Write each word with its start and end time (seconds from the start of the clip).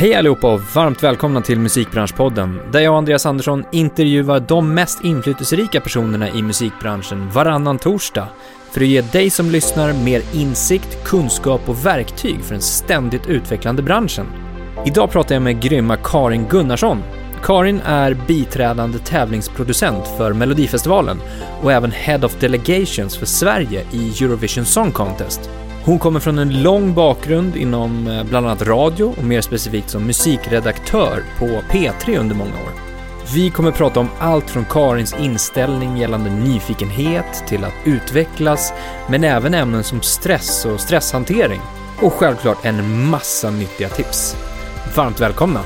Hej 0.00 0.14
allihopa 0.14 0.52
och 0.54 0.60
varmt 0.74 1.02
välkomna 1.02 1.40
till 1.40 1.58
Musikbranschpodden, 1.58 2.60
där 2.72 2.80
jag 2.80 2.92
och 2.92 2.98
Andreas 2.98 3.26
Andersson 3.26 3.64
intervjuar 3.72 4.40
de 4.40 4.74
mest 4.74 5.04
inflytelserika 5.04 5.80
personerna 5.80 6.30
i 6.30 6.42
musikbranschen 6.42 7.30
varannan 7.30 7.78
torsdag 7.78 8.28
för 8.70 8.80
att 8.80 8.86
ge 8.86 9.00
dig 9.00 9.30
som 9.30 9.50
lyssnar 9.50 9.92
mer 9.92 10.22
insikt, 10.34 11.04
kunskap 11.04 11.68
och 11.68 11.86
verktyg 11.86 12.40
för 12.44 12.52
den 12.52 12.62
ständigt 12.62 13.26
utvecklande 13.26 13.82
branschen. 13.82 14.26
Idag 14.86 15.10
pratar 15.10 15.34
jag 15.34 15.42
med 15.42 15.62
grymma 15.62 15.96
Karin 15.96 16.46
Gunnarsson. 16.48 17.02
Karin 17.42 17.80
är 17.80 18.14
biträdande 18.14 18.98
tävlingsproducent 18.98 20.08
för 20.18 20.32
Melodifestivalen 20.32 21.18
och 21.62 21.72
även 21.72 21.90
Head 21.92 22.24
of 22.24 22.40
Delegations 22.40 23.16
för 23.16 23.26
Sverige 23.26 23.84
i 23.92 24.24
Eurovision 24.24 24.64
Song 24.64 24.92
Contest. 24.92 25.50
Hon 25.84 25.98
kommer 25.98 26.20
från 26.20 26.38
en 26.38 26.62
lång 26.62 26.94
bakgrund 26.94 27.56
inom 27.56 28.06
eh, 28.06 28.24
bland 28.24 28.46
annat 28.46 28.62
radio 28.62 29.14
och 29.18 29.24
mer 29.24 29.40
specifikt 29.40 29.90
som 29.90 30.06
musikredaktör 30.06 31.24
på 31.38 31.46
P3 31.46 32.18
under 32.18 32.34
många 32.34 32.50
år. 32.50 32.72
Vi 33.34 33.50
kommer 33.50 33.70
prata 33.70 34.00
om 34.00 34.08
allt 34.18 34.50
från 34.50 34.64
Karins 34.64 35.14
inställning 35.20 35.96
gällande 35.96 36.30
nyfikenhet 36.30 37.44
till 37.48 37.64
att 37.64 37.74
utvecklas, 37.84 38.72
men 39.08 39.24
även 39.24 39.54
ämnen 39.54 39.84
som 39.84 40.02
stress 40.02 40.64
och 40.64 40.80
stresshantering. 40.80 41.60
Och 42.02 42.12
självklart 42.12 42.64
en 42.64 43.08
massa 43.10 43.50
nyttiga 43.50 43.88
tips. 43.88 44.36
Varmt 44.96 45.20
välkomna! 45.20 45.60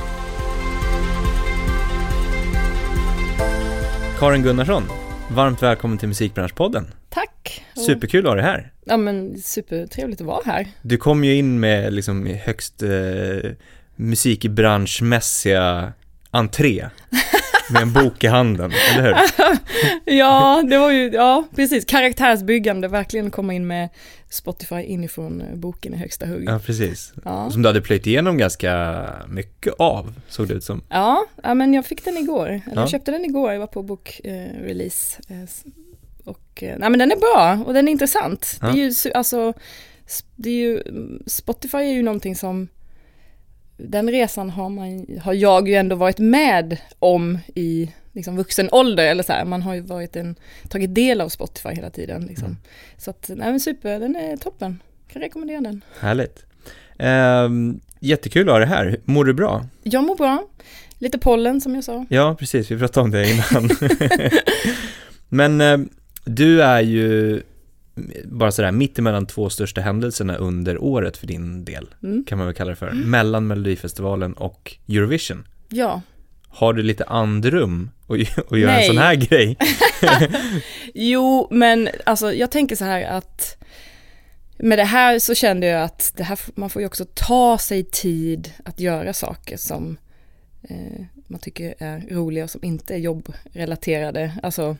Karin 4.19 4.43
Gunnarsson, 4.43 4.83
varmt 5.31 5.63
välkommen 5.63 5.99
till 5.99 6.09
Musikbranschpodden. 6.09 6.95
Tack! 7.09 7.65
Superkul 7.87 8.27
att 8.27 8.31
ha 8.31 8.35
dig 8.35 8.45
här. 8.45 8.73
ja 8.85 8.97
men 8.97 9.39
supertrevligt 9.39 10.21
att 10.21 10.27
vara 10.27 10.43
här. 10.47 10.67
Du 10.83 10.97
kom 10.97 11.25
ju 11.25 11.35
in 11.35 11.61
med 11.61 11.93
liksom 11.93 12.27
högst 12.27 12.83
eh, 12.83 12.91
musikbranschmässiga 13.97 15.93
entré 16.31 16.89
med 17.73 17.83
en 17.83 17.93
bok 17.93 18.25
i 18.25 18.27
handen, 18.27 18.73
eller 18.93 19.03
hur? 19.03 19.17
ja, 20.15 20.63
det 20.71 20.79
var 20.79 20.91
ju, 20.91 21.11
ja 21.11 21.45
precis, 21.57 21.85
karaktärsbyggande, 21.85 22.89
verkligen 22.89 23.31
komma 23.31 23.55
in 23.55 23.67
med 23.67 23.89
Spotify 24.31 24.81
inifrån 24.81 25.41
eh, 25.41 25.55
boken 25.57 25.95
i 25.95 25.97
högsta 25.97 26.27
hugg. 26.27 26.45
Ja, 26.49 26.59
precis. 26.59 27.13
Ja. 27.25 27.51
Som 27.51 27.63
du 27.63 27.69
hade 27.69 27.81
plöjt 27.81 28.07
igenom 28.07 28.39
ganska 28.39 29.05
mycket 29.29 29.75
av, 29.79 30.15
såg 30.29 30.49
det 30.49 30.55
ut 30.55 30.65
som. 30.65 30.83
Ja, 30.89 31.27
ja, 31.43 31.55
men 31.55 31.75
jag 31.75 31.87
fick 31.87 32.05
den 32.05 32.17
igår, 32.17 32.47
eller 32.49 32.63
Ja. 32.75 32.81
jag 32.81 32.89
köpte 32.91 33.11
den 33.11 33.25
igår, 33.25 33.53
jag 33.53 33.61
var 33.61 33.67
på 33.67 33.83
bokrelease. 33.83 35.23
Eh, 35.29 35.37
och, 36.25 36.63
eh, 36.63 36.79
nej 36.79 36.91
men 36.91 36.99
den 36.99 37.13
är 37.13 37.17
bra 37.17 37.65
och 37.67 37.75
den 37.75 37.89
är 37.89 37.93
intressant. 37.93 38.59
Ja. 38.61 38.67
Det 38.67 38.81
är 38.81 39.07
ju, 39.07 39.13
alltså, 39.13 39.53
det 40.37 40.51
är 40.51 40.55
ju, 40.55 40.83
Spotify 41.27 41.79
är 41.79 41.93
ju 41.93 42.03
någonting 42.03 42.37
som, 42.37 42.69
den 43.77 44.11
resan 44.11 44.51
har, 44.51 44.69
man, 44.69 45.07
har 45.23 45.33
jag 45.33 45.69
ju 45.69 45.75
ändå 45.75 45.97
varit 45.97 46.19
med 46.19 46.79
om 46.99 47.39
i 47.55 47.91
liksom 48.13 48.37
vuxen 48.37 48.69
ålder, 48.73 49.05
eller 49.05 49.23
så 49.23 49.33
här, 49.33 49.45
man 49.45 49.63
har 49.63 49.75
ju 49.75 49.81
varit 49.81 50.17
en, 50.17 50.37
tagit 50.69 50.95
del 50.95 51.21
av 51.21 51.29
Spotify 51.29 51.69
hela 51.69 51.91
tiden. 51.91 52.27
Liksom. 52.27 52.47
Mm. 52.47 52.59
Så 52.99 53.11
att, 53.11 53.31
nej 53.37 53.51
men 53.51 53.61
super, 53.61 54.01
den 54.01 54.17
är 54.17 54.37
toppen. 54.37 54.83
Kan 55.09 55.23
rekommendera 55.23 55.61
den. 55.61 55.85
Härligt. 56.01 56.45
Ehm, 56.99 57.81
jättekul 58.01 58.49
att 58.49 58.55
ha 58.55 58.59
dig 58.59 58.69
här. 58.69 59.01
Mår 59.05 59.25
du 59.25 59.33
bra? 59.35 59.67
Jag 59.83 60.05
mår 60.05 60.17
bra, 60.17 60.45
lite 60.99 61.19
pollen 61.19 61.61
som 61.61 61.75
jag 61.75 61.85
sa. 61.85 62.07
Ja, 62.09 62.37
precis. 62.39 62.71
Vi 62.71 62.79
pratade 62.79 63.05
om 63.05 63.11
det 63.11 63.31
innan. 63.31 63.71
Men 65.29 65.61
eh, 65.61 65.79
du 66.25 66.63
är 66.63 66.81
ju 66.81 67.43
bara 68.25 68.53
sådär 68.53 68.73
mitt 68.73 68.99
emellan 68.99 69.27
två 69.27 69.51
största 69.51 69.81
händelserna 69.81 70.37
under 70.37 70.79
året 70.83 71.17
för 71.17 71.27
din 71.27 71.65
del, 71.65 71.95
Mm. 72.03 72.25
kan 72.25 72.39
man 72.39 72.47
väl 72.47 72.57
kalla 72.57 72.71
det 72.71 72.77
för. 72.77 72.91
Mellan 72.93 73.47
Melodifestivalen 73.47 74.33
och 74.33 74.77
Eurovision. 74.89 75.47
Ja, 75.69 76.01
Har 76.49 76.73
du 76.73 76.83
lite 76.83 77.05
andrum 77.05 77.91
att, 78.07 78.11
att 78.53 78.59
göra 78.59 78.71
en 78.71 78.77
Nej. 78.77 78.87
sån 78.87 78.99
här 78.99 79.15
grej? 79.15 79.57
Jo, 80.95 81.49
men 81.51 81.89
alltså 82.07 82.33
jag 82.35 82.51
tänker 82.51 82.77
så 82.77 82.85
här 82.85 83.03
att 83.05 83.57
med 84.59 84.79
det 84.79 84.85
här 84.85 85.19
så 85.19 85.35
kände 85.35 85.67
jag 85.67 85.83
att 85.83 86.13
det 86.17 86.23
här, 86.25 86.39
man 86.55 86.71
får 86.71 86.83
ju 86.83 86.87
också 86.87 87.05
ta 87.15 87.59
sig 87.59 87.85
tid 87.85 88.53
att 88.65 88.81
göra 88.81 89.13
saker 89.13 89.57
som 89.57 89.97
eh, 90.69 91.05
man 91.27 91.41
tycker 91.41 91.75
är 91.79 92.05
roliga 92.11 92.45
och 92.45 92.51
som 92.51 92.65
inte 92.65 92.95
är 92.95 92.99
jobbrelaterade. 92.99 94.33
Alltså, 94.43 94.77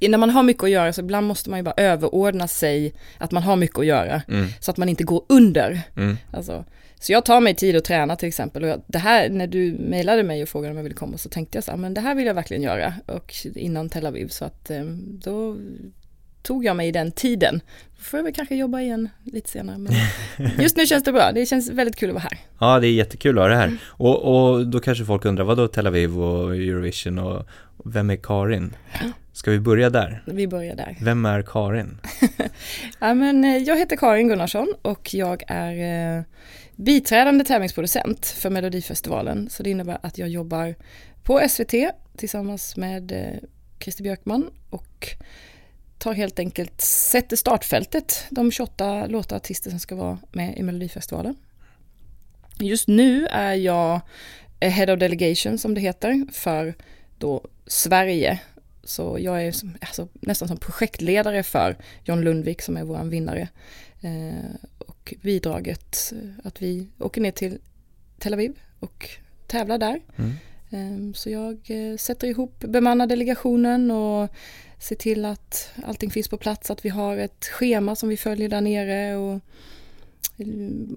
när 0.00 0.18
man 0.18 0.30
har 0.30 0.42
mycket 0.42 0.64
att 0.64 0.70
göra 0.70 0.92
så 0.92 1.00
ibland 1.00 1.26
måste 1.26 1.50
man 1.50 1.58
ju 1.58 1.62
bara 1.62 1.74
överordna 1.76 2.48
sig 2.48 2.94
att 3.18 3.32
man 3.32 3.42
har 3.42 3.56
mycket 3.56 3.78
att 3.78 3.86
göra 3.86 4.22
Mm, 4.28 4.46
så 4.60 4.70
att 4.70 4.76
man 4.76 4.88
inte 4.88 5.04
går 5.04 5.24
under. 5.28 5.80
mm, 5.96 6.16
Alltså, 6.32 6.64
så 7.00 7.12
jag 7.12 7.24
tar 7.24 7.40
mig 7.40 7.54
tid 7.54 7.76
att 7.76 7.84
träna 7.84 8.16
till 8.16 8.28
exempel. 8.28 8.62
Och 8.62 8.68
jag, 8.68 8.82
det 8.86 8.98
här, 8.98 9.28
när 9.30 9.46
du 9.46 9.72
mejlade 9.80 10.22
mig 10.22 10.42
och 10.42 10.48
frågade 10.48 10.70
om 10.70 10.76
jag 10.76 10.82
ville 10.84 10.94
komma 10.96 11.18
så 11.18 11.28
tänkte 11.28 11.56
jag 11.56 11.64
så 11.64 11.70
här, 11.70 11.78
men 11.78 11.94
det 11.94 12.00
här 12.00 12.14
vill 12.14 12.26
jag 12.26 12.34
verkligen 12.34 12.62
göra. 12.62 12.92
Och 13.06 13.34
innan 13.54 13.88
Tel 13.88 14.06
Aviv 14.06 14.28
så 14.28 14.44
att 14.44 14.70
eh, 14.70 14.82
då 15.22 15.56
tog 16.42 16.64
jag 16.64 16.76
mig 16.76 16.92
den 16.92 17.12
tiden. 17.12 17.60
Då 17.96 18.02
får 18.02 18.18
jag 18.18 18.24
väl 18.24 18.32
kanske 18.34 18.56
jobba 18.56 18.80
igen 18.80 19.08
lite 19.24 19.50
senare. 19.50 19.78
Men 19.78 19.92
just 20.62 20.76
nu 20.76 20.86
känns 20.86 21.04
det 21.04 21.12
bra. 21.12 21.32
Det 21.32 21.46
känns 21.46 21.70
väldigt 21.70 21.96
kul 21.96 22.08
att 22.10 22.14
vara 22.14 22.22
här. 22.30 22.38
Ja, 22.60 22.80
det 22.80 22.86
är 22.86 22.92
jättekul 22.92 23.38
att 23.38 23.44
ha 23.44 23.48
det 23.48 23.54
Mm. 23.54 23.68
här. 23.70 23.78
Och, 23.88 24.48
och 24.52 24.66
då 24.66 24.80
kanske 24.80 25.04
folk 25.04 25.24
undrar, 25.24 25.44
vad 25.44 25.56
då 25.56 25.68
Tel 25.68 25.86
Aviv 25.86 26.20
och 26.20 26.56
Eurovision 26.56 27.18
och 27.18 27.46
och 27.80 27.96
vem 27.96 28.10
är 28.10 28.16
Karin? 28.16 28.74
Ska 29.38 29.50
vi 29.50 29.60
börja 29.60 29.90
där? 29.90 30.22
Vi 30.26 30.48
börjar 30.48 30.76
där. 30.76 30.96
Vem 31.00 31.24
är 31.24 31.42
Karin? 31.42 31.98
Ja, 33.00 33.14
men, 33.14 33.44
eh, 33.44 33.56
jag 33.56 33.78
heter 33.78 33.96
Karin 33.96 34.28
Gunnarsson 34.28 34.74
och 34.82 35.14
jag 35.14 35.42
är 35.46 36.16
eh, 36.18 36.22
biträdande 36.76 37.44
tävlingsproducent 37.44 38.26
för 38.26 38.50
Melodifestivalen. 38.50 39.50
Så 39.50 39.62
det 39.62 39.70
innebär 39.70 39.98
att 40.02 40.18
jag 40.18 40.28
jobbar 40.28 40.74
på 41.22 41.48
SVT 41.48 41.74
tillsammans 42.16 42.76
med 42.76 43.12
eh, 43.12 43.48
Christer 43.80 44.02
Björkman 44.02 44.50
och 44.70 45.08
tar 45.98 46.12
helt 46.12 46.38
enkelt, 46.38 46.80
sätter 46.80 47.36
startfältet, 47.36 48.24
de 48.30 48.50
28 48.50 49.06
låtar 49.06 49.36
artister 49.36 49.70
som 49.70 49.78
ska 49.78 49.94
vara 49.94 50.18
med 50.32 50.58
i 50.58 50.62
Melodifestivalen. 50.62 51.36
Just 52.60 52.88
nu 52.88 53.26
är 53.26 53.54
jag 53.54 54.00
eh, 54.60 54.70
Head 54.70 54.92
of 54.92 55.00
Delegation 55.00 55.58
som 55.58 55.74
det 55.74 55.80
heter 55.80 56.26
för 56.32 56.74
då 57.18 57.44
Sverige. 57.66 58.40
Så 58.88 59.16
jag 59.20 59.44
är 59.46 59.52
som, 59.52 59.76
alltså, 59.80 60.08
nästan 60.14 60.48
som 60.48 60.56
projektledare 60.56 61.42
för 61.42 61.76
John 62.04 62.20
Lundvik 62.20 62.62
som 62.62 62.76
är 62.76 62.84
vår 62.84 63.04
vinnare. 63.04 63.48
Eh, 64.00 64.54
och 64.78 65.14
bidraget 65.22 66.12
eh, 66.12 66.46
att 66.46 66.62
vi 66.62 66.88
åker 66.98 67.20
ner 67.20 67.30
till 67.30 67.58
Tel 68.18 68.34
Aviv 68.34 68.58
och 68.80 69.08
tävlar 69.46 69.78
där. 69.78 70.00
Mm. 70.16 70.32
Eh, 70.70 71.14
så 71.14 71.30
jag 71.30 71.58
eh, 71.66 71.96
sätter 71.96 72.26
ihop, 72.28 72.58
bemannar 72.58 73.06
delegationen 73.06 73.90
och 73.90 74.28
ser 74.78 74.96
till 74.96 75.24
att 75.24 75.70
allting 75.86 76.10
finns 76.10 76.28
på 76.28 76.36
plats, 76.36 76.70
att 76.70 76.84
vi 76.84 76.88
har 76.88 77.16
ett 77.16 77.44
schema 77.44 77.96
som 77.96 78.08
vi 78.08 78.16
följer 78.16 78.48
där 78.48 78.60
nere 78.60 79.16
och 79.16 79.34
eh, 80.36 80.46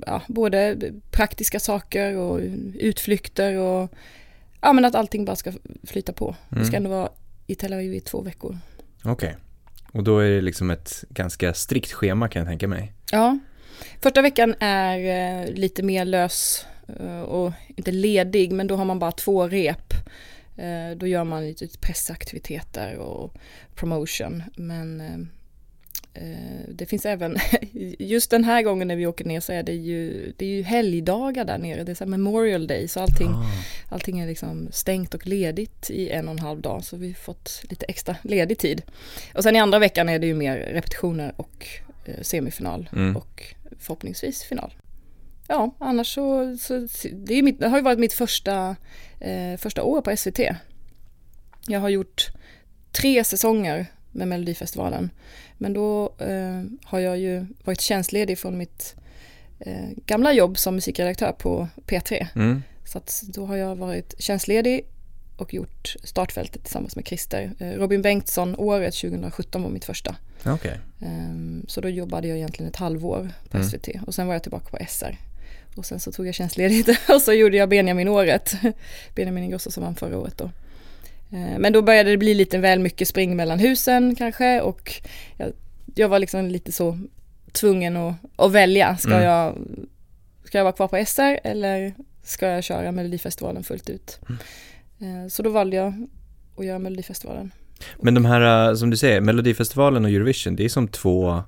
ja, 0.06 0.22
både 0.28 0.78
praktiska 1.12 1.60
saker 1.60 2.18
och 2.18 2.40
utflykter 2.74 3.56
och 3.56 3.92
ja, 4.62 4.74
men 4.74 4.86
att 4.86 4.96
allting 4.96 5.26
bara 5.26 5.36
ska 5.36 5.54
flyta 5.84 6.14
på. 6.14 6.36
Vi 6.50 6.66
ska 6.66 6.78
Mm. 6.78 6.86
ändå 6.86 6.98
vara 6.98 7.10
i 7.52 7.56
Tel 7.56 7.74
Aviv 7.74 7.94
i 7.94 8.00
två 8.00 8.22
veckor. 8.22 8.58
Okej. 9.04 9.38
Och 9.92 10.04
då 10.04 10.20
är 10.20 10.30
det 10.30 10.42
liksom 10.42 10.72
ett 10.72 11.04
ganska 11.10 11.54
strikt 11.54 11.92
schema 11.92 12.28
kan 12.28 12.40
jag 12.40 12.50
tänka 12.50 12.68
mig. 12.68 12.94
Ja, 13.12 13.40
första 14.02 14.22
veckan 14.22 14.56
är 14.60 14.98
eh, 15.44 15.54
lite 15.54 15.84
mer 15.84 16.06
lös 16.06 16.66
eh, 17.00 17.22
och 17.22 17.52
inte 17.76 17.92
ledig, 17.92 18.52
men 18.52 18.68
då 18.68 18.76
har 18.76 18.86
man 18.86 19.00
bara 19.00 19.12
två 19.12 19.48
rep. 19.48 19.94
Eh, 20.58 20.98
då 20.98 21.08
gör 21.08 21.24
man 21.24 21.48
lite 21.48 21.68
pressaktiviteter 21.80 22.98
och 22.98 23.34
promotion, 23.76 24.44
men 24.56 25.02
det 26.70 26.86
finns 26.86 27.06
även, 27.06 27.38
just 28.00 28.32
den 28.32 28.44
här 28.44 28.62
gången 28.62 28.88
när 28.88 28.96
vi 28.96 29.08
åker 29.08 29.26
ner 29.26 29.40
så 29.40 29.54
är 29.54 29.64
det 29.64 29.74
ju, 29.74 30.34
det 30.38 30.46
är 30.46 30.50
ju 30.50 30.62
helgdagar 30.64 31.46
där 31.46 31.58
nere, 31.58 31.84
det 31.84 31.92
är 31.92 31.96
så 31.96 32.06
Memorial 32.06 32.68
Day, 32.68 32.88
så 32.88 33.00
allting, 33.00 33.28
Ah. 33.30 33.46
allting 33.90 34.20
är 34.20 34.28
liksom 34.28 34.68
stängt 34.72 35.14
och 35.14 35.28
ledigt 35.28 35.90
i 35.90 36.10
en 36.10 36.28
och 36.28 36.32
en 36.34 36.40
halv 36.40 36.62
dag, 36.62 36.84
så 36.84 36.98
vi 36.98 37.08
har 37.08 37.14
fått 37.14 37.64
lite 37.70 37.86
extra 37.86 38.16
ledig 38.24 38.58
tid. 38.58 38.82
Och 39.36 39.44
sen 39.44 39.56
i 39.56 39.60
andra 39.60 39.80
veckan 39.80 40.10
är 40.10 40.20
det 40.20 40.28
ju 40.28 40.34
mer 40.34 40.58
repetitioner 40.58 41.34
och 41.38 41.68
eh, 42.06 42.22
semifinal 42.22 42.90
Mm. 42.94 43.16
och 43.18 43.44
förhoppningsvis 43.80 44.44
final. 44.44 44.74
Ja, 45.48 45.76
annars 45.80 46.14
så, 46.14 46.58
så 46.58 46.88
det, 47.14 47.42
mitt, 47.42 47.60
det 47.60 47.68
har 47.68 47.78
ju 47.78 47.84
varit 47.84 48.00
mitt 48.00 48.14
första, 48.14 48.76
eh, 49.20 49.58
första 49.58 49.84
år 49.84 50.02
på 50.02 50.18
SVT. 50.18 50.40
Jag 51.68 51.80
har 51.80 51.90
gjort 51.90 52.28
tre 52.92 53.24
säsonger 53.24 53.86
med 54.12 54.28
Melodifestivalen. 54.28 55.10
Men 55.58 55.74
då 55.74 56.14
eh, 56.18 56.64
har 56.84 57.00
jag 57.00 57.18
ju 57.18 57.46
varit 57.64 57.82
tjänstledig 57.82 58.38
från 58.40 58.58
mitt 58.58 58.96
eh, 59.60 59.90
gamla 60.06 60.34
jobb 60.34 60.58
som 60.58 60.76
musikredaktör 60.76 61.32
på 61.32 61.68
P3. 61.88 62.28
Mm. 62.36 62.64
Så 62.86 62.98
att 62.98 63.24
då 63.28 63.46
har 63.46 63.56
jag 63.56 63.76
varit 63.76 64.16
tjänstledig 64.18 64.86
och 65.38 65.54
gjort 65.54 65.96
startfältet 66.04 66.64
tillsammans 66.64 66.96
med 66.96 67.08
Christer. 67.08 67.52
Eh, 67.60 67.70
Robin 67.72 68.02
Bengtsson 68.02 68.56
året 68.58 68.94
2017 68.96 69.64
var 69.64 69.70
mitt 69.70 69.86
första. 69.86 70.16
Okej. 70.46 70.80
Ehm, 71.02 71.66
Så 71.68 71.82
då 71.82 71.90
jobbade 71.90 72.28
jag 72.28 72.38
egentligen 72.38 72.70
ett 72.70 72.76
halvår 72.78 73.32
på 73.50 73.58
Mm. 73.58 73.70
SVT 73.70 73.88
och 74.08 74.16
sen 74.16 74.28
var 74.28 74.34
jag 74.36 74.42
tillbaka 74.44 74.78
på 74.78 74.86
SR. 74.90 75.18
Och 75.76 75.86
sen 75.86 76.00
så 76.00 76.12
tog 76.12 76.28
jag 76.28 76.36
tjänstledigt 76.36 76.90
och 77.10 77.22
så 77.22 77.34
gjorde 77.34 77.58
jag 77.58 77.70
Benjamin-året. 77.70 78.54
Benjamin 79.16 79.44
Ingrosso 79.44 79.72
som 79.72 79.84
vann 79.84 79.96
förra 79.96 80.18
året 80.18 80.38
då. 80.38 80.52
Eh, 81.32 81.60
men 81.60 81.74
då 81.74 81.82
började 81.82 82.12
det 82.12 82.18
bli 82.18 82.34
lite 82.34 82.58
väl 82.58 82.80
mycket 82.80 83.08
spring 83.08 83.36
mellan 83.36 83.60
husen 83.60 84.16
kanske 84.16 84.62
och 84.62 84.94
jag, 85.38 85.52
jag 85.96 86.10
var 86.10 86.20
liksom 86.20 86.48
lite 86.48 86.72
så 86.72 87.00
tvungen 87.52 87.98
att, 87.98 88.16
att 88.36 88.52
välja. 88.52 88.98
Ska, 88.98 89.12
mm. 89.12 89.24
jag, 89.24 89.56
ska 90.44 90.58
jag 90.58 90.66
vara 90.66 90.74
kvar 90.74 90.88
på 90.88 91.06
SR 91.06 91.40
eller 91.44 91.94
ska 92.24 92.48
jag 92.48 92.64
köra 92.64 92.92
Melodifestivalen 92.92 93.64
fullt 93.64 93.90
ut? 93.90 94.20
Mm. 95.00 95.30
Så 95.30 95.44
då 95.44 95.50
valde 95.50 95.76
jag 95.76 96.08
att 96.58 96.66
göra 96.66 96.80
Melodifestivalen. 96.80 97.52
Men 98.00 98.14
de 98.14 98.26
här, 98.26 98.70
eh, 98.70 98.76
som 98.76 98.90
du 98.90 98.98
säger, 98.98 99.22
Melodifestivalen 99.22 100.06
och 100.06 100.12
Eurovision, 100.12 100.56
det 100.56 100.66
är 100.66 100.70
som 100.70 100.88
två, 100.88 101.44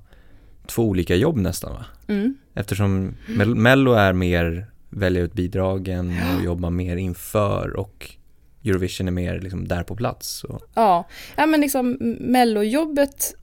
två 0.66 0.82
olika 0.82 1.14
jobb 1.14 1.36
nästan 1.36 1.72
va? 1.72 1.84
Mm. 2.08 2.34
Eftersom 2.54 3.14
Mello 3.56 3.92
är 3.92 4.12
mer 4.12 4.66
välja 4.90 5.22
ut 5.22 5.32
bidragen 5.32 6.14
och 6.36 6.44
jobba 6.44 6.70
mer 6.70 6.96
inför 6.96 7.76
och 7.76 8.10
Eurovision 8.64 9.08
är 9.08 9.12
mer 9.12 9.40
liksom 9.40 9.68
där 9.68 9.82
på 9.82 9.96
plats. 9.96 10.44
Och... 10.44 10.62
Ja. 10.74 11.08
ja, 11.36 11.46
men 11.46 11.60
liksom 11.60 11.96
Mellojobbet 12.20 13.34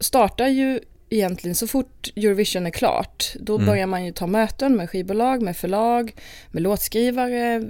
startar 0.00 0.48
ju 0.48 0.80
egentligen 1.10 1.54
så 1.54 1.66
fort 1.66 2.12
Eurovision 2.16 2.66
är 2.66 2.70
klart. 2.70 3.34
Då 3.40 3.54
mm. 3.54 3.66
börjar 3.66 3.86
man 3.86 4.04
ju 4.04 4.12
ta 4.12 4.26
möten 4.26 4.76
med 4.76 4.90
skivbolag, 4.90 5.42
med 5.42 5.56
förlag, 5.56 6.14
med 6.50 6.62
låtskrivare, 6.62 7.60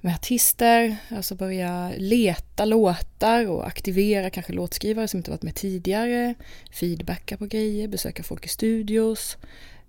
med 0.00 0.14
artister, 0.14 0.96
alltså 1.08 1.34
börja 1.34 1.92
leta 1.96 2.64
låtar 2.64 3.50
och 3.50 3.66
aktivera 3.66 4.30
kanske 4.30 4.52
låtskrivare 4.52 5.08
som 5.08 5.18
inte 5.18 5.30
varit 5.30 5.42
med 5.42 5.54
tidigare, 5.54 6.34
feedbacka 6.72 7.36
på 7.36 7.46
grejer, 7.46 7.88
besöka 7.88 8.22
folk 8.22 8.46
i 8.46 8.48
studios. 8.48 9.36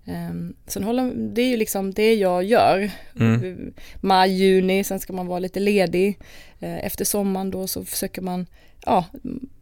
Um, 0.08 0.54
sen 0.66 0.84
håller, 0.84 1.14
det 1.14 1.42
är 1.42 1.48
ju 1.48 1.56
liksom 1.56 1.94
det 1.94 2.14
jag 2.14 2.44
gör. 2.44 2.90
Mm. 3.20 3.74
Maj, 4.00 4.30
juni, 4.30 4.84
sen 4.84 5.00
ska 5.00 5.12
man 5.12 5.26
vara 5.26 5.38
lite 5.38 5.60
ledig. 5.60 6.18
Uh, 6.62 6.86
efter 6.86 7.04
sommaren 7.04 7.50
då 7.50 7.66
så 7.66 7.84
försöker 7.84 8.22
man 8.22 8.46
ja, 8.84 9.04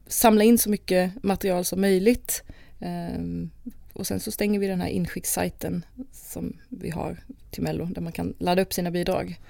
samla 0.07 0.45
in 0.45 0.59
så 0.59 0.71
mycket 0.71 1.25
material 1.25 1.65
som 1.65 1.81
möjligt. 1.81 2.43
Um, 2.79 3.51
och 3.93 4.07
sen 4.07 4.21
så 4.21 4.31
stänger 4.31 4.61
vi 4.61 4.67
den 4.67 4.81
här 4.81 4.89
inskickssajten 4.89 5.85
som 6.13 6.57
vi 6.69 6.91
har 6.91 7.17
till 7.51 7.63
Mello 7.63 7.85
där 7.85 8.03
man 8.03 8.13
kan 8.13 8.35
ladda 8.39 8.63
upp 8.63 8.73
sina 8.73 8.91
bidrag. 8.91 9.41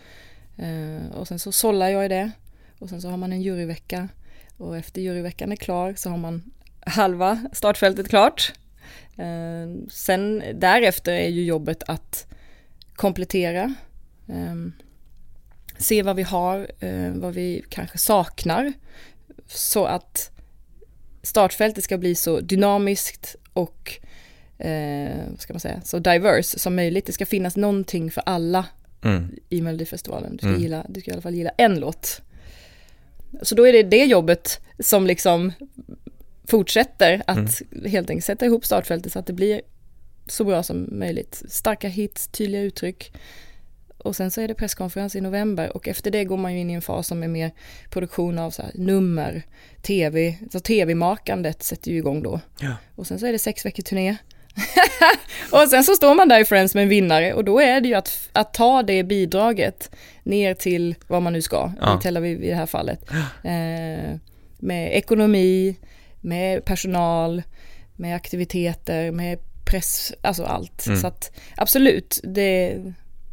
Uh, 0.59 1.13
och 1.13 1.29
sen 1.29 1.39
så 1.39 1.53
sållar 1.53 1.89
jag 1.89 2.05
i 2.05 2.09
det. 2.09 2.31
Och 2.79 2.89
sen 2.89 3.03
så 3.03 3.09
har 3.09 3.17
man 3.17 3.33
en 3.33 3.43
juryvecka. 3.43 4.09
Och 4.57 4.77
efter 4.77 5.01
juryveckan 5.01 5.53
är 5.53 5.57
klar 5.57 5.95
så 5.97 6.11
har 6.11 6.17
man 6.17 6.43
halva 6.81 7.47
startfältet 7.53 8.09
klart. 8.09 8.53
Uh, 9.19 9.89
sen 9.89 10.43
därefter 10.55 11.13
är 11.13 11.29
ju 11.29 11.45
jobbet 11.45 11.83
att 11.87 12.27
komplettera. 12.95 13.75
Um, 14.27 14.73
se 15.79 16.03
vad 16.03 16.17
vi 16.17 16.23
har, 16.23 16.71
uh, 16.83 17.13
vad 17.15 17.35
vi 17.35 17.65
kanske 17.69 17.99
saknar. 17.99 18.73
Så 19.47 19.85
att 19.85 20.31
startfältet 21.23 21.85
ska 21.85 21.99
bli 21.99 22.15
så 22.15 22.41
dynamiskt 22.41 23.37
och 23.53 24.01
eh, 24.59 25.37
ska 25.39 25.53
man 25.53 25.61
säga, 25.61 25.81
så 25.85 25.99
diverse 25.99 26.59
som 26.59 26.75
möjligt. 26.77 27.07
Det 27.07 27.13
ska 27.13 27.27
finnas 27.27 27.57
någonting 27.57 28.11
för 28.11 28.23
alla 28.27 28.67
mm. 29.03 29.37
i 29.49 29.61
Melodifestivalen. 29.61 30.33
Du 30.33 30.39
ska, 30.39 30.49
mm. 30.49 30.61
gilla, 30.61 30.87
du 30.89 31.01
ska 31.01 31.11
i 31.11 31.15
alla 31.15 31.23
fall 31.23 31.35
gilla 31.35 31.51
en 31.51 31.81
låt. 31.81 32.21
Så 33.43 33.55
då 33.55 33.67
är 33.67 33.73
det 33.73 33.83
det 33.83 34.05
jobbet 34.05 34.61
som 34.79 35.07
liksom 35.07 35.53
fortsätter 36.45 37.23
att 37.27 37.37
mm. 37.37 37.91
helt 37.91 38.11
enkelt 38.11 38.25
sätta 38.25 38.47
ihop 38.47 38.65
startfältet 38.65 39.13
så 39.13 39.19
att 39.19 39.27
det 39.27 39.33
blir 39.33 39.61
så 40.27 40.45
bra 40.45 40.63
som 40.63 40.89
möjligt. 40.93 41.43
Starka 41.49 41.89
hits, 41.89 42.27
tydliga 42.29 42.63
uttryck. 42.63 43.13
Och 43.99 44.17
sen 44.17 44.31
så 44.31 44.41
är 44.41 44.49
det 44.49 44.55
presskonferens 44.55 45.17
i 45.17 45.21
november 45.21 45.77
och 45.77 45.89
efter 45.89 46.11
det 46.11 46.25
går 46.25 46.37
man 46.37 46.55
ju 46.55 46.61
in 46.61 46.71
i 46.71 46.73
en 46.73 46.83
fas 46.83 47.07
som 47.07 47.23
är 47.23 47.29
mer 47.29 47.51
produktion 47.91 48.39
av 48.39 48.51
så 48.51 48.63
här, 48.63 48.71
nummer, 48.75 49.43
tv, 49.83 50.39
så 50.53 50.61
tv-makandet 50.61 51.63
sätter 51.63 51.91
ju 51.91 51.97
igång 51.97 52.23
då. 52.23 52.41
Ja. 52.61 52.77
Och 52.95 53.07
sen 53.07 53.19
så 53.19 53.27
är 53.27 53.33
det 53.33 53.39
sex 53.39 53.67
veckor 53.67 53.83
turné. 53.83 54.17
och 55.53 55.69
sen 55.69 55.85
så 55.85 55.95
står 55.95 56.15
man 56.15 56.29
där 56.29 56.41
i 56.41 56.45
Friends 56.45 56.75
med 56.75 56.83
en 56.83 56.89
vinnare 56.89 57.35
och 57.35 57.45
då 57.45 57.61
är 57.61 57.81
det 57.81 57.89
ju 57.89 57.95
att, 57.95 58.29
att 58.33 58.55
ta 58.55 58.83
det 58.83 59.03
bidraget 59.03 59.91
ner 60.23 60.55
till 60.55 60.95
vad 61.07 61.23
man 61.23 61.33
nu 61.33 61.43
ska, 61.43 61.73
ja. 61.81 61.99
i 61.99 62.03
Tel 62.03 62.17
Aviv 62.17 62.45
i 62.45 62.49
det 62.49 62.57
här 62.57 62.67
fallet. 62.67 63.11
Eh, 63.43 64.19
med 64.59 64.97
ekonomi, 64.97 65.77
med 66.25 66.65
personal, 66.65 67.43
med 67.97 68.17
aktiviteter, 68.17 69.11
med 69.11 69.39
press, 69.65 70.13
alltså 70.23 70.45
allt. 70.45 70.87
Mm. 70.87 70.99
Så 71.01 71.07
att 71.07 71.33
absolut, 71.57 72.21
det, 72.23 72.83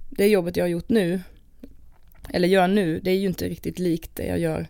det 0.10 0.28
jobbet 0.28 0.58
jag 0.58 0.64
har 0.64 0.70
gjort 0.70 0.90
nu, 0.90 1.22
eller 2.30 2.48
gör 2.48 2.68
nu, 2.68 3.00
det 3.00 3.12
är 3.12 3.16
ju 3.16 3.28
inte 3.28 3.46
riktigt 3.46 3.80
likt 3.80 4.12
det 4.14 4.26
jag 4.26 4.40
gör 4.40 4.68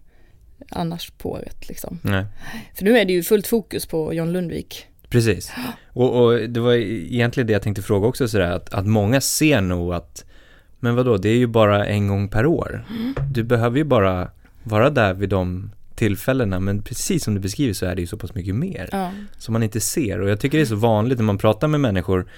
annars 0.70 1.12
på 1.12 1.32
året 1.32 1.70
liksom. 1.70 2.00
Nej. 2.02 2.26
För 2.74 2.86
nu 2.86 2.98
är 2.98 3.06
det 3.06 3.14
ju 3.14 3.24
fullt 3.24 3.48
fokus 3.48 3.86
på 3.86 4.14
John 4.14 4.32
Lundvik. 4.32 4.88
Precis. 5.10 5.52
Och, 5.94 6.24
och, 6.24 6.50
det 6.50 6.60
var 6.60 6.74
egentligen 6.74 7.48
det 7.48 7.54
jag 7.54 7.62
tänkte 7.62 7.82
fråga 7.82 8.08
också 8.08 8.28
sådär, 8.28 8.52
att, 8.52 8.74
att 8.74 8.88
många 8.88 9.22
ser 9.22 9.62
nog 9.62 9.94
att, 9.94 10.26
men 10.80 10.96
vadå, 10.96 11.18
det 11.18 11.30
är 11.30 11.38
ju 11.38 11.48
bara 11.48 11.86
en 11.86 12.08
gång 12.08 12.30
per 12.30 12.46
år. 12.46 12.86
Mm. 12.90 13.14
Du 13.32 13.44
behöver 13.44 13.78
ju 13.78 13.84
bara 13.84 14.32
vara 14.64 14.90
där 14.90 15.14
vid 15.14 15.30
de 15.30 15.72
tillfällena, 16.02 16.60
men 16.60 16.82
precis 16.82 17.24
som 17.24 17.34
du 17.34 17.40
beskriver 17.40 17.74
så 17.74 17.86
är 17.86 17.96
det 17.96 18.02
ju 18.02 18.08
så 18.08 18.18
pass 18.18 18.36
mycket 18.36 18.56
mer 18.56 18.90
ja. 18.92 19.12
som 19.38 19.54
man 19.54 19.64
inte 19.64 19.80
ser. 19.80 20.22
Och 20.22 20.30
jag 20.30 20.40
tycker 20.40 20.58
det 20.58 20.64
är 20.64 20.66
så 20.66 20.76
vanligt 20.76 21.18
när 21.18 21.26
man 21.26 21.38
pratar 21.38 21.68
med 21.68 21.80
människor 21.80 22.30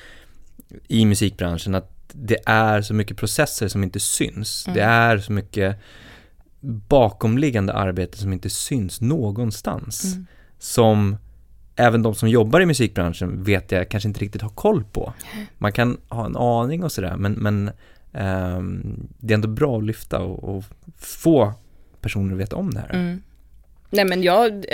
i 0.87 1.05
musikbranschen 1.05 1.75
att 1.75 1.89
det 2.13 2.37
är 2.45 2.81
så 2.81 2.93
mycket 2.93 3.17
processer 3.17 3.67
som 3.67 3.83
inte 3.83 3.99
syns. 3.99 4.67
Mm. 4.67 4.75
Det 4.75 4.83
är 4.83 5.17
så 5.17 5.31
mycket 5.31 5.77
bakomliggande 6.87 7.73
arbete 7.73 8.17
som 8.17 8.33
inte 8.33 8.49
syns 8.49 9.01
någonstans. 9.01 10.13
Mm. 10.13 10.25
Som 10.59 11.17
även 11.75 12.03
de 12.03 12.15
som 12.15 12.29
jobbar 12.29 12.61
i 12.61 12.65
musikbranschen 12.65 13.43
vet 13.43 13.71
jag 13.71 13.89
kanske 13.89 14.07
inte 14.09 14.19
riktigt 14.19 14.41
har 14.41 14.49
koll 14.49 14.83
på. 14.83 15.13
Man 15.57 15.71
kan 15.71 15.97
ha 16.09 16.25
en 16.25 16.37
aning 16.37 16.83
och 16.83 16.91
sådär 16.91 17.15
men, 17.17 17.33
men 17.33 17.71
um, 18.11 19.07
det 19.19 19.33
är 19.33 19.35
ändå 19.35 19.47
bra 19.47 19.77
att 19.77 19.83
lyfta 19.83 20.19
och, 20.19 20.57
och, 20.57 20.63
få 20.97 21.53
personer 22.01 22.33
att 22.33 22.39
veta 22.39 22.55
om 22.55 22.73
det 22.73 22.79
här. 22.79 22.93
Mm. 22.93 23.21
Nej 23.93 24.05
men 24.05 24.23
jag, 24.23 24.65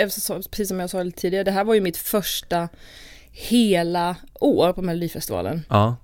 precis 0.50 0.68
som 0.68 0.80
jag 0.80 0.90
sa 0.90 1.02
lite 1.02 1.20
tidigare, 1.20 1.44
det 1.44 1.50
här 1.50 1.64
var 1.64 1.74
ju 1.74 1.80
mitt 1.80 1.96
första 1.96 2.68
hela 3.30 4.16
år 4.40 4.72
på 4.72 4.82
Melodifestivalen. 4.82 5.62
Ja. 5.68 5.96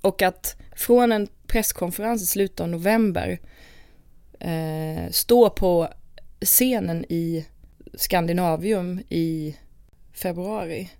Och 0.00 0.22
att 0.22 0.56
från 0.76 1.12
en 1.12 1.28
presskonferens 1.46 2.22
i 2.22 2.26
slutet 2.26 2.60
av 2.60 2.68
november 2.68 3.40
eh, 4.40 5.10
stå 5.10 5.50
på 5.50 5.88
scenen 6.40 7.04
i 7.08 7.46
Skandinavium 7.94 9.00
i 9.08 9.56
februari. 10.12 10.90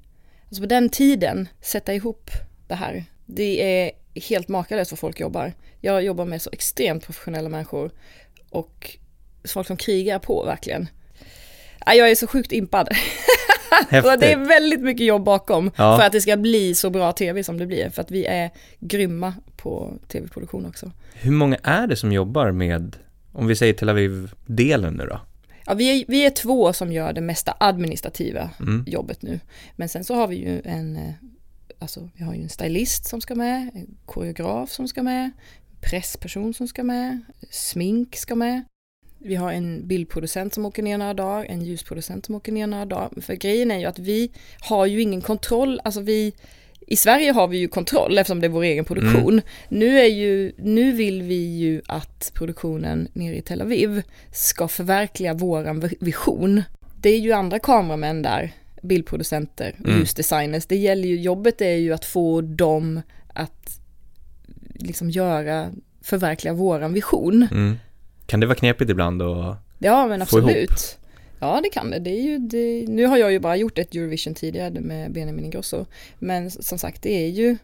Alltså 0.49 0.63
på 0.63 0.69
den 0.69 0.89
tiden, 0.89 1.49
sätta 1.61 1.95
ihop 1.95 2.31
det 2.69 2.75
här. 2.75 3.05
Det 3.27 3.63
är 3.63 3.93
helt 4.29 4.49
makalöst 4.49 4.93
vad 4.93 4.99
folk 4.99 5.21
jobbar. 5.21 5.53
Jag 5.81 6.03
jobbar 6.03 6.25
med 6.25 6.43
så 6.43 6.51
extremt 6.53 7.05
professionella 7.05 7.49
människor 7.49 7.91
och 8.51 8.99
folk 9.45 9.67
som 9.67 9.77
krigar 9.77 10.19
på 10.19 10.45
verkligen. 10.45 10.89
Jag 11.87 12.11
är 12.11 12.15
så 12.15 12.27
sjukt 12.27 12.53
impad. 12.53 12.89
så 13.91 14.17
det 14.17 14.33
är 14.33 14.49
väldigt 14.49 14.81
mycket 14.81 15.07
jobb 15.07 15.25
bakom 15.25 15.71
ja. 15.77 15.97
för 15.97 16.07
att 16.07 16.13
det 16.13 16.21
ska 16.21 16.37
bli 16.37 16.75
så 16.75 16.91
bra 16.91 17.13
tv 17.13 17.45
som 17.45 17.59
det 17.59 17.67
blir. 17.67 17.91
För 17.91 18.03
att 18.03 18.11
vi 18.11 18.25
är 18.25 18.51
grymma 18.81 19.35
på 19.57 19.93
tv-produktion 20.09 20.67
också. 20.67 20.93
Hur 21.15 21.33
många 21.33 21.57
är 21.63 21.87
det 21.87 21.97
som 21.97 22.13
jobbar 22.13 22.51
med, 22.51 22.97
om 23.33 23.47
vi 23.47 23.57
säger 23.57 23.73
Tel 23.73 23.89
Aviv-delen 23.89 24.95
nu 24.95 25.07
då? 25.07 25.21
Ja, 25.67 25.75
vi 25.75 26.01
är, 26.01 26.05
vi 26.09 26.27
är 26.27 26.31
två 26.31 26.73
som 26.73 26.93
gör 26.93 27.13
det 27.13 27.21
mesta 27.21 27.57
administrativa 27.61 28.51
mm. 28.61 28.85
jobbet 28.87 29.23
nu. 29.23 29.41
Men 29.77 29.89
sen 29.89 30.05
så 30.05 30.15
har 30.15 30.29
vi 30.29 30.37
ju 30.37 30.63
en, 30.65 30.97
eh, 30.97 31.13
alltså 31.79 32.11
vi 32.15 32.25
har 32.25 32.35
ju 32.35 32.43
en 32.43 32.49
stylist 32.49 33.07
som 33.07 33.21
ska 33.21 33.35
med, 33.35 33.71
en 33.75 33.97
koreograf 34.07 34.71
som 34.71 34.89
ska 34.89 35.03
med, 35.03 35.31
pressperson 35.81 36.55
som 36.55 36.69
ska 36.69 36.83
med, 36.85 37.21
smink 37.51 38.17
ska 38.17 38.35
med. 38.35 38.63
Vi 39.25 39.35
har 39.35 39.53
en 39.53 39.89
bildproducent 39.89 40.55
som 40.55 40.67
åker 40.67 40.83
ner 40.83 40.99
några 40.99 41.15
dagar, 41.15 41.45
en 41.45 41.63
ljusproducent 41.63 42.27
som 42.27 42.35
åker 42.35 42.53
ner 42.53 42.67
några 42.67 42.85
dagar. 42.85 43.21
För 43.21 43.35
grejen 43.35 43.71
är 43.71 43.79
ju 43.79 43.85
att 43.85 43.99
vi 43.99 44.31
har 44.61 44.87
ju 44.87 45.01
ingen 45.01 45.21
kontroll, 45.21 45.81
alltså 45.85 46.01
vi 46.01 46.33
i 46.87 46.97
Sverige 46.97 47.33
har 47.33 47.49
vi 47.49 47.59
ju 47.59 47.69
kontroll 47.69 48.19
eftersom 48.19 48.41
det 48.41 48.47
är 48.47 48.49
vår 48.49 48.63
egen 48.63 48.85
produktion. 48.85 49.33
Mm. 49.33 49.45
Nu, 49.69 50.01
är 50.01 50.07
ju, 50.07 50.53
nu 50.57 50.93
vill 50.93 51.23
vi 51.23 51.57
ju 51.57 51.83
att 51.87 52.33
produktionen 52.35 53.09
nere 53.13 53.37
i 53.37 53.43
Tel 53.43 53.63
Aviv 53.63 54.03
ska 54.33 54.69
förverkliga 54.69 55.35
våran 55.35 55.91
vision. 56.01 56.63
Det 57.01 57.09
är 57.09 57.19
ju 57.19 57.33
andra 57.33 57.59
kameramän 57.59 58.23
där, 58.23 58.53
bildproducenter 58.83 59.75
och 59.81 59.89
mm. 59.89 60.01
ljusdesigners. 60.01 60.67
Det 60.67 60.77
gäller 60.77 61.09
ju, 61.09 61.21
jobbet 61.21 61.61
är 61.61 61.77
ju 61.77 61.93
att 61.93 62.05
få 62.05 62.41
dem 62.41 63.03
att 63.35 63.81
liksom 64.75 65.11
göra, 65.11 65.71
förverkliga 66.03 66.55
våran 66.55 66.93
vision. 66.93 67.49
Mm. 67.51 67.77
Kan 68.27 68.41
det 68.41 68.47
vara 68.47 68.59
knepigt 68.59 68.91
ibland 68.91 69.23
att 69.23 69.57
Ja 69.79 70.07
men 70.07 70.23
absolut. 70.23 70.99
Ja 71.41 71.61
det 71.63 71.69
kan 71.69 71.91
det. 71.91 71.99
det, 71.99 72.11
är 72.11 72.23
ju, 72.23 72.39
det 72.39 72.85
nu 72.89 73.07
har 73.07 73.17
jag 73.17 73.33
ju 73.33 73.39
bara 73.39 73.57
gjort 73.57 73.79
ett 73.79 73.95
Eurovision 73.95 74.35
tidigare 74.35 74.81
med 74.81 75.13
Benjamin 75.13 75.45
Ingrosso. 75.45 75.87
Men 76.19 76.51
som 76.51 76.79
sagt 76.79 77.03
det 77.03 77.25
är 77.25 77.29
ju, 77.29 77.57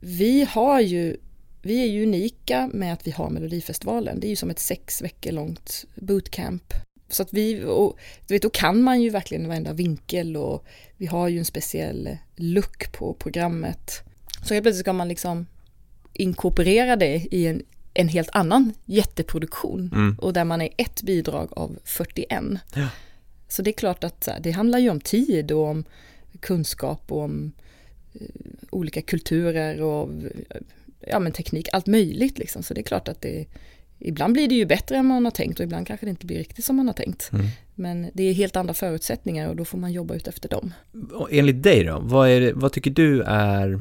vi 0.00 0.46
har 0.50 0.80
ju 0.80 1.16
vi 1.62 1.82
är 1.82 1.86
ju 1.86 2.02
unika 2.02 2.70
med 2.72 2.92
att 2.92 3.06
vi 3.06 3.10
har 3.10 3.30
Melodifestivalen. 3.30 4.20
Det 4.20 4.26
är 4.26 4.28
ju 4.28 4.36
som 4.36 4.50
ett 4.50 4.58
sex 4.58 5.02
veckor 5.02 5.32
långt 5.32 5.84
bootcamp. 5.94 6.74
Så 7.08 7.22
att 7.22 7.32
vi, 7.32 7.64
och 7.64 7.98
du 8.26 8.34
vet, 8.34 8.42
då 8.42 8.50
kan 8.50 8.82
man 8.82 9.02
ju 9.02 9.10
verkligen 9.10 9.48
varenda 9.48 9.72
vinkel 9.72 10.36
och 10.36 10.64
vi 10.96 11.06
har 11.06 11.28
ju 11.28 11.38
en 11.38 11.44
speciell 11.44 12.16
look 12.36 12.92
på 12.92 13.14
programmet. 13.14 14.02
Så 14.44 14.54
helt 14.54 14.64
plötsligt 14.64 14.84
ska 14.84 14.92
man 14.92 15.08
liksom 15.08 15.46
inkorporera 16.12 16.96
det 16.96 17.26
i 17.30 17.46
en, 17.46 17.62
en 17.94 18.08
helt 18.08 18.28
annan 18.32 18.72
jätteproduktion 18.84 19.90
Mm. 19.94 20.16
och 20.20 20.32
där 20.32 20.44
man 20.44 20.60
är 20.60 20.68
ett 20.76 21.02
bidrag 21.02 21.48
av 21.52 21.78
41. 21.84 22.42
Ja. 22.74 22.88
Så 23.48 23.62
det 23.62 23.70
är 23.70 23.72
klart 23.72 24.04
att 24.04 24.28
det 24.40 24.50
handlar 24.50 24.78
ju 24.78 24.90
om 24.90 25.00
tid 25.00 25.52
och 25.52 25.66
om 25.66 25.84
kunskap 26.40 27.12
och 27.12 27.20
om 27.20 27.52
eh, 28.14 28.26
olika 28.70 29.02
kulturer 29.02 29.82
och 29.82 30.10
eh, 30.50 30.60
ja, 31.08 31.18
men 31.18 31.32
teknik, 31.32 31.68
allt 31.72 31.86
möjligt 31.86 32.38
liksom. 32.38 32.62
Så 32.62 32.74
det 32.74 32.80
är 32.80 32.82
klart 32.84 33.08
att 33.08 33.20
det 33.20 33.46
Ibland 34.04 34.32
blir 34.32 34.48
det 34.48 34.54
ju 34.54 34.66
bättre 34.66 34.96
än 34.96 35.06
man 35.06 35.24
har 35.24 35.32
tänkt 35.32 35.58
och 35.60 35.64
ibland 35.64 35.86
kanske 35.86 36.06
det 36.06 36.10
inte 36.10 36.26
blir 36.26 36.38
riktigt 36.38 36.64
som 36.64 36.76
man 36.76 36.86
har 36.86 36.94
tänkt. 36.94 37.30
Mm. 37.32 37.46
Men 37.74 38.10
det 38.14 38.22
är 38.22 38.32
helt 38.32 38.56
andra 38.56 38.74
förutsättningar 38.74 39.48
och 39.48 39.56
då 39.56 39.64
får 39.64 39.78
man 39.78 39.92
jobba 39.92 40.14
ut 40.14 40.28
efter 40.28 40.48
dem. 40.48 40.72
Och 41.12 41.28
enligt 41.32 41.62
dig 41.62 41.84
då, 41.84 42.00
vad, 42.02 42.28
är 42.28 42.52
vad 42.52 42.72
tycker 42.72 42.90
du 42.90 43.22
är, 43.22 43.80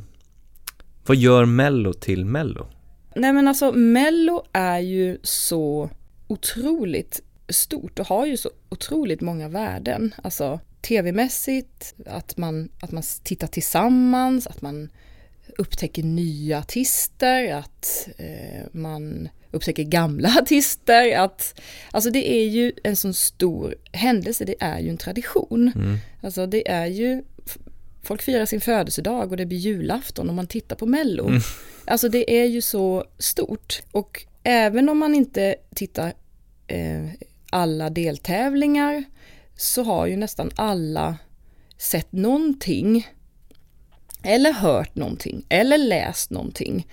vad 1.05 1.17
gör 1.17 1.45
Mello 1.45 1.93
till 1.93 2.25
Mello? 2.25 2.67
Nej 3.15 3.33
men 3.33 3.47
alltså 3.47 3.71
Mello 3.71 4.43
är 4.53 4.79
ju 4.79 5.17
så 5.23 5.89
otroligt 6.27 7.21
stort 7.49 7.99
och 7.99 8.07
har 8.07 8.25
ju 8.25 8.37
så 8.37 8.49
otroligt 8.69 9.21
många 9.21 9.49
värden. 9.49 10.15
Alltså 10.23 10.59
tv-mässigt, 10.81 11.93
att 12.05 12.37
man, 12.37 12.69
att 12.79 12.91
man 12.91 13.03
tittar 13.23 13.47
tillsammans, 13.47 14.47
att 14.47 14.61
man 14.61 14.89
upptäcker 15.57 16.03
nya 16.03 16.59
artister, 16.59 17.53
att 17.53 18.07
eh, 18.17 18.65
man 18.71 19.29
upptäcker 19.51 19.83
gamla 19.83 20.29
artister. 20.41 21.17
Att, 21.17 21.61
alltså 21.91 22.11
det 22.11 22.31
är 22.31 22.45
ju 22.45 22.71
en 22.83 22.95
sån 22.95 23.13
stor 23.13 23.75
händelse, 23.91 24.45
det 24.45 24.55
är 24.59 24.79
ju 24.79 24.89
en 24.89 24.97
tradition. 24.97 25.71
Mm. 25.75 25.97
Alltså 26.21 26.45
det 26.45 26.71
är 26.71 26.85
ju, 26.85 27.23
folk 28.03 28.21
firar 28.21 28.45
sin 28.45 28.61
födelsedag 28.61 29.31
och 29.31 29.37
det 29.37 29.45
blir 29.45 29.57
julafton 29.57 30.29
och 30.29 30.35
man 30.35 30.47
tittar 30.47 30.75
på 30.75 30.85
Mello. 30.85 31.27
Mm. 31.27 31.41
Alltså 31.85 32.09
det 32.09 32.41
är 32.41 32.45
ju 32.45 32.61
så 32.61 33.05
stort. 33.17 33.81
Och 33.91 34.25
även 34.43 34.89
om 34.89 34.97
man 34.97 35.15
inte 35.15 35.55
tittar 35.75 36.13
eh, 36.67 37.07
alla 37.49 37.89
deltävlingar 37.89 39.03
så 39.55 39.83
har 39.83 40.07
ju 40.07 40.17
nästan 40.17 40.51
alla 40.55 41.17
sett 41.77 42.11
någonting 42.11 43.07
eller 44.23 44.53
hört 44.53 44.95
någonting 44.95 45.45
eller 45.49 45.77
läst 45.77 46.29
någonting. 46.29 46.87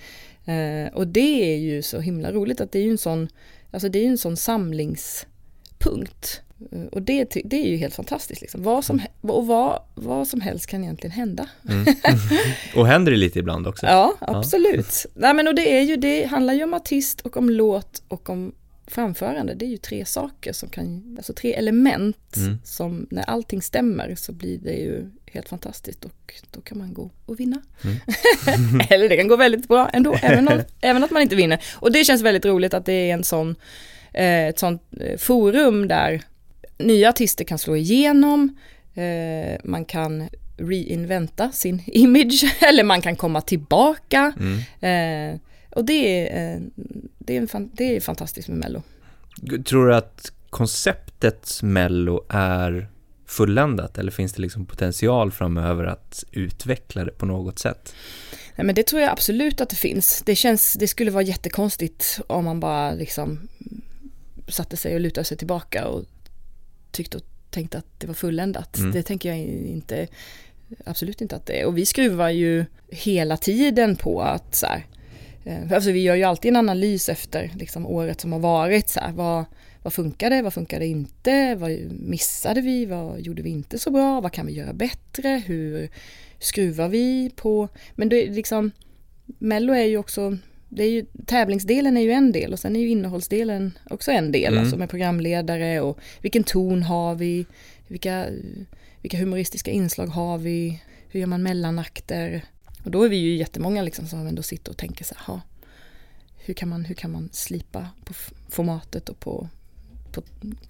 Eh, 0.45 0.93
och 0.93 1.07
det 1.07 1.53
är 1.53 1.57
ju 1.57 1.81
så 1.81 1.99
himla 1.99 2.31
roligt 2.31 2.61
att 2.61 2.71
det 2.71 2.79
är 2.79 2.83
ju 2.83 2.91
en 2.91 2.97
sån, 2.97 3.29
alltså 3.71 3.89
det 3.89 3.99
är 3.99 4.09
en 4.09 4.17
sån 4.17 4.37
samlingspunkt. 4.37 6.41
Eh, 6.71 6.81
Och 6.83 7.01
det, 7.01 7.37
det 7.45 7.55
är 7.65 7.67
ju 7.69 7.77
helt 7.77 7.95
fantastiskt. 7.95 8.41
Liksom. 8.41 8.63
Vad, 8.63 8.85
som, 8.85 9.01
och 9.21 9.47
vad, 9.47 9.81
vad 9.95 10.27
som 10.27 10.41
helst 10.41 10.67
kan 10.67 10.83
egentligen 10.83 11.11
hända. 11.11 11.49
Mm. 11.69 11.85
Och 12.75 12.87
händer 12.87 13.11
det 13.11 13.17
lite 13.17 13.39
ibland 13.39 13.67
också? 13.67 13.85
Ja, 13.85 14.15
absolut. 14.19 15.05
Nej, 15.13 15.33
men 15.33 15.47
och 15.47 15.55
det, 15.55 15.77
är 15.77 15.81
ju, 15.81 15.95
det 15.95 16.25
handlar 16.25 16.53
ju 16.53 16.63
om 16.63 16.73
artist 16.73 17.21
och 17.21 17.37
om 17.37 17.49
låt 17.49 18.01
och 18.07 18.29
om 18.29 18.51
framförande. 18.87 19.53
Det 19.53 19.65
är 19.65 19.69
ju 19.69 19.77
tre 19.77 20.05
saker 20.05 20.53
som 20.53 20.69
kan, 20.69 21.15
alltså 21.17 21.33
tre 21.33 21.53
element 21.53 22.15
Mm. 22.37 22.59
som 22.63 23.07
när 23.11 23.23
allting 23.23 23.61
stämmer 23.61 24.15
så 24.15 24.31
blir 24.31 24.57
det 24.57 24.73
ju 24.73 25.09
helt 25.25 25.49
fantastiskt 25.49 26.05
och 26.05 26.33
då 26.51 26.61
kan 26.61 26.77
man 26.77 26.93
gå 26.93 27.09
och 27.25 27.39
vinna. 27.39 27.61
Mm. 27.83 27.97
Eller 28.89 29.09
det 29.09 29.17
kan 29.17 29.27
gå 29.27 29.35
väldigt 29.35 29.67
bra 29.67 29.89
ändå, 29.93 30.15
även, 30.21 30.47
om, 30.47 30.61
även 30.81 31.03
att 31.03 31.11
man 31.11 31.21
inte 31.21 31.35
vinner. 31.35 31.63
Och 31.75 31.91
det 31.91 32.03
känns 32.03 32.21
väldigt 32.21 32.45
roligt 32.45 32.73
att 32.73 32.85
det 32.85 32.93
är 33.09 33.13
en 33.13 33.23
sån, 33.23 33.55
eh, 34.13 34.47
ett 34.47 34.59
sånt 34.59 34.81
eh, 34.99 35.17
forum 35.17 35.87
där 35.87 36.21
nya 36.79 37.09
artister 37.09 37.43
kan 37.43 37.59
slå 37.59 37.75
igenom, 37.75 38.57
eh, 38.93 39.59
man 39.63 39.85
kan 39.85 40.29
reinventa 40.57 41.51
sin 41.51 41.83
image, 41.87 42.55
eller 42.61 42.83
man 42.83 43.01
kan 43.01 43.15
komma 43.15 43.41
tillbaka. 43.41 44.33
Mm. 44.39 45.33
Eh, 45.33 45.39
och 45.69 45.85
det 45.85 46.27
är, 46.27 46.55
eh, 46.55 46.61
det, 47.17 47.37
är 47.37 47.55
en 47.55 47.71
det 47.73 47.95
är 47.95 47.99
fantastiskt 47.99 48.47
med 48.47 48.57
Mello. 48.57 48.83
Tror 49.65 49.87
du 49.87 49.95
att 49.95 50.31
konceptet 50.49 51.59
Mello 51.63 52.25
är 52.29 52.89
fulländat 53.25 53.97
eller 53.97 54.11
finns 54.11 54.33
det 54.33 54.41
liksom 54.41 54.65
potential 54.65 55.31
framöver 55.31 55.83
att 55.83 56.23
utveckla 56.31 57.05
det 57.05 57.11
på 57.11 57.25
något 57.25 57.59
sätt? 57.59 57.95
Nej, 58.55 58.65
men 58.65 58.75
det 58.75 58.87
tror 58.87 59.01
jag 59.01 59.11
absolut 59.11 59.61
att 59.61 59.69
det 59.69 59.75
finns. 59.75 60.23
Det, 60.25 60.35
känns, 60.35 60.73
det 60.73 60.87
skulle 60.87 61.11
vara 61.11 61.23
jättekonstigt 61.23 62.19
om 62.27 62.45
man 62.45 62.59
bara 62.59 62.91
liksom 62.91 63.39
satte 64.47 64.77
sig 64.77 64.93
och 64.93 64.99
lutade 64.99 65.25
sig 65.25 65.37
tillbaka 65.37 65.87
och 65.87 66.05
tyckte 66.91 67.17
och 67.17 67.23
tänkte 67.49 67.77
att 67.77 67.85
det 67.97 68.07
var 68.07 68.13
fulländat. 68.13 68.77
Mm. 68.77 68.91
Det 68.91 69.03
tänker 69.03 69.29
jag 69.29 69.37
inte, 69.39 70.07
absolut 70.85 71.21
inte 71.21 71.35
att 71.35 71.45
det 71.45 71.61
är. 71.61 71.65
Och 71.65 71.77
vi 71.77 71.85
skruvar 71.85 72.29
ju 72.29 72.65
hela 72.87 73.37
tiden 73.37 73.95
på 73.95 74.21
att 74.21 74.55
så 74.55 74.65
här, 74.65 74.85
eh, 75.43 75.71
alltså 75.71 75.91
vi 75.91 76.03
gör 76.03 76.15
ju 76.15 76.23
alltid 76.23 76.49
en 76.49 76.55
analys 76.55 77.09
efter 77.09 77.51
liksom 77.55 77.85
året 77.85 78.21
som 78.21 78.33
har 78.33 78.39
varit. 78.39 78.89
Så 78.89 78.99
här, 78.99 79.11
vad, 79.11 79.45
vad 79.83 79.93
funkade, 79.93 80.41
vad 80.41 80.53
funkade 80.53 80.85
inte, 80.85 81.55
vad 81.55 81.71
missade 81.91 82.61
vi, 82.61 82.85
vad 82.85 83.19
gjorde 83.19 83.41
vi 83.41 83.49
inte 83.49 83.79
så 83.79 83.91
bra, 83.91 84.21
vad 84.21 84.33
kan 84.33 84.45
vi 84.45 84.53
göra 84.53 84.73
bättre, 84.73 85.43
hur 85.45 85.89
skruvar 86.39 86.87
vi 86.87 87.31
på, 87.35 87.69
men 87.95 88.09
det 88.09 88.27
är 88.27 88.33
liksom, 88.33 88.71
Mello 89.25 89.73
är 89.73 89.83
ju 89.83 89.97
också, 89.97 90.37
det 90.69 90.83
är 90.83 90.89
ju, 90.89 91.05
tävlingsdelen 91.25 91.97
är 91.97 92.01
ju 92.01 92.11
en 92.11 92.31
del 92.31 92.53
och 92.53 92.59
sen 92.59 92.75
är 92.75 92.79
ju 92.79 92.89
innehållsdelen 92.89 93.77
också 93.89 94.11
en 94.11 94.31
del, 94.31 94.53
Mm. 94.53 94.59
alltså 94.63 94.77
med 94.77 94.89
programledare 94.89 95.81
och 95.81 95.99
vilken 96.21 96.43
ton 96.43 96.83
har 96.83 97.15
vi, 97.15 97.45
vilka, 97.87 98.25
vilka 99.01 99.17
humoristiska 99.17 99.71
inslag 99.71 100.07
har 100.07 100.37
vi, 100.37 100.81
hur 101.09 101.19
gör 101.19 101.27
man 101.27 101.43
mellanakter, 101.43 102.43
och 102.83 102.91
då 102.91 103.03
är 103.03 103.09
vi 103.09 103.17
ju 103.17 103.35
jättemånga 103.35 103.81
liksom 103.81 104.07
som 104.07 104.27
ändå 104.27 104.43
sitter 104.43 104.71
och 104.71 104.77
tänker 104.77 105.05
så 105.05 105.15
här, 105.17 105.25
"Ha, 105.33 105.41
hur 106.37 106.53
kan 106.53 106.69
man, 106.69 106.85
hur 106.85 106.95
kan 106.95 107.11
man 107.11 107.29
slipa 107.31 107.87
på 108.05 108.13
formatet 108.49 109.09
och 109.09 109.19
på, 109.19 109.49
på 110.11 110.21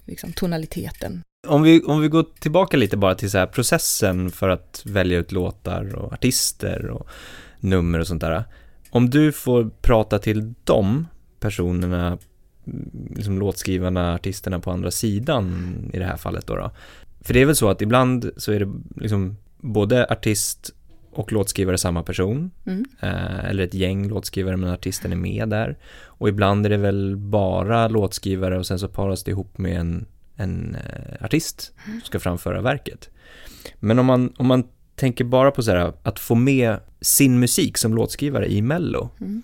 liksom 0.06 0.32
tonaliteten. 0.32 1.22
Om 1.48 1.62
vi, 1.62 1.82
om 1.82 2.00
vi 2.00 2.08
går 2.08 2.26
tillbaka 2.40 2.76
lite 2.76 2.96
bara 2.96 3.14
till 3.14 3.30
så 3.30 3.46
processen 3.46 4.30
för 4.30 4.48
att 4.48 4.82
välja 4.86 5.18
ut 5.18 5.32
låtar 5.32 5.94
och 5.96 6.12
artister 6.12 6.86
och 6.90 7.08
nummer 7.60 7.98
och 7.98 8.06
sånt 8.06 8.20
där. 8.20 8.44
Om 8.90 9.10
du 9.10 9.32
får 9.32 9.70
prata 9.82 10.18
till 10.18 10.54
de 10.64 11.06
personerna, 11.40 12.18
mm, 12.66 12.90
liksom 13.16 13.38
låtskrivarna, 13.38 14.14
artisterna 14.14 14.60
på 14.60 14.70
andra 14.70 14.90
sidan 14.90 15.74
i 15.92 15.98
det 15.98 16.04
här 16.04 16.16
fallet 16.16 16.46
då, 16.46 16.56
då. 16.56 16.70
För 17.20 17.34
det 17.34 17.40
är 17.40 17.46
väl 17.46 17.56
så 17.56 17.68
att 17.68 17.82
ibland 17.82 18.30
så 18.36 18.52
är 18.52 18.60
det 18.60 18.72
liksom 18.96 19.36
både 19.58 20.06
artist 20.06 20.74
och 21.12 21.32
låtskrivare 21.32 21.78
samma 21.78 22.02
person, 22.02 22.50
Mm. 22.66 22.84
eh, 23.00 23.44
eller 23.44 23.64
ett 23.64 23.74
gäng 23.74 24.08
låtskrivare 24.08 24.56
men 24.56 24.70
artisten 24.70 25.12
är 25.12 25.16
med 25.16 25.48
där. 25.48 25.76
Och 26.04 26.28
ibland 26.28 26.66
är 26.66 26.70
det 26.70 26.76
väl 26.76 27.16
bara 27.16 27.88
låtskrivare 27.88 28.58
och 28.58 28.66
sen 28.66 28.78
så 28.78 28.88
paras 28.88 29.24
det 29.24 29.30
ihop 29.30 29.58
med 29.58 29.80
en, 29.80 30.06
en 30.36 30.74
eh, 30.74 31.24
artist 31.24 31.72
som 31.84 32.00
ska 32.04 32.20
framföra 32.20 32.62
verket. 32.62 33.10
Men 33.80 33.98
om 33.98 34.06
man, 34.06 34.32
om 34.36 34.46
man 34.46 34.64
tänker 35.00 35.24
bara 35.24 35.50
på 35.50 35.62
så 35.62 35.70
här, 35.70 35.92
att 36.02 36.18
få 36.18 36.34
med 36.34 36.76
sin 37.00 37.40
musik 37.40 37.78
som 37.78 37.94
låtskrivare 37.94 38.52
i 38.52 38.62
Mello, 38.62 39.08
Mm. 39.20 39.42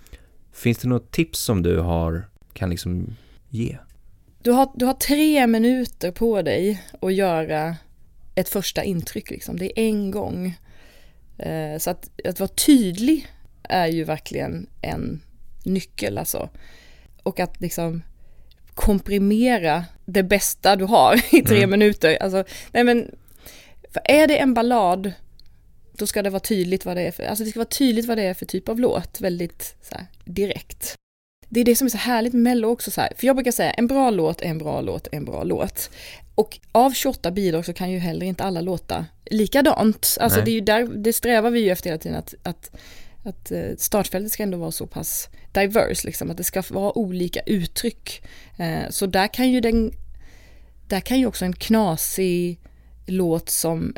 finns 0.53 0.77
det 0.77 0.87
något 0.87 1.11
tips 1.11 1.39
som 1.39 1.63
du 1.63 1.77
har, 1.79 2.29
kan 2.53 2.69
liksom 2.69 3.15
ge? 3.49 3.77
Du, 4.41 4.51
har, 4.51 4.69
du 4.75 4.85
har 4.85 4.93
tre 4.93 5.47
minuter 5.47 6.11
på 6.11 6.41
dig 6.41 6.83
att 7.01 7.13
göra 7.13 7.75
ett 8.35 8.49
första 8.49 8.83
intryck, 8.83 9.29
liksom. 9.29 9.57
det 9.59 9.65
är 9.79 9.83
en 9.83 10.11
gång. 10.11 10.57
Eh, 11.37 11.77
så 11.79 11.89
att, 11.89 12.09
att 12.27 12.39
vara 12.39 12.49
tydlig 12.65 13.27
är 13.63 13.87
ju 13.87 14.03
verkligen 14.03 14.67
en 14.81 15.21
nyckel 15.65 16.17
alltså. 16.17 16.49
Och 17.23 17.39
att 17.39 17.61
liksom 17.61 18.01
komprimera 18.73 19.85
det 20.05 20.23
bästa 20.23 20.75
du 20.75 20.85
har 20.85 21.15
i 21.35 21.41
tre 21.41 21.57
Mm. 21.57 21.69
minuter. 21.69 22.17
Alltså, 22.23 22.43
nej 22.71 22.83
men, 22.83 23.11
för 23.93 24.01
är 24.05 24.27
det 24.27 24.37
en 24.37 24.53
ballad, 24.53 25.11
då 25.97 26.07
ska 26.07 26.23
det 26.23 26.29
vara 26.29 26.39
tydligt 26.39 26.85
vad 26.85 26.97
det 26.97 27.01
är 27.01 27.11
för, 27.11 27.23
alltså 27.23 27.43
det 27.43 27.49
ska 27.49 27.59
vara 27.59 27.69
tydligt 27.69 28.05
vad 28.05 28.17
det 28.17 28.23
är 28.23 28.33
för 28.33 28.45
typ 28.45 28.69
av 28.69 28.79
låt, 28.79 29.21
väldigt 29.21 29.75
så 29.81 29.95
här, 29.95 30.05
direkt. 30.25 30.95
Det 31.49 31.59
är 31.59 31.65
det 31.65 31.75
som 31.75 31.85
är 31.85 31.89
så 31.89 31.97
härligt 31.97 32.33
med 32.33 32.41
Mello 32.41 32.67
också 32.67 32.91
så 32.91 33.01
här, 33.01 33.13
för 33.17 33.27
jag 33.27 33.35
brukar 33.35 33.51
säga 33.51 33.71
en 33.71 33.87
bra 33.87 34.09
låt 34.09 34.41
är 34.41 34.45
en 34.45 34.57
bra 34.57 34.81
låt 34.81 35.07
är 35.07 35.17
en 35.17 35.25
bra 35.25 35.43
låt. 35.43 35.89
Och 36.35 36.59
av 36.71 36.91
28 36.91 37.31
bidrag 37.31 37.65
så 37.65 37.73
kan 37.73 37.91
ju 37.91 37.99
heller 37.99 38.25
inte 38.25 38.43
alla 38.43 38.61
låta 38.61 39.05
likadant. 39.25 40.17
Alltså 40.19 40.37
Nej. 40.37 40.45
det 40.45 40.51
är 40.51 40.53
ju 40.53 40.61
där, 40.61 40.87
det 40.87 41.13
strävar 41.13 41.49
vi 41.49 41.59
ju 41.59 41.69
efter 41.69 41.89
hela 41.89 41.99
tiden 41.99 42.17
att, 42.17 42.33
att, 42.43 42.71
att 43.23 43.51
eh, 43.51 43.69
startfältet 43.77 44.31
ska 44.31 44.43
ändå 44.43 44.57
vara 44.57 44.71
så 44.71 44.87
pass 44.87 45.29
diverse, 45.51 46.07
liksom, 46.07 46.31
att 46.31 46.37
det 46.37 46.43
ska 46.43 46.63
vara 46.69 46.97
olika 46.97 47.39
uttryck. 47.39 48.21
Eh, 48.57 48.89
Så 48.89 49.05
där 49.05 49.27
kan 49.27 49.51
ju 49.51 49.61
den, 49.61 49.91
där 50.87 50.99
kan 50.99 51.19
ju 51.19 51.25
också 51.25 51.45
en 51.45 51.53
knasig 51.53 52.59
låt 53.05 53.49
som 53.49 53.95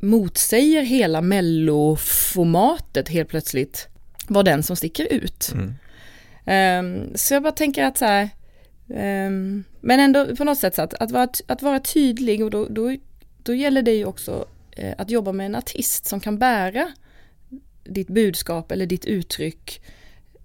motsäger 0.00 0.82
hela 0.82 1.20
melloformatet 1.20 3.08
helt 3.08 3.28
plötsligt 3.28 3.88
vara 4.28 4.42
den 4.42 4.62
som 4.62 4.76
sticker 4.76 5.12
ut. 5.12 5.52
Mm. 5.54 5.74
Um, 6.44 7.12
så 7.14 7.34
jag 7.34 7.42
bara 7.42 7.52
tänker 7.52 7.84
att 7.84 7.98
så 7.98 8.04
här, 8.04 8.28
um, 8.86 9.64
men 9.80 10.00
ändå 10.00 10.36
på 10.36 10.44
något 10.44 10.58
sätt 10.58 10.74
så 10.74 10.82
att, 10.82 10.94
att, 10.94 11.10
vara, 11.10 11.28
att 11.46 11.62
vara 11.62 11.80
tydlig 11.80 12.44
och 12.44 12.50
då, 12.50 12.66
då, 12.70 12.96
då 13.42 13.54
gäller 13.54 13.82
det 13.82 13.94
ju 13.94 14.04
också 14.04 14.46
uh, 14.78 14.92
att 14.98 15.10
jobba 15.10 15.32
med 15.32 15.46
en 15.46 15.54
artist 15.54 16.06
som 16.06 16.20
kan 16.20 16.38
bära 16.38 16.92
ditt 17.84 18.08
budskap 18.08 18.72
eller 18.72 18.86
ditt 18.86 19.04
uttryck 19.04 19.82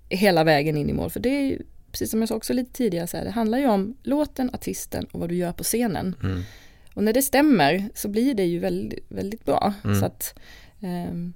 hela 0.10 0.44
vägen 0.44 0.78
in 0.78 0.90
i 0.90 0.94
mål. 0.94 1.10
För 1.10 1.20
det 1.20 1.30
är 1.30 1.42
ju, 1.42 1.62
precis 1.92 2.12
som 2.12 2.20
jag 2.20 2.30
sa 2.30 2.36
också 2.36 2.54
lite 2.54 2.72
tidigare, 2.74 3.08
så 3.08 3.18
här, 3.18 3.26
det 3.26 3.32
handlar 3.32 3.58
ju 3.58 3.68
om 3.68 3.98
låten, 4.04 4.50
artisten 4.54 5.06
och 5.12 5.20
vad 5.20 5.30
du 5.30 5.36
gör 5.36 5.52
på 5.52 5.64
scenen. 5.64 6.16
Mm. 6.24 6.44
Och 6.96 7.04
när 7.04 7.14
det 7.14 7.22
stämmer 7.22 7.90
så 7.94 8.08
blir 8.08 8.34
det 8.34 8.44
ju 8.44 8.60
väldigt, 8.60 9.06
väldigt 9.10 9.46
bra. 9.46 9.74
Mm. 9.84 10.00
Så 10.00 10.06
att 10.06 10.40
um, 10.80 11.34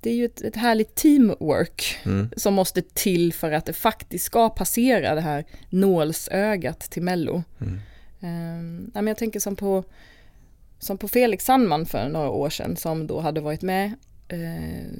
det 0.00 0.10
är 0.10 0.14
ju 0.14 0.24
ett, 0.24 0.40
ett 0.40 0.56
härligt 0.56 0.94
teamwork 0.94 1.98
Mm. 2.04 2.30
som 2.36 2.54
måste 2.54 2.82
till 2.82 3.32
för 3.32 3.52
att 3.52 3.66
det 3.66 3.72
faktiskt 3.72 4.24
ska 4.24 4.48
passera 4.48 5.14
det 5.14 5.20
här 5.20 5.44
nålsögat 5.70 6.80
till 6.80 7.02
Mello. 7.02 7.42
Mm. 7.60 7.80
Ja, 8.94 9.02
men 9.02 9.06
jag 9.06 9.16
tänker 9.16 9.40
som 9.40 9.56
på, 9.56 9.84
som 10.78 10.98
på 10.98 11.08
Felix 11.08 11.44
Sandman 11.44 11.86
för 11.86 12.08
några 12.08 12.30
år 12.30 12.50
sedan 12.50 12.76
som 12.76 13.06
då 13.06 13.20
hade 13.20 13.40
varit 13.40 13.62
med 13.62 13.92
eh, 14.28 14.92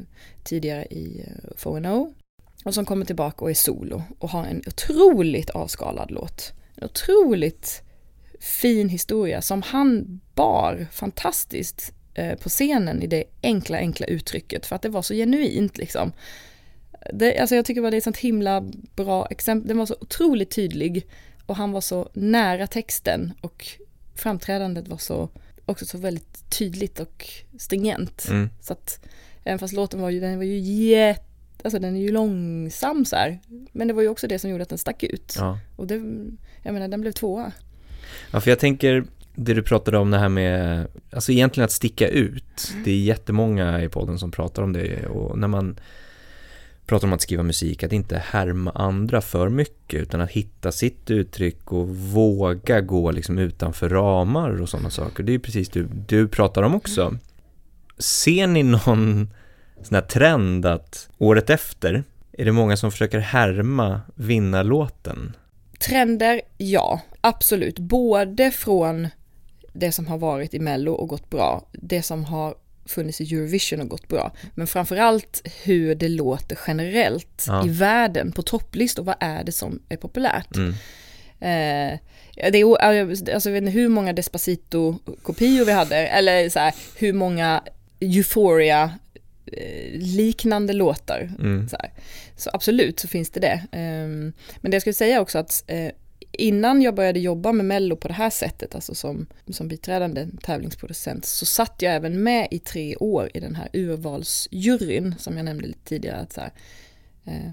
tidigare 0.44 0.84
i 0.84 1.24
uh, 1.28 1.56
4NO 1.56 2.14
och 2.64 2.74
som 2.74 2.84
kommer 2.84 3.04
tillbaka 3.04 3.44
och 3.44 3.50
är 3.50 3.54
solo 3.54 4.02
och 4.18 4.30
har 4.30 4.44
en 4.44 4.62
otroligt 4.66 5.50
avskalad 5.50 6.10
låt. 6.10 6.52
En 6.74 6.84
otroligt 6.84 7.82
fin 8.40 8.88
historia 8.88 9.42
som 9.42 9.62
han 9.62 10.20
bar 10.34 10.86
fantastiskt 10.92 11.92
eh, 12.14 12.38
på 12.38 12.48
scenen 12.48 13.02
i 13.02 13.06
det 13.06 13.24
enkla, 13.42 13.78
enkla 13.78 14.06
uttrycket 14.06 14.66
för 14.66 14.76
att 14.76 14.82
det 14.82 14.88
var 14.88 15.02
så 15.02 15.14
genuint 15.14 15.78
liksom. 15.78 16.12
Det, 17.12 17.38
alltså 17.38 17.56
jag 17.56 17.64
tycker 17.64 17.80
bara 17.80 17.90
det 17.90 17.96
är 17.96 17.98
ett 17.98 18.04
sånt 18.04 18.16
himla 18.16 18.64
bra 18.96 19.26
exempel. 19.26 19.68
Den 19.68 19.78
var 19.78 19.86
så 19.86 19.96
otroligt 20.00 20.50
tydlig 20.50 21.06
och 21.46 21.56
han 21.56 21.72
var 21.72 21.80
så 21.80 22.10
nära 22.12 22.66
texten 22.66 23.32
och 23.40 23.66
framträdandet 24.14 24.88
var 24.88 24.98
så 24.98 25.28
också 25.66 25.86
så 25.86 25.98
väldigt 25.98 26.50
tydligt 26.50 27.00
och 27.00 27.26
stringent. 27.58 28.26
Mm. 28.28 28.50
Så 28.60 28.72
att 28.72 29.04
även 29.44 29.58
fast 29.58 29.74
låten 29.74 30.00
var 30.00 30.10
ju, 30.10 30.20
den 30.20 30.36
var 30.36 30.44
ju 30.44 30.58
jätte, 30.58 31.24
alltså 31.62 31.78
den 31.78 31.96
är 31.96 32.00
ju 32.00 32.12
långsam 32.12 33.04
så 33.04 33.16
här. 33.16 33.38
Men 33.72 33.88
det 33.88 33.94
var 33.94 34.02
ju 34.02 34.08
också 34.08 34.26
det 34.26 34.38
som 34.38 34.50
gjorde 34.50 34.62
att 34.62 34.68
den 34.68 34.78
stack 34.78 35.02
ut. 35.02 35.34
Ja. 35.38 35.58
Och 35.76 35.86
det, 35.86 35.94
jag 36.62 36.74
menar 36.74 36.88
den 36.88 37.00
blev 37.00 37.12
tvåa 37.12 37.52
ja, 38.30 38.40
för 38.40 38.50
jag 38.50 38.58
tänker 38.58 39.04
det 39.34 39.54
du 39.54 39.62
pratade 39.62 39.98
om 39.98 40.10
det 40.10 40.18
här 40.18 40.28
med, 40.28 40.86
alltså 41.12 41.32
egentligen 41.32 41.64
att 41.64 41.72
sticka 41.72 42.08
ut. 42.08 42.74
Det 42.84 42.90
är 42.90 42.98
jättemånga 42.98 43.82
i 43.82 43.88
podden 43.88 44.18
som 44.18 44.30
pratar 44.30 44.62
om 44.62 44.72
det 44.72 45.06
och 45.06 45.38
när 45.38 45.48
man 45.48 45.76
pratar 46.86 47.06
om 47.06 47.12
att 47.12 47.22
skriva 47.22 47.42
musik, 47.42 47.82
att 47.82 47.92
inte 47.92 48.18
härma 48.18 48.70
andra 48.70 49.20
för 49.20 49.48
mycket 49.48 50.00
utan 50.02 50.20
att 50.20 50.30
hitta 50.30 50.72
sitt 50.72 51.10
uttryck 51.10 51.72
och 51.72 51.88
våga 51.88 52.80
gå 52.80 53.10
liksom 53.10 53.38
utanför 53.38 53.88
ramar 53.88 54.62
och 54.62 54.68
sådana 54.68 54.90
saker. 54.90 55.22
Det 55.22 55.30
är 55.30 55.34
ju 55.34 55.38
precis 55.38 55.68
det 55.68 55.86
du 56.06 56.28
pratar 56.28 56.62
om 56.62 56.74
också. 56.74 57.16
Ser 57.98 58.46
ni 58.46 58.62
någon 58.62 59.30
sån 59.82 59.94
här 59.94 60.02
trend 60.02 60.66
att 60.66 61.08
året 61.18 61.50
efter 61.50 62.04
är 62.32 62.44
det 62.44 62.52
många 62.52 62.76
som 62.76 62.90
försöker 62.90 63.18
härma 63.18 64.00
vinnarlåten? 64.14 65.36
Trender, 65.78 66.40
ja, 66.56 67.00
absolut. 67.28 67.78
Både 67.78 68.50
från 68.50 69.08
det 69.72 69.92
som 69.92 70.06
har 70.06 70.18
varit 70.18 70.54
i 70.54 70.58
Mello 70.58 70.92
och 70.92 71.08
gått 71.08 71.30
bra, 71.30 71.66
det 71.72 72.02
som 72.02 72.24
har 72.24 72.54
funnits 72.86 73.20
i 73.20 73.34
Eurovision 73.34 73.80
och 73.80 73.88
gått 73.88 74.08
bra, 74.08 74.32
men 74.54 74.66
framförallt 74.66 75.42
hur 75.64 75.94
det 75.94 76.08
låter 76.08 76.58
generellt 76.66 77.44
Ja. 77.46 77.66
i 77.66 77.68
världen 77.68 78.32
på 78.32 78.42
topplistor. 78.42 79.02
Vad 79.02 79.16
är 79.20 79.44
det 79.44 79.52
som 79.52 79.82
är 79.88 79.96
populärt? 79.96 80.56
Mm. 80.56 80.74
Eh, 81.40 81.98
det 82.52 82.58
är, 82.58 82.82
alltså, 82.82 83.50
jag 83.50 83.54
vet 83.54 83.62
inte 83.62 83.70
hur 83.70 83.88
många 83.88 84.12
Despacito-kopior 84.12 85.64
vi 85.64 85.72
hade, 85.72 85.96
eller 85.96 86.48
så 86.48 86.58
här, 86.58 86.74
hur 86.96 87.12
många 87.12 87.62
Euphoria 88.00 88.92
eh, 89.46 89.90
liknande 89.92 90.72
låtar. 90.72 91.30
Mm. 91.38 91.68
Så, 91.68 91.76
så 92.36 92.50
absolut 92.52 93.00
så 93.00 93.08
finns 93.08 93.30
det 93.30 93.40
det. 93.40 93.62
Ehm, 93.72 94.32
men 94.60 94.70
det 94.70 94.74
jag 94.74 94.82
skulle 94.82 94.94
säga 94.94 95.20
också 95.20 95.38
att 95.38 95.64
eh, 95.66 95.90
innan 96.38 96.82
jag 96.82 96.94
började 96.94 97.20
jobba 97.20 97.52
med 97.52 97.66
Mello 97.66 97.96
på 97.96 98.08
det 98.08 98.14
här 98.14 98.30
sättet, 98.30 98.74
alltså 98.74 98.94
som, 98.94 99.26
som 99.48 99.68
biträdande 99.68 100.28
tävlingsproducent, 100.42 101.24
så 101.24 101.46
satt 101.46 101.82
jag 101.82 101.94
även 101.94 102.22
med 102.22 102.48
i 102.50 102.58
tre 102.58 102.96
år 102.96 103.30
i 103.34 103.40
den 103.40 103.54
här 103.54 103.68
urvalsjuryn 103.72 105.14
som 105.18 105.36
jag 105.36 105.44
nämnde 105.44 105.66
lite 105.66 105.84
tidigare. 105.84 106.16
Att 106.16 106.32
så 106.32 106.40
här, 106.40 106.52
eh, 107.24 107.50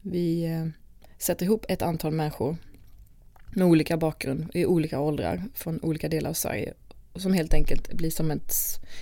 vi 0.00 0.44
eh, 0.44 0.66
sätter 1.18 1.46
ihop 1.46 1.64
ett 1.68 1.82
antal 1.82 2.12
människor 2.12 2.56
med 3.54 3.66
olika 3.66 3.96
bakgrund 3.96 4.50
i 4.54 4.66
olika 4.66 5.00
åldrar 5.00 5.44
från 5.54 5.80
olika 5.82 6.08
delar 6.08 6.30
av 6.30 6.34
Sverige 6.34 6.74
som 7.14 7.32
helt 7.32 7.54
enkelt 7.54 7.92
blir 7.92 8.10
som 8.10 8.30
ett, 8.30 8.54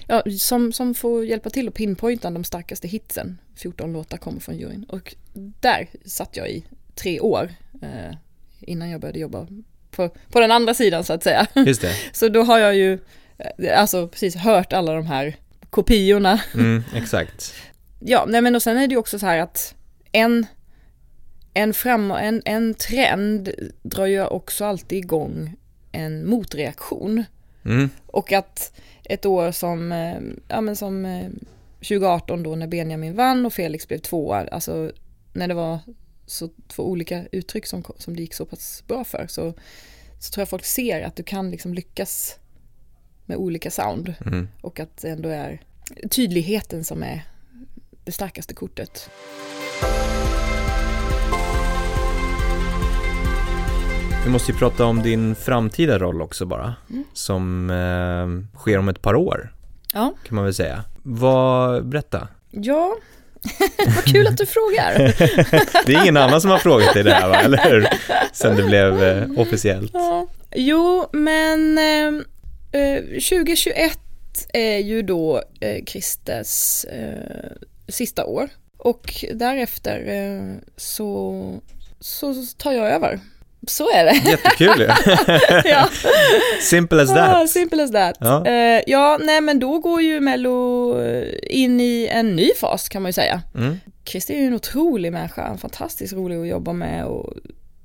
ja, 0.07 0.23
som, 0.39 0.73
som 0.73 0.95
får 0.95 1.25
hjälpa 1.25 1.51
till 1.51 1.69
att 1.69 1.75
pinpointa 1.75 2.31
de 2.31 2.45
starkaste 2.45 2.89
hitsen. 2.89 3.39
14 3.55 3.93
låtar 3.93 4.17
kommer 4.17 4.41
från 4.41 4.59
juryn 4.59 4.85
och 4.85 5.15
där 5.61 5.89
satt 6.05 6.37
jag 6.37 6.51
i 6.51 6.65
tre 6.95 7.21
år 7.21 7.55
eh, 7.83 8.15
innan 8.61 8.91
jag 8.91 9.01
började 9.01 9.19
jobba 9.19 9.47
på, 9.91 10.09
på 10.09 10.41
den 10.41 10.51
andra 10.51 10.75
sidan 10.75 11.05
så 11.05 11.13
att 11.13 11.23
säga. 11.23 11.47
Just 11.55 11.81
det. 11.81 11.95
Så 12.13 12.29
då 12.29 12.43
har 12.43 12.59
jag 12.59 12.77
ju 12.77 12.99
eh, 13.39 13.81
alltså 13.81 14.09
precis 14.09 14.37
hört 14.37 14.73
alla 14.73 14.93
de 14.95 15.07
här 15.07 15.37
kopiorna. 15.71 16.41
Mm, 16.55 16.83
exakt. 16.95 17.55
Ja, 18.01 18.25
nej 18.29 18.41
men 18.43 18.55
och 18.55 18.63
sen 18.63 18.77
är 18.77 18.87
det 18.89 18.93
ju 18.93 18.99
också 18.99 19.19
så 19.19 19.27
här 19.27 19.39
att 19.39 19.75
en, 20.13 20.47
en, 21.55 21.75
fram, 21.75 22.11
en, 22.11 22.43
en 22.45 22.75
trend 22.75 23.51
drar 23.83 24.07
ju 24.07 24.25
också 24.25 24.65
alltid 24.65 24.99
igång 24.99 25.55
en 25.93 26.27
motreaktion. 26.31 27.25
Mm, 27.65 27.91
Och 28.07 28.33
att 28.33 28.73
ett 29.05 29.27
år 29.27 29.53
som, 29.53 29.93
eh, 29.93 30.19
ja 30.49 30.61
men 30.61 30.77
som 30.77 31.05
eh, 31.05 31.27
2018 31.75 32.43
då 32.43 32.55
när 32.57 32.67
Benjamin 32.67 33.15
vann 33.15 33.47
och 33.47 33.53
Felix 33.53 33.89
blev 33.89 33.99
tvåa, 33.99 34.47
alltså 34.53 34.93
när 35.33 35.49
det 35.49 35.55
var 35.55 35.79
så 36.29 36.51
två 36.69 36.83
olika 36.91 37.27
uttryck 37.33 37.67
som, 37.67 37.85
som 37.97 38.17
det 38.17 38.23
gick 38.23 38.35
så 38.35 38.45
pass 38.47 38.85
bra 38.87 39.05
för 39.05 39.27
så, 39.29 39.55
så 40.19 40.31
tror 40.33 40.41
jag 40.43 40.49
folk 40.49 40.65
ser 40.65 41.03
att 41.03 41.17
du 41.17 41.23
kan 41.23 41.51
liksom 41.51 41.75
lyckas 41.75 42.39
med 43.27 43.37
olika 43.37 43.71
sound 43.71 44.15
mm. 44.27 44.49
och 44.61 44.81
att 44.81 44.97
det 44.97 45.09
ändå 45.11 45.29
är 45.29 45.61
tydligheten 46.11 46.85
som 46.85 47.03
är 47.03 47.25
det 48.05 48.13
starkaste 48.13 48.55
kortet. 48.55 49.11
Vi 54.25 54.31
måste 54.33 54.53
ju 54.53 54.59
prata 54.59 54.85
om 54.85 55.03
din 55.03 55.35
framtida 55.35 55.99
roll 55.99 56.23
också 56.23 56.47
bara, 56.47 56.75
Mm. 56.91 57.05
som 57.13 57.71
eh, 57.71 58.59
sker 58.59 58.79
om 58.79 58.89
ett 58.89 59.03
par 59.03 59.15
år, 59.15 59.55
Ja, 59.93 60.15
kan 60.27 60.35
man 60.35 60.45
väl 60.45 60.55
säga. 60.55 60.85
Vad, 61.03 61.87
berätta. 61.87 62.29
ja. 62.51 62.97
vad 63.95 64.05
kul 64.05 64.27
att 64.27 64.37
du 64.37 64.47
frågar. 64.47 64.99
Det 65.87 65.95
är 65.95 66.03
ingen 66.03 66.17
annan 66.17 66.41
som 66.41 66.51
har 66.51 66.59
frågat 66.59 66.95
dig 66.95 67.05
det 67.05 67.13
här, 67.15 67.29
va? 67.29 67.41
eller 67.45 67.71
hur? 67.71 67.89
Sen 68.33 68.57
det 68.57 68.63
blev 68.63 69.03
eh, 69.03 69.41
officiellt. 69.41 69.91
Ja. 69.95 70.27
Jo, 70.55 71.07
men 71.13 71.79
eh, 71.79 72.81
eh, 72.83 73.03
2021 73.03 73.99
är 74.53 74.79
ju 74.79 75.03
då 75.03 75.43
eh, 75.61 75.85
Christers 75.85 76.85
eh, 76.85 77.51
sista 77.89 78.25
år 78.25 78.49
och 78.79 79.25
därefter 79.35 80.05
eh, 80.09 80.57
så, 80.77 81.61
så 82.01 82.35
tar 82.57 82.73
jag 82.73 82.91
över. 82.91 83.21
Så 83.69 83.91
är 83.91 84.05
det. 84.05 84.31
Jättekul 84.31 84.81
ju. 84.81 84.87
ja. 85.71 85.89
Simple 86.61 87.03
as 87.03 87.09
that. 87.09 87.51
simple 87.51 87.85
as 87.85 87.93
that. 87.93 88.17
Ja. 88.21 88.47
Eh, 88.47 88.83
ja, 88.87 89.19
nej 89.21 89.41
men 89.41 89.59
då 89.59 89.79
går 89.79 90.03
ju 90.03 90.21
Mello 90.21 91.01
eh, 91.01 91.35
in 91.43 91.81
i 91.81 92.09
en 92.13 92.37
ny 92.37 92.51
fas 92.61 92.89
kan 92.89 93.03
man 93.03 93.09
ju 93.09 93.13
säga. 93.13 93.43
Mm. 93.55 93.77
Christer 94.05 94.35
är 94.35 94.39
ju 94.39 94.47
en 94.47 94.55
otrolig 94.55 95.13
människa, 95.13 95.57
fantastiskt 95.57 96.13
rolig 96.13 96.41
att 96.41 96.49
jobba 96.49 96.73
med 96.73 97.05
och 97.05 97.35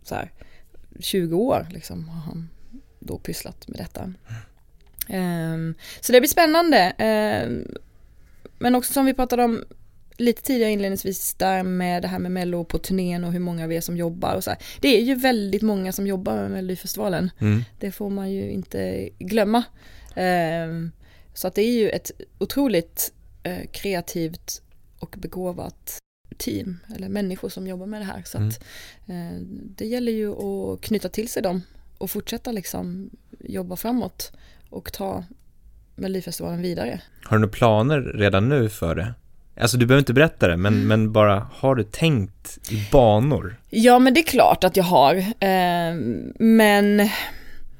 så 0.04 0.16
här 0.16 0.32
20 1.00 1.38
år 1.38 1.68
liksom 1.72 2.10
har 2.10 2.22
han 2.22 2.50
då 3.00 3.18
pysslat 3.18 3.68
med 3.68 3.80
detta. 3.80 4.14
Ehm, 5.08 5.76
så 6.02 6.12
det 6.12 6.20
blir 6.20 6.30
spännande. 6.30 6.94
Ehm, 6.98 7.68
men 8.60 8.76
också 8.76 8.94
som 8.94 9.06
vi 9.06 9.14
pratade 9.14 9.44
om 9.44 9.64
lite 10.18 10.42
tidigare 10.42 10.72
inledningsvis 10.72 11.34
där 11.34 11.64
med 11.64 12.02
det 12.02 12.08
här 12.08 12.20
med 12.20 12.32
Mello 12.32 12.64
på 12.64 12.78
turnén 12.78 13.24
och 13.24 13.32
hur 13.32 13.40
många 13.40 13.68
vi 13.68 13.78
är 13.78 13.82
som 13.82 13.98
jobbar 13.98 14.36
och 14.36 14.44
så 14.44 14.50
här. 14.50 14.60
Det 14.80 14.88
är 14.98 15.02
ju 15.02 15.16
väldigt 15.16 15.62
många 15.62 15.92
som 15.92 16.08
jobbar 16.08 16.36
med 16.36 16.52
Melodifestivalen. 16.52 17.32
Mm. 17.40 17.64
Det 17.80 17.92
får 17.92 18.10
man 18.10 18.32
ju 18.32 18.52
inte 18.52 19.10
glömma. 19.20 19.64
Ehm, 20.16 20.92
så 21.34 21.48
att 21.48 21.56
det 21.56 21.62
är 21.62 21.72
ju 21.72 21.90
ett 21.90 22.12
otroligt 22.40 23.14
eh, 23.44 23.70
kreativt 23.72 24.62
och 25.00 25.16
begåvat 25.18 26.00
team 26.38 26.80
eller 26.96 27.10
människor 27.10 27.50
som 27.50 27.68
jobbar 27.68 27.86
med 27.86 28.02
det 28.02 28.06
här. 28.06 28.24
Så 28.26 28.38
att 28.38 28.64
eh, 29.08 29.40
det 29.50 29.86
gäller 29.86 30.12
ju 30.12 30.32
att 30.32 30.82
knyta 30.82 31.10
till 31.10 31.30
sig 31.30 31.44
dem 31.44 31.62
och 31.98 32.12
fortsätta 32.12 32.52
liksom 32.52 33.10
jobba 33.40 33.76
framåt 33.76 34.32
och 34.70 34.94
ta 34.94 35.24
Melodifestivalen 35.96 36.62
vidare. 36.62 37.02
Har 37.24 37.38
du 37.38 37.42
några 37.42 37.54
planer 37.54 38.02
redan 38.02 38.50
nu 38.50 38.70
för 38.70 38.96
det? 38.96 39.14
Alltså 39.60 39.78
du 39.78 39.86
behöver 39.86 40.02
inte 40.02 40.14
berätta 40.14 40.48
det, 40.48 40.58
men, 40.58 40.88
men 40.88 41.12
bara 41.12 41.48
har 41.54 41.76
du 41.76 41.84
tänkt 41.84 42.72
i 42.72 42.88
banor? 42.92 43.56
Ja, 43.70 44.00
men 44.00 44.14
det 44.14 44.20
är 44.20 44.24
klart 44.24 44.64
att 44.64 44.78
jag 44.78 44.84
har. 44.84 45.16
Eh, 45.40 45.96
men 46.40 47.10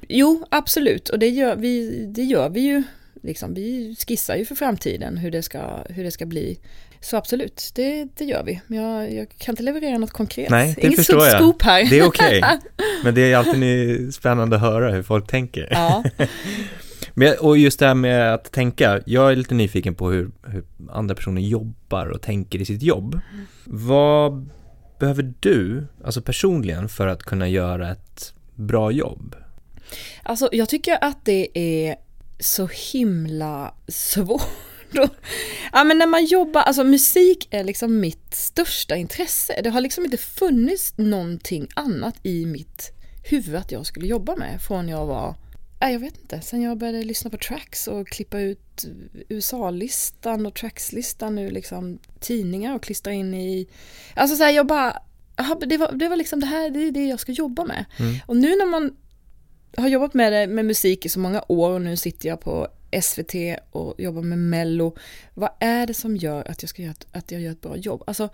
jo, 0.08 0.46
absolut. 0.50 1.08
Och 1.08 1.18
det 1.18 1.28
gör 1.28 1.56
vi, 1.56 2.04
det 2.14 2.22
gör 2.22 2.48
vi 2.48 2.60
ju. 2.60 2.82
Liksom, 3.22 3.54
vi 3.54 3.96
skissar 4.06 4.36
ju 4.36 4.44
för 4.44 4.54
framtiden 4.54 5.16
hur 5.16 5.30
det 5.30 5.42
ska, 5.42 5.60
hur 5.88 6.04
det 6.04 6.10
ska 6.10 6.26
bli. 6.26 6.58
Så 7.00 7.16
absolut, 7.16 7.72
det, 7.74 8.08
det 8.16 8.24
gör 8.24 8.42
vi. 8.44 8.60
Men 8.66 8.78
jag, 8.82 9.12
jag 9.12 9.28
kan 9.38 9.52
inte 9.52 9.62
leverera 9.62 9.98
något 9.98 10.10
konkret. 10.10 10.50
Nej, 10.50 10.74
det 10.76 10.86
Inget 10.86 10.96
förstår 10.96 11.26
jag. 11.26 11.40
scoop 11.40 11.62
här. 11.62 11.84
Det 11.90 11.98
är 11.98 12.06
okej. 12.06 12.42
Men 13.04 13.14
det 13.14 13.32
är 13.32 13.36
alltid 13.36 14.14
spännande 14.14 14.56
att 14.56 14.62
höra 14.62 14.90
hur 14.90 15.02
folk 15.02 15.26
tänker. 15.26 15.68
Ja. 15.70 16.04
Men, 17.14 17.34
och 17.40 17.58
just 17.58 17.78
det 17.78 17.86
här 17.86 17.94
med 17.94 18.34
att 18.34 18.52
tänka, 18.52 19.00
jag 19.06 19.32
är 19.32 19.36
lite 19.36 19.54
nyfiken 19.54 19.94
på 19.94 20.10
hur, 20.10 20.30
hur 20.42 20.64
andra 20.90 21.14
personer 21.14 21.42
jobbar 21.42 22.06
och 22.06 22.22
tänker 22.22 22.60
i 22.60 22.64
sitt 22.64 22.82
jobb. 22.82 23.20
Vad 23.64 24.50
behöver 24.98 25.34
du, 25.40 25.86
alltså 26.04 26.22
personligen, 26.22 26.88
för 26.88 27.06
att 27.06 27.22
kunna 27.22 27.48
göra 27.48 27.90
ett 27.90 28.34
bra 28.54 28.90
jobb? 28.90 29.36
Alltså 30.22 30.48
jag 30.52 30.68
tycker 30.68 31.04
att 31.04 31.24
det 31.24 31.58
är 31.58 31.96
så 32.38 32.68
himla 32.92 33.74
svårt. 33.88 34.42
ja 35.72 35.84
men 35.84 35.98
när 35.98 36.06
man 36.06 36.24
jobbar, 36.24 36.60
alltså 36.60 36.84
musik 36.84 37.48
är 37.50 37.64
liksom 37.64 38.00
mitt 38.00 38.34
största 38.34 38.96
intresse. 38.96 39.60
Det 39.64 39.70
har 39.70 39.80
liksom 39.80 40.04
inte 40.04 40.16
funnits 40.16 40.94
någonting 40.96 41.68
annat 41.74 42.14
i 42.22 42.46
mitt 42.46 42.92
huvud 43.24 43.54
att 43.56 43.72
jag 43.72 43.86
skulle 43.86 44.06
jobba 44.06 44.36
med 44.36 44.62
från 44.62 44.88
jag 44.88 45.06
var 45.06 45.34
jag 45.90 45.98
vet 45.98 46.18
inte. 46.18 46.40
Sen 46.40 46.62
jag 46.62 46.78
började 46.78 47.04
lyssna 47.04 47.30
på 47.30 47.36
tracks 47.36 47.86
och 47.88 48.08
klippa 48.08 48.40
ut 48.40 48.84
USA-listan 49.28 50.46
och 50.46 50.54
trackslistan 50.54 51.38
ur 51.38 51.50
liksom 51.50 51.98
tidningar 52.20 52.74
och 52.74 52.82
klistra 52.82 53.12
in 53.12 53.34
i... 53.34 53.68
Alltså 54.14 54.36
så 54.36 54.44
här, 54.44 54.50
jag 54.50 54.66
bara... 54.66 55.02
Det 55.66 55.76
var, 55.76 55.92
det 55.92 56.08
var 56.08 56.16
liksom 56.16 56.40
det 56.40 56.46
här, 56.46 56.70
det 56.70 56.80
är 56.80 56.90
det 56.90 57.06
jag 57.06 57.20
ska 57.20 57.32
jobba 57.32 57.64
med. 57.64 57.84
Mm. 57.98 58.14
Och 58.26 58.36
nu 58.36 58.48
när 58.48 58.66
man 58.66 58.96
har 59.76 59.88
jobbat 59.88 60.14
med 60.14 60.32
det, 60.32 60.46
med 60.46 60.64
musik 60.64 61.06
i 61.06 61.08
så 61.08 61.20
många 61.20 61.44
år 61.48 61.70
och 61.70 61.80
nu 61.80 61.96
sitter 61.96 62.28
jag 62.28 62.40
på 62.40 62.68
SVT 63.02 63.34
och 63.70 63.94
jobbar 63.98 64.22
med 64.22 64.38
Mello. 64.38 64.96
Vad 65.34 65.50
är 65.60 65.86
det 65.86 65.94
som 65.94 66.16
gör 66.16 66.50
att 66.50 66.62
jag, 66.62 66.68
ska 66.68 66.82
göra, 66.82 66.94
att 67.12 67.30
jag 67.30 67.40
gör 67.40 67.52
ett 67.52 67.60
bra 67.60 67.76
jobb? 67.76 68.02
Alltså, 68.06 68.28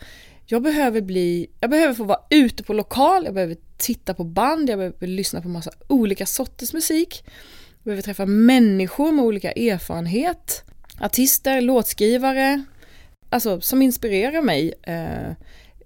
jag 0.46 0.62
behöver 0.62 1.00
bli, 1.00 1.50
jag 1.60 1.70
behöver 1.70 1.94
få 1.94 2.04
vara 2.04 2.20
ute 2.30 2.62
på 2.62 2.72
lokal, 2.72 3.24
jag 3.24 3.34
behöver 3.34 3.56
titta 3.76 4.14
på 4.14 4.24
band, 4.24 4.70
jag 4.70 4.78
behöver 4.78 5.06
lyssna 5.06 5.42
på 5.42 5.48
massa 5.48 5.70
olika 5.86 6.26
sorters 6.26 6.72
musik. 6.72 7.24
Jag 7.68 7.84
behöver 7.84 8.02
träffa 8.02 8.26
människor 8.26 9.12
med 9.12 9.24
olika 9.24 9.52
erfarenhet, 9.52 10.64
artister, 11.00 11.60
låtskrivare, 11.60 12.64
alltså 13.28 13.60
som 13.60 13.82
inspirerar 13.82 14.42
mig. 14.42 14.74
Eh, 14.82 15.34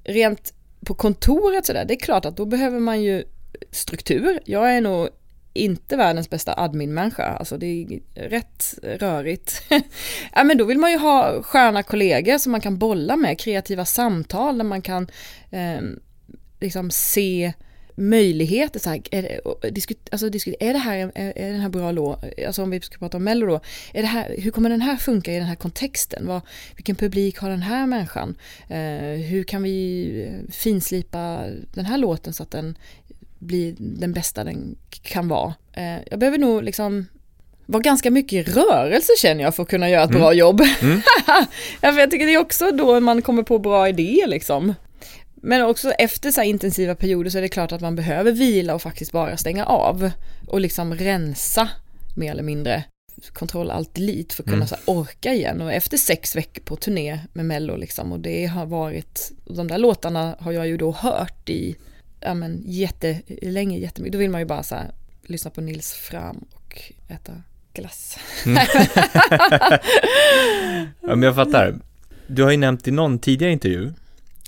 rent 0.05 0.55
på 0.85 0.95
kontoret 0.95 1.67
sådär, 1.67 1.85
det 1.85 1.95
är 1.95 2.01
klart 2.01 2.25
att 2.25 2.37
då 2.37 2.47
behöver 2.47 2.79
man 2.79 3.03
ju 3.03 3.25
struktur. 3.71 4.41
Jag 4.45 4.77
är 4.77 4.81
nog 4.81 5.09
inte 5.55 5.97
världens 5.97 6.31
bästa 6.31 6.55
admin-människa, 6.55 7.25
alltså 7.25 7.59
det 7.59 7.67
är 7.67 8.01
rätt 8.29 8.75
rörigt. 8.83 9.63
ja 10.33 10.45
men 10.45 10.59
då 10.59 10.65
vill 10.65 10.79
man 10.79 10.91
ju 10.91 10.99
ha 10.99 11.43
sköna 11.43 11.83
kollegor 11.83 12.39
som 12.39 12.53
man 12.53 12.61
kan 12.61 12.79
bolla 12.79 13.17
med, 13.17 13.39
kreativa 13.39 13.85
samtal 13.85 14.59
där 14.59 14.65
man 14.65 14.83
kan 14.83 15.09
eh, 15.51 15.81
liksom 16.61 16.91
se 16.91 17.53
möjligheter, 17.97 18.81
så 18.81 18.91
här, 18.91 19.03
är, 19.11 19.23
det, 19.63 19.71
diskut, 19.71 20.09
alltså, 20.13 20.29
diskut, 20.31 20.55
är 20.61 20.73
det 20.73 20.79
här 20.79 20.97
är, 20.97 21.33
är 21.37 21.53
den 21.53 21.61
här 21.61 21.69
bra 21.69 21.93
låt, 21.93 22.25
alltså 22.47 22.63
om 22.63 22.71
vi 22.71 22.81
ska 22.81 22.99
prata 22.99 23.17
om 23.17 23.25
Mello 23.25 23.47
då, 23.47 23.61
är 23.93 24.03
det 24.03 24.09
här, 24.09 24.35
hur 24.39 24.51
kommer 24.51 24.71
den 24.71 24.81
här 24.81 24.97
funka 24.97 25.33
i 25.33 25.39
den 25.39 25.47
här 25.47 25.55
kontexten? 25.55 26.27
Vad, 26.27 26.41
vilken 26.77 26.97
publik 26.97 27.39
har 27.39 27.51
den 27.51 27.63
här 27.63 27.87
människan? 27.87 28.37
Eh, 28.69 29.21
hur 29.29 29.45
kan 29.45 29.63
vi 29.63 30.33
finslipa 30.51 31.45
den 31.75 31.85
här 31.85 31.99
låten 31.99 32.33
så 32.33 32.43
att 32.43 32.51
den 32.51 32.79
bli 33.45 33.75
den 33.79 34.13
bästa 34.13 34.45
den 34.45 34.77
kan 35.03 35.29
vara. 35.29 35.55
Eh, 35.73 35.99
jag 36.11 36.19
behöver 36.19 36.39
nog 36.39 36.63
liksom 36.63 37.07
vara 37.67 37.83
ganska 37.83 38.11
mycket 38.11 38.49
i 38.49 38.53
rörelse 38.53 39.13
känner 39.19 39.45
jag 39.45 39.55
för 39.55 39.63
att 39.63 39.69
kunna 39.69 39.91
göra 39.91 40.03
ett 40.05 40.11
Mm. 40.11 40.21
bra 40.23 40.33
jobb. 40.33 40.61
Mm. 40.83 41.01
jag 41.99 42.11
tycker 42.11 42.27
det 42.27 42.35
är 42.35 42.39
också 42.41 42.71
då 42.71 43.01
man 43.01 43.23
kommer 43.23 43.43
på 43.43 43.59
bra 43.59 43.89
idéer 43.89 44.27
liksom. 44.27 44.75
Men 45.35 45.63
också 45.63 45.91
efter 45.91 46.31
så 46.31 46.41
här 46.41 46.49
intensiva 46.49 46.95
perioder 46.95 47.31
så 47.31 47.39
är 47.39 47.43
det 47.43 47.49
klart 47.49 47.73
att 47.73 47.81
man 47.81 47.97
behöver 47.97 48.33
vila 48.33 48.75
och 48.75 48.83
faktiskt 48.83 49.13
bara 49.13 49.37
stänga 49.37 49.65
av 49.65 50.11
och 50.49 50.61
liksom 50.61 50.95
rensa 50.95 51.69
mer 52.17 52.31
eller 52.31 52.43
mindre. 52.43 52.85
Kontroll 53.33 53.71
alt 53.71 53.95
delete 53.95 54.35
för 54.35 54.43
att 54.43 54.49
kunna 54.51 54.67
Mm. 54.67 54.79
orka 54.87 55.35
igen 55.35 55.61
och 55.61 55.73
efter 55.73 55.97
sex 55.97 56.37
veckor 56.37 56.63
på 56.63 56.77
turné 56.77 57.19
med 57.33 57.45
Mello 57.45 57.77
liksom 57.77 58.13
och 58.13 58.21
det 58.21 58.47
har 58.47 58.67
varit, 58.67 59.33
de 59.45 59.69
där 59.69 59.79
låtarna 59.79 60.37
har 60.41 60.53
jag 60.53 60.67
ju 60.67 60.77
då 60.77 60.91
hört 60.93 61.49
i 61.51 61.77
ja 62.25 62.35
men 62.35 62.63
jättelänge, 62.65 63.79
jättemycket. 63.79 64.13
Då 64.13 64.19
vill 64.19 64.31
man 64.31 64.41
ju 64.41 64.47
bara 64.47 64.63
så 64.63 64.75
här, 64.75 64.91
lyssna 65.23 65.51
på 65.51 65.61
Nils 65.61 65.93
Fram 65.93 66.45
och 66.55 66.83
äta 67.09 67.33
glass. 67.73 68.19
Ja, 71.01 71.17
men 71.17 71.23
jag 71.23 71.35
fattar. 71.35 71.75
Du 72.27 72.43
har 72.43 72.51
ju 72.51 72.57
nämnt 72.57 72.89
i 72.89 72.91
någon 72.91 73.19
tidigare 73.19 73.53
intervju 73.53 73.93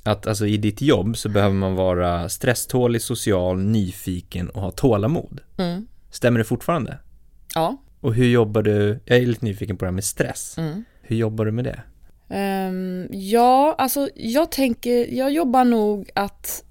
att 0.03 0.27
alltså 0.27 0.47
i 0.47 0.57
ditt 0.57 0.81
jobb 0.81 1.17
så 1.17 1.29
behöver 1.29 1.55
man 1.55 1.75
vara 1.75 2.29
stresstålig, 2.29 3.03
social, 3.03 3.59
nyfiken 3.59 4.49
och 4.49 4.61
ha 4.61 4.71
tålamod. 4.71 5.41
Mm. 5.57 5.87
Stämmer 6.11 6.39
det 6.39 6.45
fortfarande? 6.45 6.99
Ja. 7.55 7.77
Och 8.01 8.15
hur 8.15 8.27
jobbar 8.27 8.63
du, 8.63 9.01
jag 9.05 9.19
är 9.19 9.27
lite 9.27 9.45
nyfiken 9.45 9.77
på 9.77 9.85
det 9.85 9.89
här 9.89 9.95
med 9.95 10.05
stress. 10.05 10.59
Mm. 10.59 10.85
Hur 11.03 11.17
jobbar 11.17 11.45
du 11.45 11.53
med 11.53 11.65
det? 11.65 11.81
Ehm, 12.29 13.09
ja, 13.11 13.75
alltså 13.79 14.09
jag 14.15 14.51
tänker, 14.51 15.15
jag 15.15 15.33
jobbar 15.33 15.65
nog 15.65 16.11
att 16.15 16.65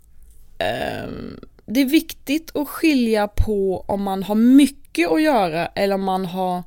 Ehm, 0.57 1.39
det 1.65 1.81
är 1.81 1.85
viktigt 1.85 2.55
att 2.55 2.67
skilja 2.67 3.27
på 3.27 3.85
om 3.87 4.03
man 4.03 4.23
har 4.23 4.35
mycket 4.35 5.11
att 5.11 5.21
göra 5.21 5.65
eller 5.67 5.95
om 5.95 6.03
man 6.03 6.25
har 6.25 6.63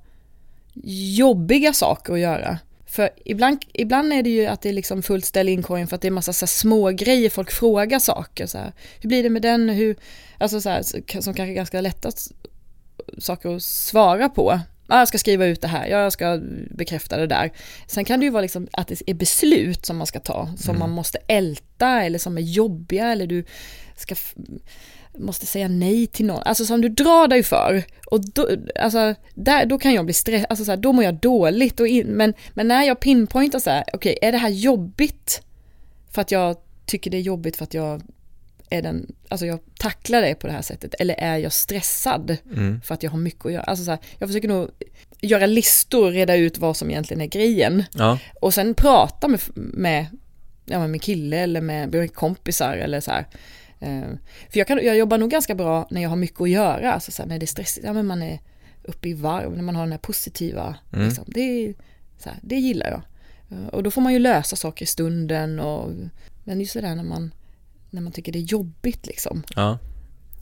jobbiga 1.16 1.72
saker 1.72 2.12
att 2.12 2.20
göra. 2.20 2.58
För 2.86 3.10
ibland, 3.24 3.64
ibland 3.72 4.12
är 4.12 4.22
det 4.22 4.30
ju 4.30 4.46
att 4.46 4.62
det 4.62 4.68
är 4.68 4.72
liksom 4.72 5.02
fullt 5.02 5.24
ställ 5.24 5.48
inkorgen 5.48 5.86
för 5.86 5.96
att 5.96 6.02
det 6.02 6.08
är 6.08 6.12
massa 6.12 6.32
så 6.32 6.44
här 6.44 6.48
små 6.48 6.90
grejer 6.90 7.30
folk 7.30 7.50
frågar 7.50 7.98
saker. 7.98 8.46
Så 8.46 8.58
här, 8.58 8.72
hur 9.00 9.08
blir 9.08 9.22
det 9.22 9.30
med 9.30 9.42
den? 9.42 9.68
Hur, 9.68 9.96
alltså 10.38 10.60
så 10.60 10.68
här, 10.68 10.82
som 10.82 11.02
kanske 11.34 11.42
är 11.42 11.54
ganska 11.54 11.80
lätta 11.80 12.10
saker 13.18 13.56
att 13.56 13.62
svara 13.62 14.28
på. 14.28 14.60
Ja, 14.88 14.98
jag 14.98 15.08
ska 15.08 15.18
skriva 15.18 15.46
ut 15.46 15.60
det 15.60 15.68
här, 15.68 15.86
ja, 15.86 15.98
jag 15.98 16.12
ska 16.12 16.40
bekräfta 16.70 17.16
det 17.16 17.26
där. 17.26 17.50
Sen 17.86 18.04
kan 18.04 18.20
det 18.20 18.24
ju 18.24 18.30
vara 18.30 18.42
liksom 18.42 18.68
att 18.72 18.88
det 18.88 19.02
är 19.06 19.14
beslut 19.14 19.86
som 19.86 19.96
man 19.96 20.06
ska 20.06 20.20
ta, 20.20 20.48
som 20.56 20.70
Mm. 20.70 20.80
man 20.80 20.90
måste 20.90 21.18
älta 21.26 22.02
eller 22.02 22.18
som 22.18 22.36
är 22.38 22.42
jobbiga 22.42 23.12
eller 23.12 23.26
du 23.26 23.44
ska 23.96 24.14
måste 25.18 25.46
säga 25.46 25.68
nej 25.68 26.06
till 26.06 26.26
någon, 26.26 26.42
alltså 26.44 26.64
som 26.64 26.80
du 26.80 26.88
drar 26.88 27.28
dig 27.28 27.42
för. 27.42 27.82
Och 28.06 28.20
då, 28.34 28.48
alltså, 28.80 29.14
där, 29.34 29.66
då 29.66 29.78
kan 29.78 29.94
jag 29.94 30.04
bli 30.04 30.14
stressad, 30.14 30.46
alltså 30.50 30.64
så 30.64 30.70
här, 30.70 30.76
då 30.76 30.92
mår 30.92 31.04
jag 31.04 31.14
dåligt. 31.14 31.80
Och 31.80 31.88
in, 31.88 32.06
men, 32.06 32.34
men 32.54 32.68
när 32.68 32.84
jag 32.84 33.00
pinpointar 33.00 33.58
så 33.58 33.70
här, 33.70 33.84
okej, 33.92 34.18
är 34.22 34.32
det 34.32 34.38
här 34.38 34.48
jobbigt 34.48 35.42
för 36.10 36.20
att 36.20 36.30
jag 36.30 36.56
tycker 36.86 37.10
det 37.10 37.16
är 37.16 37.20
jobbigt 37.20 37.56
för 37.56 37.64
att 37.64 37.74
jag 37.74 38.02
är 38.70 38.82
den, 38.82 39.12
alltså 39.28 39.46
jag 39.46 39.58
tacklar 39.78 40.22
det 40.22 40.34
på 40.34 40.46
det 40.46 40.52
här 40.52 40.62
sättet, 40.62 40.94
eller 40.98 41.14
är 41.14 41.36
jag 41.36 41.52
stressad 41.52 42.36
Mm. 42.52 42.80
för 42.80 42.94
att 42.94 43.02
jag 43.02 43.10
har 43.10 43.18
mycket 43.18 43.46
att 43.46 43.52
göra? 43.52 43.62
Alltså 43.62 43.84
så 43.84 43.90
här, 43.90 44.00
jag 44.18 44.28
försöker 44.28 44.48
nog 44.48 44.70
göra 45.20 45.46
listor, 45.46 46.10
reda 46.10 46.36
ut 46.36 46.58
vad 46.58 46.76
som 46.76 46.90
egentligen 46.90 47.20
är 47.20 47.26
grejen. 47.26 47.84
Ja, 47.94 48.18
Och 48.40 48.54
sen 48.54 48.74
prata 48.74 49.28
med, 49.28 49.40
med, 49.54 50.06
ja, 50.64 50.78
med 50.78 50.90
min 50.90 51.00
kille 51.00 51.36
eller 51.38 51.60
med, 51.60 51.92
med 51.94 52.14
kompisar 52.14 52.76
eller 52.76 53.00
så 53.00 53.10
här. 53.10 53.26
Eh, 53.80 54.02
för 54.50 54.58
jag, 54.58 54.66
kan, 54.66 54.84
jag 54.84 54.96
jobbar 54.96 55.18
nog 55.18 55.30
ganska 55.30 55.54
bra 55.54 55.88
när 55.90 56.02
jag 56.02 56.08
har 56.08 56.16
mycket 56.16 56.40
att 56.40 56.50
göra, 56.50 56.92
alltså 56.92 57.10
så 57.12 57.22
här, 57.22 57.28
när 57.28 57.38
det 57.38 57.44
är 57.44 57.46
stressigt, 57.46 57.86
ja 57.86 57.92
men 57.92 58.06
man 58.06 58.22
är 58.22 58.40
uppe 58.82 59.08
i 59.08 59.14
varv, 59.14 59.56
när 59.56 59.62
man 59.62 59.76
har 59.76 59.82
den 59.82 59.92
här 59.92 59.98
positiva, 59.98 60.76
Mm. 60.92 61.06
liksom, 61.06 61.24
det, 61.26 61.74
så 62.18 62.28
här, 62.28 62.38
det 62.42 62.56
gillar 62.56 62.86
jag. 62.90 63.02
Eh, 63.58 63.66
Och 63.66 63.82
då 63.82 63.90
får 63.90 64.00
man 64.00 64.12
ju 64.12 64.18
lösa 64.18 64.56
saker 64.56 64.82
i 64.82 64.86
stunden 64.86 65.60
och, 65.60 65.90
men 66.44 66.60
just 66.60 66.74
det 66.74 66.80
där 66.80 66.94
när 66.94 67.04
man, 67.04 67.30
när 67.90 68.00
man 68.02 68.12
tycker 68.12 68.32
det 68.32 68.38
är 68.38 68.40
jobbigt 68.52 69.06
liksom. 69.06 69.42
ja, 69.56 69.78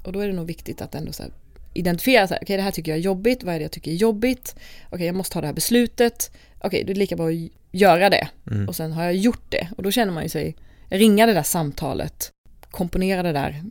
Och 0.02 0.12
då 0.12 0.20
är 0.20 0.26
det 0.28 0.34
nog 0.34 0.46
viktigt 0.46 0.80
att 0.82 0.94
ändå 0.94 1.12
så 1.12 1.22
här, 1.22 1.32
identifiera 1.74 2.28
så 2.28 2.34
här, 2.34 2.42
okej 2.42 2.56
det 2.56 2.62
här 2.62 2.70
tycker 2.70 2.92
jag 2.92 2.98
är 2.98 3.02
jobbigt, 3.02 3.42
vad 3.44 3.54
är 3.54 3.58
det 3.58 3.62
jag 3.64 3.72
tycker 3.72 3.90
är 3.90 3.94
jobbigt? 3.94 4.56
Okej 4.90 5.06
jag 5.06 5.14
måste 5.14 5.32
ta 5.32 5.40
det 5.40 5.46
här 5.46 5.54
beslutet, 5.54 6.30
okej 6.58 6.80
är 6.80 6.84
det 6.84 6.94
lika 6.94 7.16
bra 7.16 7.28
att 7.28 7.34
göra 7.72 8.10
det. 8.10 8.28
mm. 8.50 8.68
Och 8.68 8.76
sen 8.76 8.92
har 8.92 9.04
jag 9.04 9.14
gjort 9.16 9.44
det 9.50 9.68
och 9.76 9.82
då 9.82 9.90
känner 9.90 10.12
man 10.12 10.22
ju 10.22 10.28
sig, 10.28 10.56
ringa 10.88 11.26
det 11.26 11.34
där 11.34 11.42
samtalet, 11.42 12.30
komponera 12.70 13.22
det 13.22 13.32
där 13.32 13.62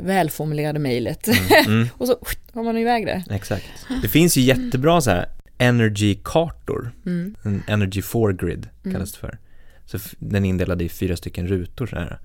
välformulerade 0.00 0.78
mejlet 0.78 1.28
Mm. 1.28 1.66
Mm. 1.66 1.88
och 1.96 2.06
så 2.06 2.18
har 2.52 2.62
man 2.62 2.76
iväg 2.78 3.06
det. 3.06 3.24
Exakt. 3.30 3.64
Det 4.02 4.08
finns 4.08 4.36
ju 4.36 4.40
jättebra 4.40 5.00
så 5.00 5.10
här 5.10 5.28
energy-kartor. 5.58 6.92
Mm. 7.06 7.34
En 7.42 7.62
energy 7.66 8.02
foregrid 8.02 8.68
Mm. 8.84 8.94
kallas 8.94 9.12
det 9.12 9.18
för. 9.18 9.38
Så 9.86 9.98
den 10.18 10.44
är 10.44 10.48
indelad 10.48 10.82
i 10.82 10.88
fyra 10.88 11.16
stycken 11.16 11.46
rutor 11.48 11.86
så 11.86 11.96
här. 11.96 12.18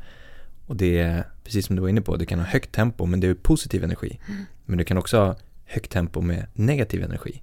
Och 0.66 0.76
det 0.76 1.00
är, 1.00 1.28
precis 1.44 1.66
som 1.66 1.76
du 1.76 1.82
var 1.82 1.90
inne 1.90 2.02
på, 2.02 2.16
du 2.16 2.26
kan 2.26 2.40
ha 2.40 2.46
högt 2.46 2.72
tempo 2.72 3.06
men 3.06 3.20
det 3.20 3.28
är 3.28 3.34
positiv 3.34 3.84
energi. 3.84 4.20
Mm. 4.28 4.46
Men 4.66 4.78
du 4.78 4.84
kan 4.84 4.98
också 4.98 5.18
ha 5.18 5.36
högt 5.66 5.92
tempo 5.92 6.22
med 6.22 6.46
negativ 6.54 7.04
energi. 7.04 7.42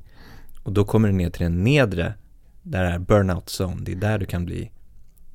Och 0.63 0.73
då 0.73 0.85
kommer 0.85 1.09
du 1.09 1.15
ner 1.15 1.31
till 1.31 1.43
den 1.43 1.65
nedre, 1.65 2.15
där 2.63 2.85
är 2.85 2.99
burnout 2.99 3.47
zone, 3.47 3.83
det 3.85 3.93
är 3.93 3.97
där 3.97 4.19
du 4.19 4.27
kan 4.27 4.45
bli 4.45 4.71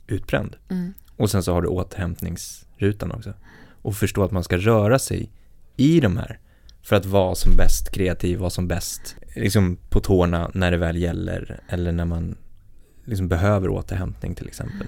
utbränd. 0.07 0.55
Mm. 0.69 0.93
Och 1.17 1.31
sen 1.31 1.43
så 1.43 1.53
har 1.53 1.61
du 1.61 1.67
återhämtningsrutan 1.67 3.11
också. 3.11 3.33
Och 3.81 3.95
förstå 3.95 4.23
att 4.23 4.31
man 4.31 4.43
ska 4.43 4.57
röra 4.57 4.99
sig 4.99 5.31
i 5.75 5.99
de 5.99 6.17
här 6.17 6.39
för 6.81 6.95
att 6.95 7.05
vara 7.05 7.35
som 7.35 7.55
bäst 7.55 7.91
kreativ, 7.91 8.39
vara 8.39 8.49
som 8.49 8.67
bäst 8.67 9.15
liksom 9.35 9.77
på 9.89 9.99
tårna 9.99 10.51
när 10.53 10.71
det 10.71 10.77
väl 10.77 10.97
gäller 10.97 11.59
eller 11.67 11.91
när 11.91 12.05
man 12.05 12.37
liksom 13.05 13.27
behöver 13.27 13.69
återhämtning 13.69 14.35
till 14.35 14.47
exempel. 14.47 14.87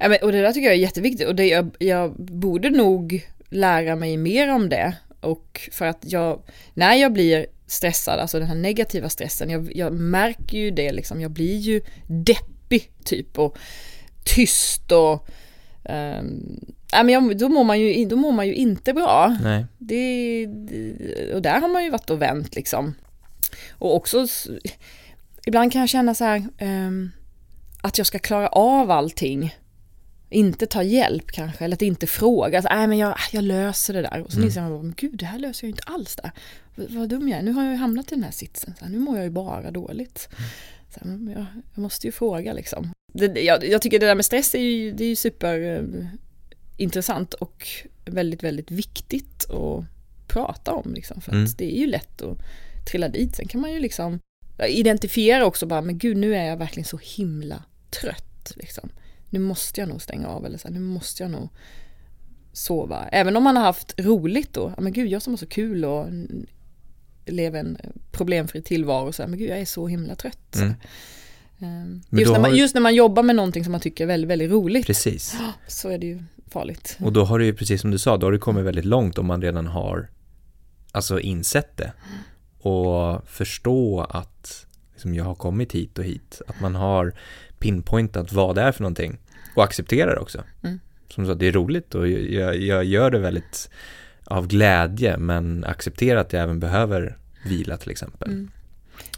Ja, 0.00 0.08
men, 0.08 0.18
och 0.22 0.32
det 0.32 0.40
där 0.40 0.52
tycker 0.52 0.66
jag 0.66 0.74
är 0.74 0.80
jätteviktigt 0.80 1.28
och 1.28 1.34
det, 1.34 1.46
jag, 1.46 1.76
jag 1.78 2.14
borde 2.16 2.70
nog 2.70 3.26
lära 3.48 3.96
mig 3.96 4.16
mer 4.16 4.48
om 4.48 4.68
det. 4.68 4.96
Och 5.20 5.68
för 5.72 5.86
att 5.86 5.98
jag, 6.00 6.42
när 6.74 6.94
jag 6.94 7.12
blir 7.12 7.46
stressad, 7.66 8.18
alltså 8.18 8.38
den 8.38 8.48
här 8.48 8.54
negativa 8.54 9.08
stressen, 9.08 9.50
jag, 9.50 9.76
jag 9.76 9.92
märker 9.92 10.58
ju 10.58 10.70
det 10.70 10.92
liksom, 10.92 11.20
jag 11.20 11.30
blir 11.30 11.56
ju 11.56 11.80
deppig 12.06 12.90
typ 13.04 13.38
och 13.38 13.58
tyst 14.24 14.92
och 14.92 15.28
um, 15.84 16.60
ja, 16.92 17.02
men 17.02 17.08
jag, 17.08 17.38
då, 17.38 17.48
mår 17.48 17.64
man 17.64 17.80
ju, 17.80 18.04
då 18.04 18.16
mår 18.16 18.32
man 18.32 18.46
ju 18.46 18.54
inte 18.54 18.92
bra. 18.92 19.36
Nej. 19.42 19.66
Det, 19.78 20.46
det, 20.46 21.34
och 21.34 21.42
där 21.42 21.60
har 21.60 21.68
man 21.68 21.84
ju 21.84 21.90
varit 21.90 22.10
och 22.10 22.22
vänt 22.22 22.54
liksom. 22.54 22.94
Och 23.70 23.96
också, 23.96 24.26
ibland 25.46 25.72
kan 25.72 25.80
jag 25.80 25.88
känna 25.88 26.14
så 26.14 26.24
här, 26.24 26.44
um, 26.60 27.10
att 27.82 27.98
jag 27.98 28.06
ska 28.06 28.18
klara 28.18 28.48
av 28.48 28.90
allting. 28.90 29.54
Inte 30.30 30.66
ta 30.66 30.82
hjälp 30.82 31.30
kanske, 31.30 31.64
eller 31.64 31.76
att 31.76 31.82
inte 31.82 32.06
fråga. 32.06 32.58
Alltså, 32.58 32.74
Nej 32.74 32.86
men 32.86 32.98
jag, 32.98 33.14
jag 33.32 33.44
löser 33.44 33.94
det 33.94 34.02
där. 34.02 34.22
Och 34.22 34.32
så 34.32 34.36
mm. 34.36 34.46
inser 34.46 34.60
man, 34.60 34.94
gud 34.96 35.18
det 35.18 35.26
här 35.26 35.38
löser 35.38 35.66
jag 35.66 35.70
inte 35.70 35.82
alls 35.86 36.16
där. 36.16 36.30
Vad, 36.74 36.90
vad 36.90 37.08
dum 37.08 37.28
jag 37.28 37.38
är, 37.38 37.42
nu 37.42 37.52
har 37.52 37.64
jag 37.64 37.72
ju 37.72 37.78
hamnat 37.78 38.12
i 38.12 38.14
den 38.14 38.24
här 38.24 38.30
sitsen. 38.30 38.74
Så 38.78 38.84
här, 38.84 38.92
nu 38.92 38.98
mår 38.98 39.16
jag 39.16 39.24
ju 39.24 39.30
bara 39.30 39.70
dåligt. 39.70 40.28
Så 40.94 41.00
här, 41.00 41.32
jag, 41.34 41.46
jag, 41.74 41.82
måste 41.82 42.06
ju 42.06 42.12
fråga 42.12 42.52
liksom. 42.52 42.92
Det, 43.12 43.40
jag, 43.40 43.68
jag, 43.68 43.82
tycker 43.82 43.98
det 43.98 44.06
där 44.06 44.14
med 44.14 44.24
stress 44.24 44.54
är 44.54 44.58
ju, 44.58 44.92
det 44.92 45.04
är 45.04 45.08
ju 45.08 45.16
super 45.16 45.58
uh, 45.58 46.06
intressant 46.76 47.34
och 47.34 47.68
väldigt, 48.04 48.42
väldigt 48.42 48.70
viktigt 48.70 49.50
att 49.50 49.84
prata 50.28 50.72
om. 50.72 50.94
Liksom, 50.94 51.20
för 51.20 51.30
att 51.30 51.36
mm. 51.36 51.50
det 51.58 51.76
är 51.76 51.78
ju 51.78 51.86
lätt 51.86 52.22
att 52.22 52.38
trilla 52.90 53.08
dit. 53.08 53.36
Sen 53.36 53.48
kan 53.48 53.60
man 53.60 53.72
ju 53.72 53.80
liksom 53.80 54.18
identifiera 54.68 55.44
också 55.44 55.66
bara, 55.66 55.80
men 55.80 55.98
gud 55.98 56.16
nu 56.16 56.34
är 56.36 56.44
jag 56.44 56.56
verkligen 56.56 56.86
så 56.86 57.00
himla 57.02 57.62
trött. 57.90 58.52
Liksom. 58.56 58.90
Nu 59.30 59.38
måste 59.38 59.80
jag 59.80 59.88
nog 59.88 60.02
stänga 60.02 60.28
av 60.28 60.46
eller 60.46 60.58
så 60.58 60.68
här, 60.68 60.74
nu 60.74 60.80
måste 60.80 61.22
jag 61.22 61.30
nog 61.30 61.48
sova. 62.52 63.08
Även 63.08 63.36
om 63.36 63.42
man 63.42 63.56
har 63.56 63.62
haft 63.62 63.94
roligt 64.00 64.52
då, 64.52 64.74
men 64.78 64.92
gud 64.92 65.08
jag 65.08 65.22
som 65.22 65.32
har 65.32 65.38
så 65.38 65.46
kul 65.46 65.84
och 65.84 66.06
lever 67.26 67.60
en 67.60 67.78
problemfri 68.12 68.62
tillvaro, 68.62 69.12
så 69.12 69.22
här, 69.22 69.28
men 69.28 69.38
gud 69.38 69.50
jag 69.50 69.60
är 69.60 69.64
så 69.64 69.86
himla 69.86 70.14
trött. 70.14 70.56
Mm. 70.56 70.74
Um, 71.62 72.02
just, 72.10 72.32
när 72.32 72.40
man, 72.40 72.56
just 72.56 72.74
när 72.74 72.80
man 72.80 72.94
jobbar 72.94 73.22
med 73.22 73.36
någonting 73.36 73.64
som 73.64 73.72
man 73.72 73.80
tycker 73.80 74.04
är 74.04 74.08
väldigt, 74.08 74.30
väldigt 74.30 74.50
roligt. 74.50 74.86
Precis. 74.86 75.36
Så 75.66 75.88
är 75.88 75.98
det 75.98 76.06
ju 76.06 76.22
farligt. 76.50 76.98
Och 77.00 77.12
då 77.12 77.24
har 77.24 77.38
du 77.38 77.44
ju, 77.44 77.54
precis 77.54 77.80
som 77.80 77.90
du 77.90 77.98
sa, 77.98 78.16
då 78.16 78.26
har 78.26 78.32
du 78.32 78.38
kommit 78.38 78.64
väldigt 78.64 78.84
långt 78.84 79.18
om 79.18 79.26
man 79.26 79.42
redan 79.42 79.66
har 79.66 80.10
alltså 80.92 81.20
insett 81.20 81.76
det. 81.76 81.92
Och 82.58 83.28
förstå 83.28 84.00
att 84.00 84.66
liksom, 84.92 85.14
jag 85.14 85.24
har 85.24 85.34
kommit 85.34 85.72
hit 85.72 85.98
och 85.98 86.04
hit. 86.04 86.42
Att 86.46 86.60
man 86.60 86.74
har 86.74 87.14
pinpointat 87.60 88.32
vad 88.32 88.54
det 88.54 88.62
är 88.62 88.72
för 88.72 88.82
någonting. 88.82 89.18
Och 89.54 89.64
accepterar 89.64 90.14
det 90.14 90.20
också. 90.20 90.44
Mm. 90.62 90.80
Som 91.08 91.26
sagt, 91.26 91.38
det 91.38 91.46
är 91.46 91.52
roligt 91.52 91.94
och 91.94 92.08
jag, 92.08 92.56
jag 92.56 92.84
gör 92.84 93.10
det 93.10 93.18
väldigt 93.18 93.70
av 94.24 94.46
glädje 94.46 95.16
men 95.16 95.64
acceptera 95.64 96.20
att 96.20 96.32
jag 96.32 96.42
även 96.42 96.60
behöver 96.60 97.16
vila 97.44 97.76
till 97.76 97.90
exempel. 97.90 98.28
Mm. 98.28 98.50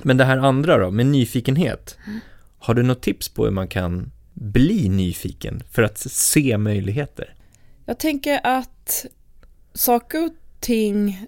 Men 0.03 0.17
det 0.17 0.25
här 0.25 0.39
andra 0.39 0.79
då, 0.79 0.91
med 0.91 1.07
nyfikenhet. 1.07 1.99
Mm. 2.07 2.21
Har 2.59 2.75
du 2.75 2.83
något 2.83 3.03
tips 3.03 3.29
på 3.29 3.45
hur 3.45 3.51
man 3.51 3.69
kan 3.69 4.11
bli 4.33 4.89
nyfiken 4.89 5.63
för 5.71 5.83
att 5.83 5.99
se 5.99 6.59
möjligheter? 6.59 7.35
Jag 7.87 7.99
tänker 7.99 8.41
att 8.45 9.07
saker 9.75 10.25
och 10.25 10.33
ting 10.61 11.27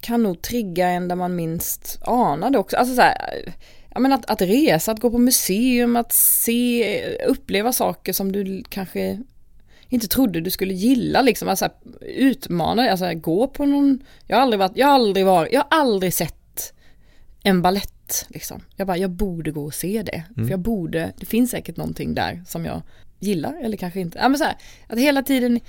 kan 0.00 0.22
nog 0.22 0.42
trigga 0.42 0.88
en 0.88 1.08
där 1.08 1.16
man 1.16 1.36
minst 1.36 1.98
anade 2.02 2.58
också. 2.58 2.76
Alltså 2.76 2.94
så 2.94 3.00
här, 3.00 3.54
ja, 3.94 4.00
men 4.00 4.12
att, 4.12 4.30
att 4.30 4.42
resa, 4.42 4.92
att 4.92 5.00
gå 5.00 5.10
på 5.10 5.18
museum, 5.18 5.96
att 5.96 6.12
se, 6.12 7.02
uppleva 7.26 7.72
saker 7.72 8.12
som 8.12 8.32
du 8.32 8.62
kanske 8.68 9.18
inte 9.88 10.08
trodde 10.08 10.40
du 10.40 10.50
skulle 10.50 10.74
gilla 10.74 11.22
liksom. 11.22 11.48
Alltså 11.48 11.68
utmana 12.00 12.90
alltså 12.90 13.14
gå 13.14 13.46
på 13.46 13.66
någon, 13.66 14.02
jag 14.26 14.36
har 14.36 14.42
aldrig 14.42 14.58
varit, 14.58 14.76
jag 14.76 14.86
har 14.86 14.94
aldrig 14.94 15.26
varit, 15.26 15.52
jag 15.52 15.60
har 15.60 15.78
aldrig 15.78 16.14
sett 16.14 16.72
en 17.42 17.62
ballett 17.62 18.26
liksom. 18.28 18.62
Jag 18.76 18.86
bara, 18.86 18.96
jag 18.96 19.10
borde 19.10 19.50
gå 19.50 19.64
och 19.64 19.74
se 19.74 20.02
det. 20.02 20.24
Mm. 20.36 20.46
För 20.46 20.50
jag 20.52 20.60
borde, 20.60 21.12
det 21.16 21.26
finns 21.26 21.50
säkert 21.50 21.76
någonting 21.76 22.14
där 22.14 22.42
som 22.46 22.64
jag 22.64 22.82
gillar 23.18 23.60
eller 23.62 23.76
kanske 23.76 24.00
inte. 24.00 24.18
Ja 24.18 24.28
men 24.28 24.38
så 24.38 24.44
här, 24.44 24.56
att 24.86 24.98
hela 24.98 25.22
tiden 25.22 25.60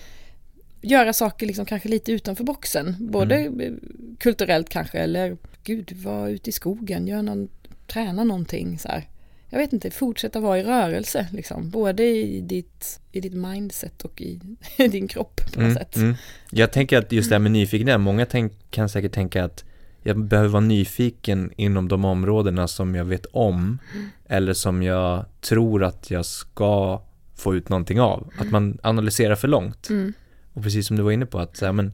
göra 0.81 1.13
saker 1.13 1.45
liksom 1.45 1.65
kanske 1.65 1.89
lite 1.89 2.11
utanför 2.11 2.43
boxen. 2.43 2.95
Både 2.99 3.35
mm. 3.35 3.79
kulturellt 4.19 4.69
kanske 4.69 4.99
eller 4.99 5.37
gud, 5.63 5.91
vara 5.91 6.29
ute 6.29 6.49
i 6.49 6.53
skogen, 6.53 7.07
gör 7.07 7.21
någon, 7.21 7.49
träna 7.93 8.23
någonting 8.23 8.79
så 8.79 8.87
här. 8.87 9.07
Jag 9.49 9.59
vet 9.59 9.73
inte, 9.73 9.91
fortsätta 9.91 10.39
vara 10.39 10.59
i 10.59 10.63
rörelse 10.63 11.27
liksom. 11.31 11.69
Både 11.69 12.03
i 12.03 12.41
ditt, 12.41 12.99
i 13.11 13.21
ditt 13.21 13.33
mindset 13.33 14.01
och 14.01 14.21
i, 14.21 14.39
i 14.77 14.87
din 14.87 15.07
kropp 15.07 15.41
på 15.53 15.59
något 15.59 15.69
mm, 15.69 15.75
sätt. 15.75 15.95
Mm. 15.95 16.15
Jag 16.51 16.71
tänker 16.73 16.97
att 16.97 17.11
just 17.11 17.29
det 17.29 17.35
här 17.35 17.39
med 17.39 17.51
nyfikenhet, 17.51 17.99
många 17.99 18.25
tänk, 18.25 18.53
kan 18.69 18.89
säkert 18.89 19.11
tänka 19.11 19.43
att 19.45 19.63
jag 20.03 20.23
behöver 20.23 20.49
vara 20.49 20.61
nyfiken 20.61 21.51
inom 21.55 21.87
de 21.87 22.05
områdena 22.05 22.67
som 22.67 22.95
jag 22.95 23.05
vet 23.05 23.25
om 23.25 23.79
mm. 23.93 24.09
eller 24.25 24.53
som 24.53 24.83
jag 24.83 25.25
tror 25.41 25.83
att 25.83 26.11
jag 26.11 26.25
ska 26.25 27.01
få 27.35 27.55
ut 27.55 27.69
någonting 27.69 28.01
av. 28.01 28.31
Att 28.37 28.51
man 28.51 28.77
analyserar 28.83 29.35
för 29.35 29.47
långt. 29.47 29.89
Mm. 29.89 30.13
Och 30.53 30.63
precis 30.63 30.87
som 30.87 30.97
du 30.97 31.03
var 31.03 31.11
inne 31.11 31.25
på, 31.25 31.39
att 31.39 31.57
så 31.57 31.73
men, 31.73 31.93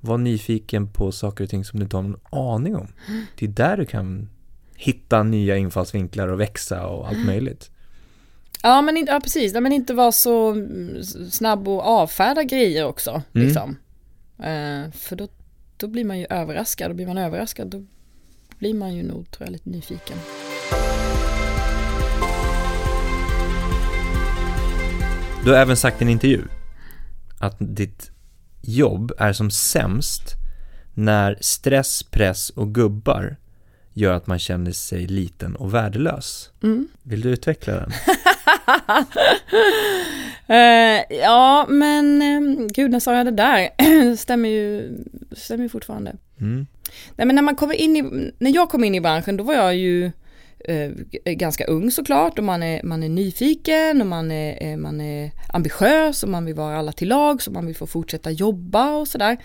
var 0.00 0.18
nyfiken 0.18 0.88
på 0.88 1.12
saker 1.12 1.44
och 1.44 1.50
ting 1.50 1.64
som 1.64 1.78
du 1.78 1.82
inte 1.82 1.96
har 1.96 2.02
någon 2.02 2.20
aning 2.30 2.76
om. 2.76 2.88
Det 3.38 3.46
är 3.46 3.50
där 3.50 3.76
du 3.76 3.86
kan 3.86 4.28
hitta 4.80 5.22
nya 5.22 5.56
infallsvinklar 5.56 6.28
och 6.28 6.40
växa 6.40 6.86
och 6.86 7.08
allt 7.08 7.26
möjligt. 7.26 7.70
Ja, 8.62 8.82
men 8.82 9.06
ja, 9.06 9.20
precis, 9.22 9.54
men 9.54 9.72
inte 9.72 9.94
vara 9.94 10.12
så 10.12 10.66
snabb 11.30 11.68
och 11.68 11.86
avfärda 11.86 12.42
grejer 12.42 12.86
också. 12.86 13.22
Mm. 13.34 13.46
Liksom. 13.46 13.70
Uh, 14.38 14.90
för 14.92 15.16
då, 15.16 15.28
då 15.76 15.86
blir 15.86 16.04
man 16.04 16.18
ju 16.18 16.26
överraskad 16.30 16.90
och 16.90 16.96
blir 16.96 17.06
man 17.06 17.18
överraskad 17.18 17.68
då 17.68 17.84
blir 18.58 18.74
man 18.74 18.94
ju 18.94 19.02
nog, 19.02 19.30
tror 19.30 19.46
jag, 19.46 19.52
lite 19.52 19.70
nyfiken. 19.70 20.16
Du 25.44 25.50
har 25.50 25.58
även 25.58 25.76
sagt 25.76 26.00
i 26.00 26.04
en 26.04 26.10
intervju 26.10 26.42
att 27.38 27.56
ditt 27.58 28.10
jobb 28.60 29.12
är 29.18 29.32
som 29.32 29.50
sämst 29.50 30.22
när 30.94 31.38
stress, 31.40 32.02
press 32.02 32.50
och 32.50 32.74
gubbar 32.74 33.36
gör 33.92 34.12
att 34.12 34.26
man 34.26 34.38
känner 34.38 34.72
sig 34.72 35.06
liten 35.06 35.56
och 35.56 35.74
värdelös. 35.74 36.50
Mm. 36.62 36.88
Vill 37.02 37.20
du 37.20 37.28
utveckla 37.28 37.72
den? 37.72 37.92
uh, 40.50 41.18
ja, 41.22 41.66
men 41.68 42.22
um, 42.22 42.68
gud, 42.68 42.90
när 42.90 43.00
sa 43.00 43.16
jag 43.16 43.26
det 43.26 43.30
där? 43.30 43.68
stämmer 44.16 44.48
ju 44.48 44.98
stämmer 45.32 45.62
ju 45.62 45.68
fortfarande. 45.68 46.16
Mm. 46.40 46.66
Nej, 47.16 47.26
men 47.26 47.36
när, 47.36 47.42
man 47.42 47.56
kommer 47.56 47.74
in 47.74 47.96
i, 47.96 48.32
när 48.38 48.54
jag 48.54 48.68
kom 48.70 48.84
in 48.84 48.94
i 48.94 49.00
branschen, 49.00 49.36
då 49.36 49.44
var 49.44 49.54
jag 49.54 49.76
ju 49.76 50.10
eh, 50.64 50.90
ganska 51.24 51.64
ung 51.64 51.90
såklart 51.90 52.38
och 52.38 52.44
man 52.44 52.62
är, 52.62 52.82
man 52.82 53.02
är 53.02 53.08
nyfiken 53.08 54.00
och 54.00 54.06
man 54.06 54.30
är, 54.30 54.70
eh, 54.70 54.76
man 54.76 55.00
är 55.00 55.30
ambitiös 55.48 56.22
och 56.22 56.28
man 56.28 56.44
vill 56.44 56.54
vara 56.54 56.78
alla 56.78 56.92
till 56.92 57.08
lag 57.08 57.42
så 57.42 57.50
man 57.50 57.66
vill 57.66 57.76
få 57.76 57.86
fortsätta 57.86 58.30
jobba 58.30 58.90
och 58.90 59.08
sådär. 59.08 59.38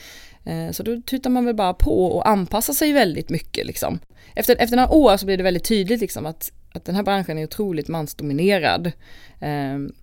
Eh, 0.46 0.72
så 0.72 0.84
då 0.84 1.02
tutar 1.02 1.30
man 1.30 1.46
väl 1.46 1.56
bara 1.56 1.74
på 1.74 2.06
och 2.06 2.28
anpassar 2.30 2.74
sig 2.74 2.94
väldigt 2.94 3.30
mycket 3.30 3.66
liksom. 3.66 4.00
Efter, 4.36 4.56
efter 4.60 4.76
några 4.76 4.90
år 4.90 5.18
så 5.18 5.26
blir 5.26 5.38
det 5.38 5.44
väldigt 5.44 5.64
tydligt 5.68 6.02
liksom 6.02 6.26
att, 6.26 6.52
att 6.74 6.86
den 6.86 6.96
här 6.96 7.04
branschen 7.04 7.38
är 7.38 7.44
otroligt 7.44 7.88
mansdominerad. 7.88 8.92
Ehm, 9.40 9.94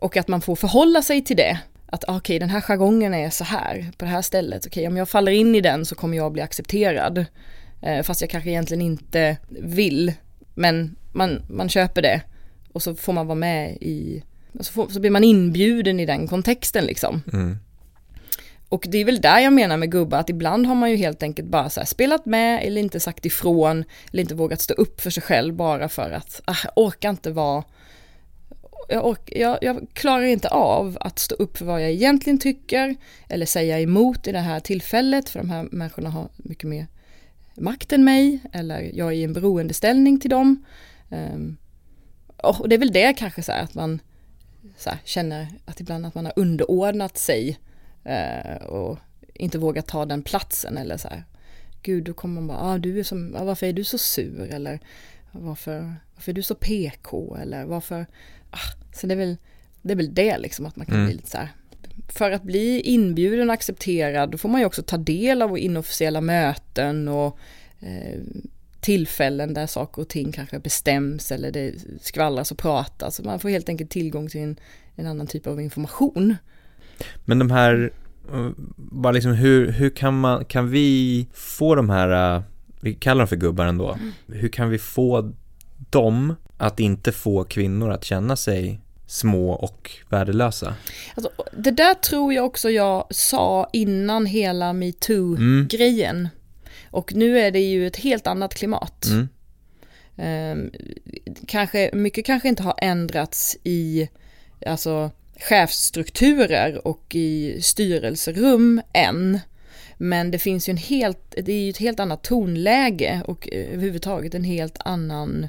och 0.00 0.16
att 0.16 0.28
man 0.28 0.40
får 0.40 0.56
förhålla 0.56 1.02
sig 1.02 1.24
till 1.24 1.36
det. 1.36 1.58
Att 1.86 2.04
ah, 2.08 2.16
okej, 2.16 2.18
okay, 2.18 2.38
den 2.38 2.50
här 2.50 2.60
jargongen 2.60 3.14
är 3.14 3.30
så 3.30 3.44
här 3.44 3.90
på 3.96 4.04
det 4.04 4.10
här 4.10 4.22
stället. 4.22 4.66
Okej, 4.66 4.80
okay, 4.80 4.86
om 4.86 4.96
jag 4.96 5.08
faller 5.08 5.32
in 5.32 5.54
i 5.54 5.60
den 5.60 5.86
så 5.86 5.94
kommer 5.94 6.16
jag 6.16 6.32
bli 6.32 6.42
accepterad. 6.42 7.24
Eh, 7.82 8.02
fast 8.02 8.20
jag 8.20 8.30
kanske 8.30 8.50
egentligen 8.50 8.82
inte 8.82 9.36
vill. 9.48 10.12
Men 10.54 10.96
man, 11.12 11.42
man 11.48 11.68
köper 11.68 12.02
det 12.02 12.22
och 12.72 12.82
så 12.82 12.94
får 12.94 13.12
man 13.12 13.26
vara 13.26 13.38
med 13.38 13.76
i, 13.80 14.22
så, 14.60 14.72
får, 14.72 14.88
så 14.88 15.00
blir 15.00 15.10
man 15.10 15.24
inbjuden 15.24 16.00
i 16.00 16.06
den 16.06 16.28
kontexten 16.28 16.84
liksom. 16.84 17.22
Mm. 17.32 17.58
Och 18.74 18.86
det 18.88 18.98
är 18.98 19.04
väl 19.04 19.20
där 19.20 19.38
jag 19.38 19.52
menar 19.52 19.76
med 19.76 19.90
gubbar, 19.90 20.18
att 20.18 20.30
ibland 20.30 20.66
har 20.66 20.74
man 20.74 20.90
ju 20.90 20.96
helt 20.96 21.22
enkelt 21.22 21.48
bara 21.48 21.70
så 21.70 21.80
spelat 21.86 22.26
med 22.26 22.64
eller 22.64 22.80
inte 22.80 23.00
sagt 23.00 23.26
ifrån 23.26 23.84
eller 24.12 24.22
inte 24.22 24.34
vågat 24.34 24.60
stå 24.60 24.74
upp 24.74 25.00
för 25.00 25.10
sig 25.10 25.22
själv 25.22 25.54
bara 25.54 25.88
för 25.88 26.10
att, 26.10 26.40
ah, 26.44 26.56
jag 26.64 26.72
orkar 26.76 27.10
inte 27.10 27.30
vara 27.30 27.64
jag, 28.88 29.06
ork, 29.06 29.32
jag, 29.32 29.58
jag, 29.62 29.86
klarar 29.92 30.24
inte 30.24 30.48
av 30.48 30.98
att 31.00 31.18
stå 31.18 31.34
upp 31.34 31.56
för 31.56 31.64
vad 31.64 31.82
jag 31.82 31.90
egentligen 31.90 32.38
tycker 32.38 32.96
eller 33.28 33.46
säga 33.46 33.80
emot 33.80 34.26
i 34.26 34.32
det 34.32 34.38
här 34.38 34.60
tillfället 34.60 35.28
för 35.28 35.38
de 35.38 35.50
här 35.50 35.68
människorna 35.70 36.10
har 36.10 36.28
mycket 36.36 36.68
mer 36.68 36.86
makt 37.54 37.92
än 37.92 38.04
mig 38.04 38.40
eller 38.52 38.90
jag 38.94 39.08
är 39.08 39.12
i 39.12 39.24
en 39.24 39.32
beroendeställning 39.32 40.20
till 40.20 40.30
dem. 40.30 40.64
Um, 41.08 41.56
och 42.36 42.68
det 42.68 42.74
är 42.74 42.78
väl 42.78 42.92
det 42.92 43.12
kanske 43.12 43.42
så 43.42 43.52
här 43.52 43.62
att 43.62 43.74
man 43.74 44.00
så 44.76 44.90
här, 44.90 44.98
känner 45.04 45.46
att 45.64 45.80
ibland 45.80 46.06
att 46.06 46.14
man 46.14 46.26
har 46.26 46.32
underordnat 46.36 47.18
sig 47.18 47.58
eh, 48.04 48.66
och 48.66 48.98
inte 49.34 49.58
vågar 49.58 49.82
ta 49.82 50.04
den 50.04 50.22
platsen 50.22 50.78
eller 50.78 50.96
så 50.96 51.08
här. 51.08 51.24
Gud, 51.82 52.04
då 52.04 52.14
kommer 52.14 52.34
man 52.34 52.46
bara, 52.46 52.58
ah, 52.58 52.78
du 52.78 52.98
är 52.98 53.02
som, 53.02 53.36
ah, 53.36 53.44
varför 53.44 53.66
är 53.66 53.72
du 53.72 53.84
så 53.84 53.98
sur 53.98 54.50
eller 54.50 54.80
varför, 55.32 55.94
varför 56.14 56.32
är 56.32 56.34
du 56.34 56.42
så 56.42 56.54
PK 56.54 57.36
eller 57.36 57.64
varför, 57.64 58.06
ah, 58.50 58.92
så 58.92 59.06
det 59.06 59.14
är 59.14 59.18
väl 59.18 59.36
det, 59.82 59.92
är 59.92 59.96
väl 59.96 60.14
det 60.14 60.38
liksom 60.38 60.66
att 60.66 60.76
man 60.76 60.86
kan 60.86 60.94
mm. 60.94 61.06
bli 61.06 61.14
lite 61.14 61.30
så 61.30 61.38
här. 61.38 61.48
För 62.08 62.30
att 62.30 62.42
bli 62.42 62.80
inbjuden 62.80 63.48
och 63.50 63.54
accepterad 63.54 64.30
då 64.30 64.38
får 64.38 64.48
man 64.48 64.60
ju 64.60 64.66
också 64.66 64.82
ta 64.82 64.96
del 64.96 65.42
av 65.42 65.58
inofficiella 65.58 66.20
möten 66.20 67.08
och 67.08 67.38
eh, 67.80 68.20
tillfällen 68.80 69.54
där 69.54 69.66
saker 69.66 70.02
och 70.02 70.08
ting 70.08 70.32
kanske 70.32 70.58
bestäms 70.58 71.32
eller 71.32 71.50
det 71.50 71.74
skvallras 72.00 72.52
och 72.52 72.58
pratas. 72.58 73.20
Man 73.20 73.40
får 73.40 73.48
helt 73.48 73.68
enkelt 73.68 73.90
tillgång 73.90 74.28
till 74.28 74.40
en, 74.40 74.56
en 74.94 75.06
annan 75.06 75.26
typ 75.26 75.46
av 75.46 75.60
information. 75.60 76.36
Men 77.24 77.38
de 77.38 77.50
här, 77.50 77.90
eh, 78.32 78.50
bara 78.76 79.12
liksom 79.12 79.32
hur, 79.32 79.72
hur 79.72 79.90
kan 79.90 80.20
man, 80.20 80.44
kan 80.44 80.70
vi 80.70 81.26
få 81.32 81.74
de 81.74 81.90
här, 81.90 82.36
eh, 82.36 82.42
vi 82.80 82.94
kallar 82.94 83.18
dem 83.18 83.28
för 83.28 83.36
gubbar 83.36 83.66
ändå, 83.66 83.92
mm. 83.92 84.12
hur 84.26 84.48
kan 84.48 84.70
vi 84.70 84.78
få 84.78 85.32
dem 85.90 86.34
att 86.58 86.80
inte 86.80 87.12
få 87.12 87.44
kvinnor 87.44 87.90
att 87.90 88.04
känna 88.04 88.36
sig 88.36 88.80
små 89.06 89.52
och 89.52 89.90
värdelösa. 90.08 90.74
Alltså, 91.14 91.30
det 91.56 91.70
där 91.70 91.94
tror 91.94 92.32
jag 92.32 92.44
också 92.44 92.70
jag 92.70 93.06
sa 93.10 93.68
innan 93.72 94.26
hela 94.26 94.72
metoo-grejen. 94.72 96.16
Mm. 96.16 96.28
Och 96.90 97.14
nu 97.14 97.38
är 97.38 97.50
det 97.50 97.60
ju 97.60 97.86
ett 97.86 97.96
helt 97.96 98.26
annat 98.26 98.54
klimat. 98.54 99.06
Mm. 99.06 99.28
Um, 100.16 100.70
kanske, 101.46 101.90
mycket 101.92 102.26
kanske 102.26 102.48
inte 102.48 102.62
har 102.62 102.74
ändrats 102.78 103.56
i 103.64 104.08
alltså, 104.66 105.10
chefsstrukturer 105.36 106.86
och 106.86 107.14
i 107.14 107.62
styrelserum 107.62 108.82
än. 108.92 109.40
Men 109.96 110.30
det 110.30 110.38
finns 110.38 110.68
ju 110.68 110.70
en 110.70 110.76
helt, 110.76 111.34
det 111.36 111.52
är 111.52 111.64
ju 111.64 111.70
ett 111.70 111.78
helt 111.78 112.00
annat 112.00 112.22
tonläge 112.22 113.22
och 113.26 113.48
eh, 113.52 113.74
överhuvudtaget 113.74 114.34
en 114.34 114.44
helt 114.44 114.76
annan 114.84 115.48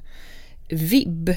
vibb 0.69 1.35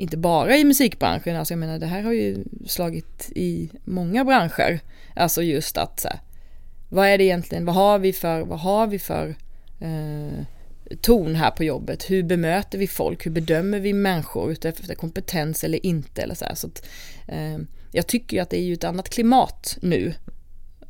inte 0.00 0.16
bara 0.16 0.56
i 0.56 0.64
musikbranschen, 0.64 1.36
alltså 1.36 1.54
jag 1.54 1.58
menar 1.58 1.78
det 1.78 1.86
här 1.86 2.02
har 2.02 2.12
ju 2.12 2.44
slagit 2.66 3.30
i 3.34 3.70
många 3.84 4.24
branscher. 4.24 4.80
Alltså 5.16 5.42
just 5.42 5.76
att 5.76 6.00
så 6.00 6.08
här, 6.08 6.20
vad 6.88 7.06
är 7.06 7.18
det 7.18 7.24
egentligen, 7.24 7.64
vad 7.64 7.74
har 7.74 7.98
vi 7.98 8.12
för, 8.12 8.40
vad 8.40 8.60
har 8.60 8.86
vi 8.86 8.98
för 8.98 9.34
eh, 9.80 10.44
ton 11.00 11.34
här 11.34 11.50
på 11.50 11.64
jobbet? 11.64 12.10
Hur 12.10 12.22
bemöter 12.22 12.78
vi 12.78 12.86
folk? 12.86 13.26
Hur 13.26 13.30
bedömer 13.30 13.80
vi 13.80 13.92
människor 13.92 14.52
utefter 14.52 14.94
kompetens 14.94 15.64
eller 15.64 15.86
inte? 15.86 16.22
Eller 16.22 16.34
så 16.34 16.44
här, 16.44 16.54
så 16.54 16.66
att, 16.66 16.86
eh, 17.28 17.58
jag 17.92 18.06
tycker 18.06 18.36
ju 18.36 18.42
att 18.42 18.50
det 18.50 18.58
är 18.58 18.64
ju 18.64 18.74
ett 18.74 18.84
annat 18.84 19.08
klimat 19.08 19.78
nu, 19.82 20.14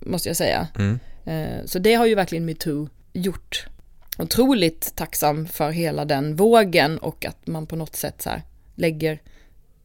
måste 0.00 0.28
jag 0.28 0.36
säga. 0.36 0.68
Mm. 0.78 0.98
Eh, 1.24 1.64
så 1.64 1.78
det 1.78 1.94
har 1.94 2.06
ju 2.06 2.14
verkligen 2.14 2.44
metoo 2.44 2.88
gjort. 3.12 3.66
Otroligt 4.18 4.92
tacksam 4.96 5.46
för 5.46 5.70
hela 5.70 6.04
den 6.04 6.36
vågen 6.36 6.98
och 6.98 7.24
att 7.24 7.46
man 7.46 7.66
på 7.66 7.76
något 7.76 7.96
sätt 7.96 8.22
så 8.22 8.30
lägger 8.74 9.22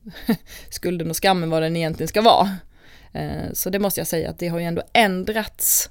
skulden 0.70 1.10
och 1.10 1.24
skammen 1.24 1.50
vad 1.50 1.62
den 1.62 1.76
egentligen 1.76 2.08
ska 2.08 2.22
vara. 2.22 2.58
Eh, 3.14 3.54
så 3.54 3.70
det 3.70 3.80
måste 3.80 4.00
jag 4.00 4.08
säga 4.08 4.30
att 4.30 4.40
det 4.40 4.48
har 4.48 4.60
ju 4.60 4.66
ändå 4.66 4.84
ändrats 4.94 5.90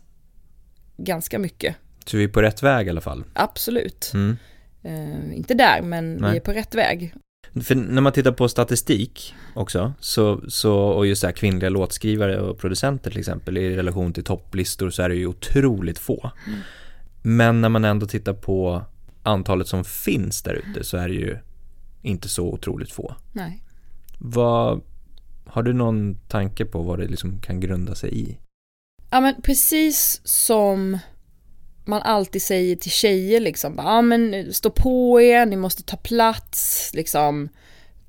ganska 0.96 1.38
mycket. 1.38 1.76
Så 2.06 2.16
vi 2.16 2.24
är 2.24 2.28
på 2.28 2.42
rätt 2.42 2.62
väg 2.62 2.86
i 2.86 2.90
alla 2.90 3.00
fall? 3.00 3.24
Absolut. 3.32 4.10
Mm. 4.14 4.36
Uh, 4.84 5.36
inte 5.36 5.54
där, 5.54 5.82
men 5.82 6.14
Nej. 6.14 6.30
vi 6.30 6.36
är 6.36 6.40
på 6.40 6.52
rätt 6.52 6.74
väg. 6.74 7.14
För 7.62 7.74
när 7.74 8.00
man 8.00 8.12
tittar 8.12 8.32
på 8.32 8.48
statistik 8.48 9.34
också, 9.54 9.92
så, 10.00 10.40
så, 10.48 10.74
och 10.76 11.06
just 11.06 11.20
så 11.20 11.26
här 11.26 11.34
kvinnliga 11.34 11.70
låtskrivare 11.70 12.40
och 12.40 12.58
producenter 12.58 13.10
till 13.10 13.20
exempel 13.20 13.58
i 13.58 13.76
relation 13.76 14.12
till 14.12 14.24
topplistor 14.24 14.90
så 14.90 15.02
är 15.02 15.08
det 15.08 15.14
ju 15.14 15.26
otroligt 15.26 15.98
få. 15.98 16.30
Mm. 16.46 16.60
Men 17.22 17.60
när 17.60 17.68
man 17.68 17.84
ändå 17.84 18.06
tittar 18.06 18.32
på 18.32 18.82
antalet 19.22 19.68
som 19.68 19.84
finns 19.84 20.42
där 20.42 20.54
ute 20.54 20.84
så 20.84 20.96
är 20.96 21.08
det 21.08 21.14
ju 21.14 21.38
inte 22.02 22.28
så 22.28 22.52
otroligt 22.52 22.92
få. 22.92 23.14
Nej. 23.32 23.62
Vad, 24.18 24.80
har 25.46 25.62
du 25.62 25.72
någon 25.72 26.18
tanke 26.28 26.64
på 26.64 26.82
vad 26.82 26.98
det 26.98 27.06
liksom 27.06 27.40
kan 27.40 27.60
grunda 27.60 27.94
sig 27.94 28.20
i? 28.20 28.38
Ja 29.10 29.20
men 29.20 29.42
precis 29.42 30.20
som 30.24 30.98
man 31.86 32.02
alltid 32.02 32.42
säger 32.42 32.76
till 32.76 32.90
tjejer 32.90 33.40
liksom, 33.40 33.74
ja 33.76 34.02
men 34.02 34.54
stå 34.54 34.70
på 34.70 35.20
er, 35.20 35.46
ni 35.46 35.56
måste 35.56 35.82
ta 35.82 35.96
plats, 35.96 36.90
liksom 36.94 37.48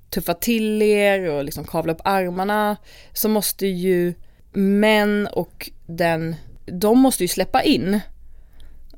tuffa 0.09 0.33
till 0.33 0.81
er 0.81 1.29
och 1.29 1.43
liksom 1.43 1.65
kavla 1.65 1.93
upp 1.93 2.01
armarna, 2.03 2.77
så 3.13 3.29
måste 3.29 3.67
ju 3.67 4.13
män 4.53 5.27
och 5.27 5.69
den, 5.85 6.35
de 6.65 6.99
måste 6.99 7.23
ju 7.23 7.27
släppa 7.27 7.63
in. 7.63 7.99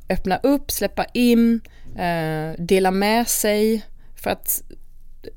Öppna 0.10 0.38
upp, 0.38 0.72
släppa 0.72 1.06
in, 1.14 1.62
eh, 1.98 2.52
dela 2.58 2.92
med 2.92 3.28
sig. 3.28 3.86
För 4.16 4.30
att 4.30 4.62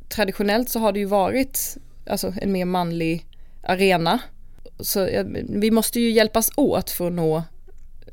traditionellt 0.09 0.69
så 0.69 0.79
har 0.79 0.93
det 0.93 0.99
ju 0.99 1.05
varit 1.05 1.77
alltså, 2.07 2.35
en 2.43 2.53
mer 2.53 2.65
manlig 2.65 3.27
arena. 3.63 4.19
Så 4.81 5.09
vi 5.49 5.71
måste 5.71 6.01
ju 6.01 6.11
hjälpas 6.11 6.51
åt 6.57 6.91
för 6.91 7.07
att 7.07 7.13
nå 7.13 7.43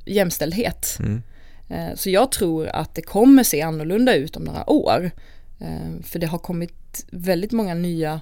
jämställdhet. 0.07 0.97
Mm. 0.99 1.21
Eh, 1.69 1.95
så 1.95 2.09
jag 2.09 2.31
tror 2.31 2.67
att 2.67 2.95
det 2.95 3.01
kommer 3.01 3.43
se 3.43 3.61
annorlunda 3.61 4.15
ut 4.15 4.35
om 4.35 4.43
några 4.43 4.69
år. 4.69 5.11
Eh, 5.59 6.03
för 6.03 6.19
det 6.19 6.27
har 6.27 6.39
kommit 6.39 7.05
väldigt 7.11 7.51
många 7.51 7.73
nya 7.73 8.21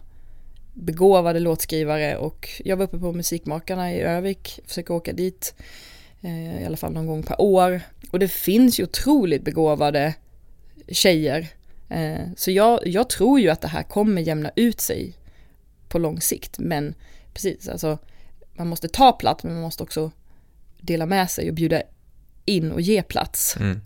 begåvade 0.73 1.39
låtskrivare 1.39 2.17
och 2.17 2.49
jag 2.65 2.77
var 2.77 2.85
uppe 2.85 2.97
på 2.97 3.11
Musikmakarna 3.11 3.93
i 3.93 4.01
Övik, 4.01 4.59
försöker 4.65 4.93
åka 4.93 5.13
dit 5.13 5.55
eh, 6.21 6.61
i 6.61 6.65
alla 6.65 6.77
fall 6.77 6.93
någon 6.93 7.07
gång 7.07 7.23
per 7.23 7.41
år. 7.41 7.81
Och 8.11 8.19
det 8.19 8.27
finns 8.27 8.79
ju 8.79 8.83
otroligt 8.83 9.43
begåvade 9.43 10.13
tjejer 10.87 11.47
så 12.35 12.51
jag, 12.51 12.87
jag 12.87 13.09
tror 13.09 13.39
ju 13.39 13.49
att 13.49 13.61
det 13.61 13.67
här 13.67 13.83
kommer 13.83 14.21
jämna 14.21 14.51
ut 14.55 14.81
sig 14.81 15.13
på 15.89 15.99
lång 15.99 16.21
sikt. 16.21 16.59
Men 16.59 16.95
precis, 17.33 17.69
alltså 17.69 17.97
man 18.53 18.67
måste 18.67 18.87
ta 18.87 19.11
plats 19.11 19.43
men 19.43 19.53
man 19.53 19.61
måste 19.61 19.83
också 19.83 20.11
dela 20.85 21.05
med 21.05 21.29
sig 21.29 21.49
och 21.49 21.55
bjuda 21.55 21.81
in 22.45 22.71
och 22.71 22.81
ge 22.81 23.03
plats. 23.03 23.57
Mm. 23.59 23.81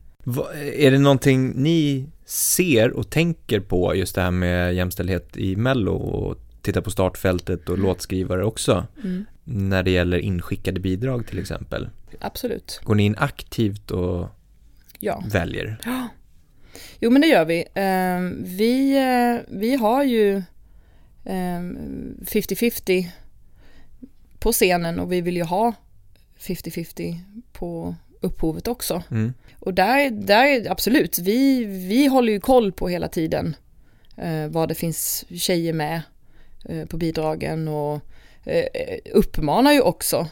Är 0.76 0.92
det 0.92 1.00
någonting 1.00 1.54
ni 1.56 2.06
ser 2.26 2.92
och 2.92 3.10
tänker 3.10 3.60
på 3.60 3.96
just 3.96 4.16
det 4.16 4.22
här 4.22 4.32
med 4.32 4.76
jämställdhet 4.76 5.38
i 5.38 5.56
Mello 5.56 5.94
och 5.94 6.38
titta 6.62 6.82
på 6.82 6.92
startfältet 6.92 7.70
och 7.70 7.76
mm. 7.76 7.88
låtskrivare 7.88 8.46
också? 8.46 8.88
Mm. 9.04 9.26
När 9.44 9.84
det 9.84 9.92
gäller 9.92 10.18
inskickade 10.18 10.80
bidrag 10.80 11.28
till 11.28 11.40
exempel? 11.40 11.90
Absolut. 12.20 12.82
Går 12.84 12.96
ni 12.96 13.04
in 13.04 13.16
aktivt 13.18 13.92
och 13.92 14.28
ja. 15.00 15.24
väljer? 15.32 15.78
Ja. 15.86 16.08
Jo 17.00 17.12
men 17.12 17.22
det 17.22 17.28
gör 17.28 17.46
vi. 17.46 17.66
Ehm, 17.74 18.44
vi, 18.44 18.98
eh, 18.98 19.58
vi 19.58 19.76
har 19.76 20.04
ju 20.04 20.44
50-50 21.24 23.00
ehm, 23.00 23.10
på 24.40 24.52
scenen 24.52 25.00
och 25.00 25.12
vi 25.12 25.22
vill 25.22 25.38
ju 25.38 25.44
ha 25.44 25.74
50-50 26.40 27.20
på 27.52 27.96
upphovet 28.22 28.68
också. 28.68 29.04
Mm. 29.12 29.34
Och 29.60 29.74
där, 29.74 30.10
där 30.10 30.72
absolut, 30.72 31.20
vi, 31.20 31.66
vi 31.66 32.08
håller 32.08 32.34
ju 32.34 32.40
koll 32.40 32.72
på 32.72 32.88
hela 32.88 33.08
tiden 33.08 33.56
eh, 34.18 34.48
vad 34.48 34.70
det 34.70 34.76
finns 34.76 35.26
tjejer 35.30 35.74
med 35.74 36.02
eh, 36.66 36.86
på 36.86 36.98
bidragen 36.98 37.68
och 37.68 38.00
uppmanar 39.14 39.74
ju 39.74 39.82
också 39.82 40.28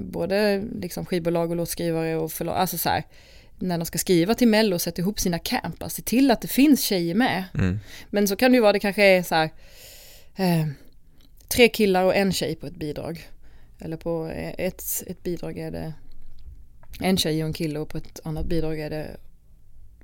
både 0.00 0.64
liksom 0.80 1.06
skivbolag 1.06 1.50
och 1.50 1.56
låtskrivare 1.56 2.16
och 2.16 2.32
förlag, 2.32 2.56
alltså 2.56 2.78
så 2.78 2.88
här, 2.88 3.04
när 3.58 3.78
de 3.78 3.84
ska 3.84 3.98
skriva 3.98 4.34
till 4.34 4.48
Mello 4.48 4.74
och 4.74 4.82
sätta 4.82 5.02
ihop 5.02 5.20
sina 5.20 5.38
camp, 5.38 5.82
alltså, 5.82 5.96
se 5.96 6.02
till 6.02 6.30
att 6.30 6.40
det 6.40 6.48
finns 6.48 6.80
tjejer 6.80 7.14
med. 7.14 7.44
Mm. 7.54 7.78
Men 8.10 8.28
så 8.28 8.36
kan 8.36 8.50
det 8.50 8.56
ju 8.56 8.62
vara, 8.62 8.72
det 8.72 8.80
kanske 8.80 9.04
är 9.04 9.22
så 9.22 9.34
här, 9.34 9.50
eh, 10.36 10.66
tre 11.48 11.68
killar 11.68 12.04
och 12.04 12.16
en 12.16 12.32
tjej 12.32 12.56
på 12.56 12.66
ett 12.66 12.76
bidrag. 12.76 13.28
Eller 13.78 13.96
på 13.96 14.26
ett, 14.58 15.02
ett 15.06 15.22
bidrag 15.22 15.58
är 15.58 15.70
det 15.70 15.92
en 17.00 17.16
tjej 17.16 17.42
och 17.42 17.46
en 17.46 17.52
kille 17.52 17.78
och 17.78 17.88
på 17.88 17.98
ett 17.98 18.20
annat 18.24 18.46
bidrag 18.46 18.80
är 18.80 18.90
det 18.90 19.16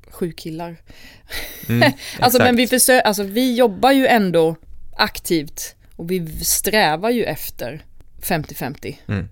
sju 0.08 0.32
killar. 0.32 0.76
Mm, 1.68 1.92
alltså 2.18 2.38
men 2.38 2.56
vi 2.56 2.66
försöker, 2.66 3.06
alltså 3.06 3.22
vi 3.22 3.54
jobbar 3.56 3.92
ju 3.92 4.06
ändå 4.06 4.56
aktivt 4.96 5.74
och 5.96 6.10
vi 6.10 6.44
strävar 6.44 7.10
ju 7.10 7.24
efter 7.24 7.84
50-50. 8.20 8.96
Mm. 9.08 9.28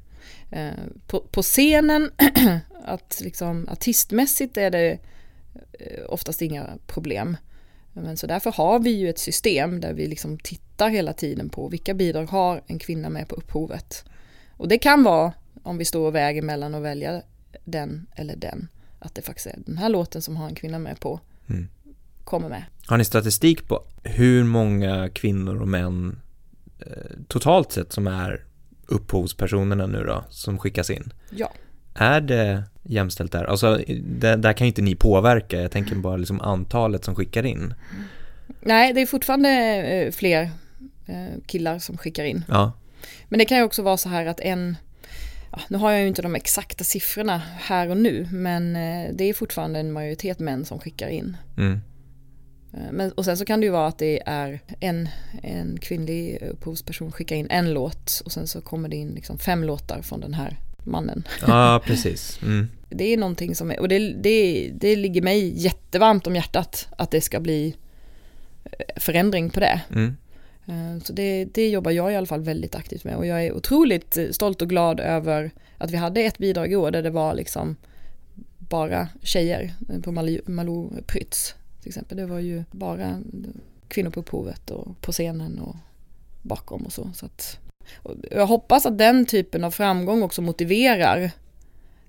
Eh, 0.51 0.85
på, 1.07 1.21
på, 1.21 1.43
scenen 1.43 2.11
att 2.85 3.21
liksom 3.25 3.69
artistmässigt 3.69 4.57
är 4.57 4.71
det 4.71 4.99
eh, 5.73 6.05
oftast 6.09 6.43
inga 6.43 6.67
problem. 6.87 7.37
Men 7.93 8.17
så 8.17 8.27
därför 8.27 8.53
har 8.53 8.79
vi 8.79 8.91
ju 8.91 9.11
ett 9.11 9.19
system 9.19 9.81
där 9.81 9.93
vi 9.93 10.07
liksom 10.07 10.39
tittar 10.39 10.89
hela 10.89 11.13
tiden 11.13 11.49
på 11.49 11.69
vilka 11.69 11.95
bidrag 11.95 12.27
har 12.27 12.63
en 12.67 12.79
kvinna 12.79 13.09
med 13.09 13.29
på 13.29 13.35
upphovet. 13.35 14.05
Och 14.63 14.69
det 14.69 14.79
kan 14.79 15.03
vara 15.03 15.33
om 15.63 15.79
vi 15.79 15.85
står 15.85 16.07
och 16.07 16.15
väger 16.15 16.43
mellan 16.43 16.75
att 16.75 16.83
välja 16.83 17.23
den 17.65 18.07
eller 18.17 18.37
den. 18.37 18.69
Att 18.99 19.15
det 19.15 19.23
faktiskt 19.23 19.47
är 19.47 19.59
den 19.67 19.79
här 19.79 19.89
låten 19.89 20.23
som 20.23 20.37
har 20.37 20.49
en 20.49 20.55
kvinna 20.55 20.79
med 20.79 21.01
på 21.01 21.21
mm. 21.49 21.69
kommer 22.25 22.49
med. 22.49 22.65
Har 22.87 22.99
ni 22.99 23.05
statistik 23.05 23.69
på 23.69 23.85
hur 24.03 24.45
många 24.45 25.09
kvinnor 25.09 25.61
och 25.61 25.69
män 25.69 26.21
eh, 26.79 26.87
totalt 27.29 27.73
sett 27.73 27.93
som 27.93 28.07
är 28.07 28.45
upphovspersonerna 28.87 29.87
nu 29.87 30.05
då, 30.05 30.25
som 30.29 30.59
skickas 30.59 30.91
in. 30.91 31.13
Ja. 31.31 31.53
Är 31.95 32.21
det 32.21 32.63
jämställt 32.83 33.33
där? 33.33 33.45
Alltså, 33.45 33.81
det, 34.05 34.37
där 34.37 34.53
kan 34.53 34.67
ju 34.67 34.69
inte 34.69 34.83
ni 34.83 34.95
påverka, 34.95 35.63
jag 35.63 35.71
tänker 35.71 35.97
bara 35.97 36.17
liksom 36.17 36.41
antalet 36.41 37.05
som 37.05 37.15
skickar 37.15 37.47
in. 37.47 37.75
Nej, 38.61 38.93
det 38.93 39.01
är 39.01 39.07
fortfarande 39.07 39.51
eh, 39.77 40.13
fler 40.13 40.51
eh, 41.07 41.41
killar 41.47 41.79
som 41.79 41.99
skickar 41.99 42.25
in. 42.25 42.45
Ja, 42.49 42.73
Men 43.29 43.39
det 43.39 43.45
kan 43.45 43.59
ju 43.59 43.65
också 43.65 43.83
vara 43.83 43.97
så 43.97 44.09
här 44.09 44.27
att 44.27 44.41
en, 44.41 44.77
ja, 45.53 45.61
nu 45.69 45.79
har 45.79 45.91
jag 45.91 46.01
ju 46.01 46.09
inte 46.09 46.23
de 46.23 46.35
exakta 46.35 46.85
siffrorna 46.85 47.43
här 47.59 47.89
och 47.89 47.97
nu, 47.97 48.29
men 48.33 48.77
eh, 48.77 49.15
det 49.15 49.25
är 49.25 49.35
fortfarande 49.35 49.81
en 49.81 49.93
majoritet 49.93 50.39
män 50.39 50.65
som 50.65 50.79
skickar 50.79 51.09
in. 51.09 51.37
mm. 51.57 51.81
Eh, 52.75 52.93
Men, 52.93 53.13
och 53.13 53.25
sen 53.25 53.37
så 53.37 53.45
kan 53.45 53.61
det 53.61 53.67
ju 53.67 53.73
vara 53.73 53.87
att 53.87 53.99
det 53.99 54.23
är 54.27 54.61
en, 54.81 55.09
en 55.43 55.79
kvinnlig 55.81 56.43
upphovsperson 56.43 57.13
skickar 57.13 57.37
in 57.37 57.47
en 57.51 57.73
låt 57.75 58.23
och 58.25 58.33
sen 58.33 58.47
så 58.47 58.61
kommer 58.61 58.89
det 58.89 58.97
in 58.97 59.11
liksom 59.11 59.39
fem 59.39 59.65
låtar 59.65 60.03
från 60.03 60.21
den 60.21 60.35
här 60.35 60.57
mannen. 60.85 61.25
ja 61.47 61.83
precis. 61.87 62.39
Mm. 62.43 62.69
Det 62.89 63.05
är 63.05 63.17
någonting 63.17 63.55
som 63.55 63.71
är, 63.71 63.81
och 63.81 63.89
det, 63.89 63.99
det, 63.99 64.71
det 64.75 64.97
ligger 64.97 65.23
mig 65.23 65.63
jättevarmt 65.63 66.27
om 66.27 66.37
hjärtat 66.37 66.89
att 66.97 67.11
det 67.11 67.21
ska 67.21 67.41
bli 67.41 67.77
eh, 68.65 69.01
förändring 69.01 69.51
på 69.51 69.61
det. 69.61 69.81
Mm. 69.91 70.17
Eh, 70.67 71.03
så 71.03 71.13
det, 71.13 71.45
det 71.45 71.69
jobbar 71.69 71.91
jag 71.91 72.13
i 72.13 72.17
alla 72.17 72.27
fall 72.27 72.41
väldigt 72.41 72.75
aktivt 72.75 73.05
med 73.05 73.17
och 73.17 73.27
jag 73.27 73.47
är 73.47 73.53
otroligt 73.53 74.17
eh, 74.17 74.31
stolt 74.31 74.63
och 74.63 74.69
glad 74.69 75.01
över 75.01 75.51
att 75.79 75.91
vi 75.91 75.97
hade 75.97 76.21
ett 76.21 76.39
bidrag 76.39 76.73
i 76.73 76.77
år 76.77 76.91
där 76.91 77.03
det 77.03 77.11
var 77.11 77.35
liksom 77.35 77.77
bara 78.59 79.09
tjejer 79.23 79.75
eh, 79.89 80.01
på 80.01 80.13
Malou, 80.47 80.91
Prytz 81.07 81.55
till 81.81 81.89
exempel. 81.89 82.17
Det 82.17 82.27
var 82.27 82.39
ju 82.39 82.65
bara 82.71 83.21
kvinnor 83.89 84.11
på 84.11 84.21
upphovet 84.21 84.71
och 84.71 85.01
på 85.01 85.13
scenen 85.13 85.59
och 85.59 85.77
bakom 86.43 86.83
och 86.83 86.93
så. 86.93 87.11
så 87.15 87.27
att, 87.27 87.59
och 87.97 88.17
jag 88.31 88.47
hoppas 88.47 88.87
att 88.87 88.99
den 88.99 89.27
typen 89.27 89.65
av 89.65 89.71
framgång 89.71 90.23
också 90.23 90.43
motiverar 90.43 91.31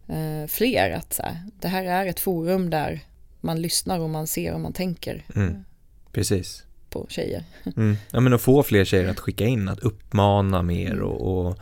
eh, 0.08 0.48
fler 0.48 0.92
att 0.92 1.14
så 1.14 1.24
här, 1.24 1.38
det 1.60 1.68
här 1.68 1.84
är 1.84 2.06
ett 2.06 2.20
forum 2.20 2.70
där 2.70 3.00
man 3.42 3.62
lyssnar 3.62 4.00
och 4.00 4.10
man 4.10 4.28
ser 4.28 4.54
och 4.54 4.60
man 4.60 4.74
tänker 4.74 5.26
Mm. 5.36 5.64
Precis 6.12 6.64
på 6.94 7.06
tjejer. 7.10 7.44
Mm. 7.78 7.98
Ja 8.12 8.20
men 8.20 8.34
att 8.34 8.42
få 8.42 8.64
fler 8.64 8.86
tjejer 8.86 9.10
att 9.10 9.20
skicka 9.20 9.46
in, 9.46 9.70
att 9.70 9.80
uppmana 9.80 10.62
mer 10.62 11.00
och, 11.00 11.48
och 11.48 11.60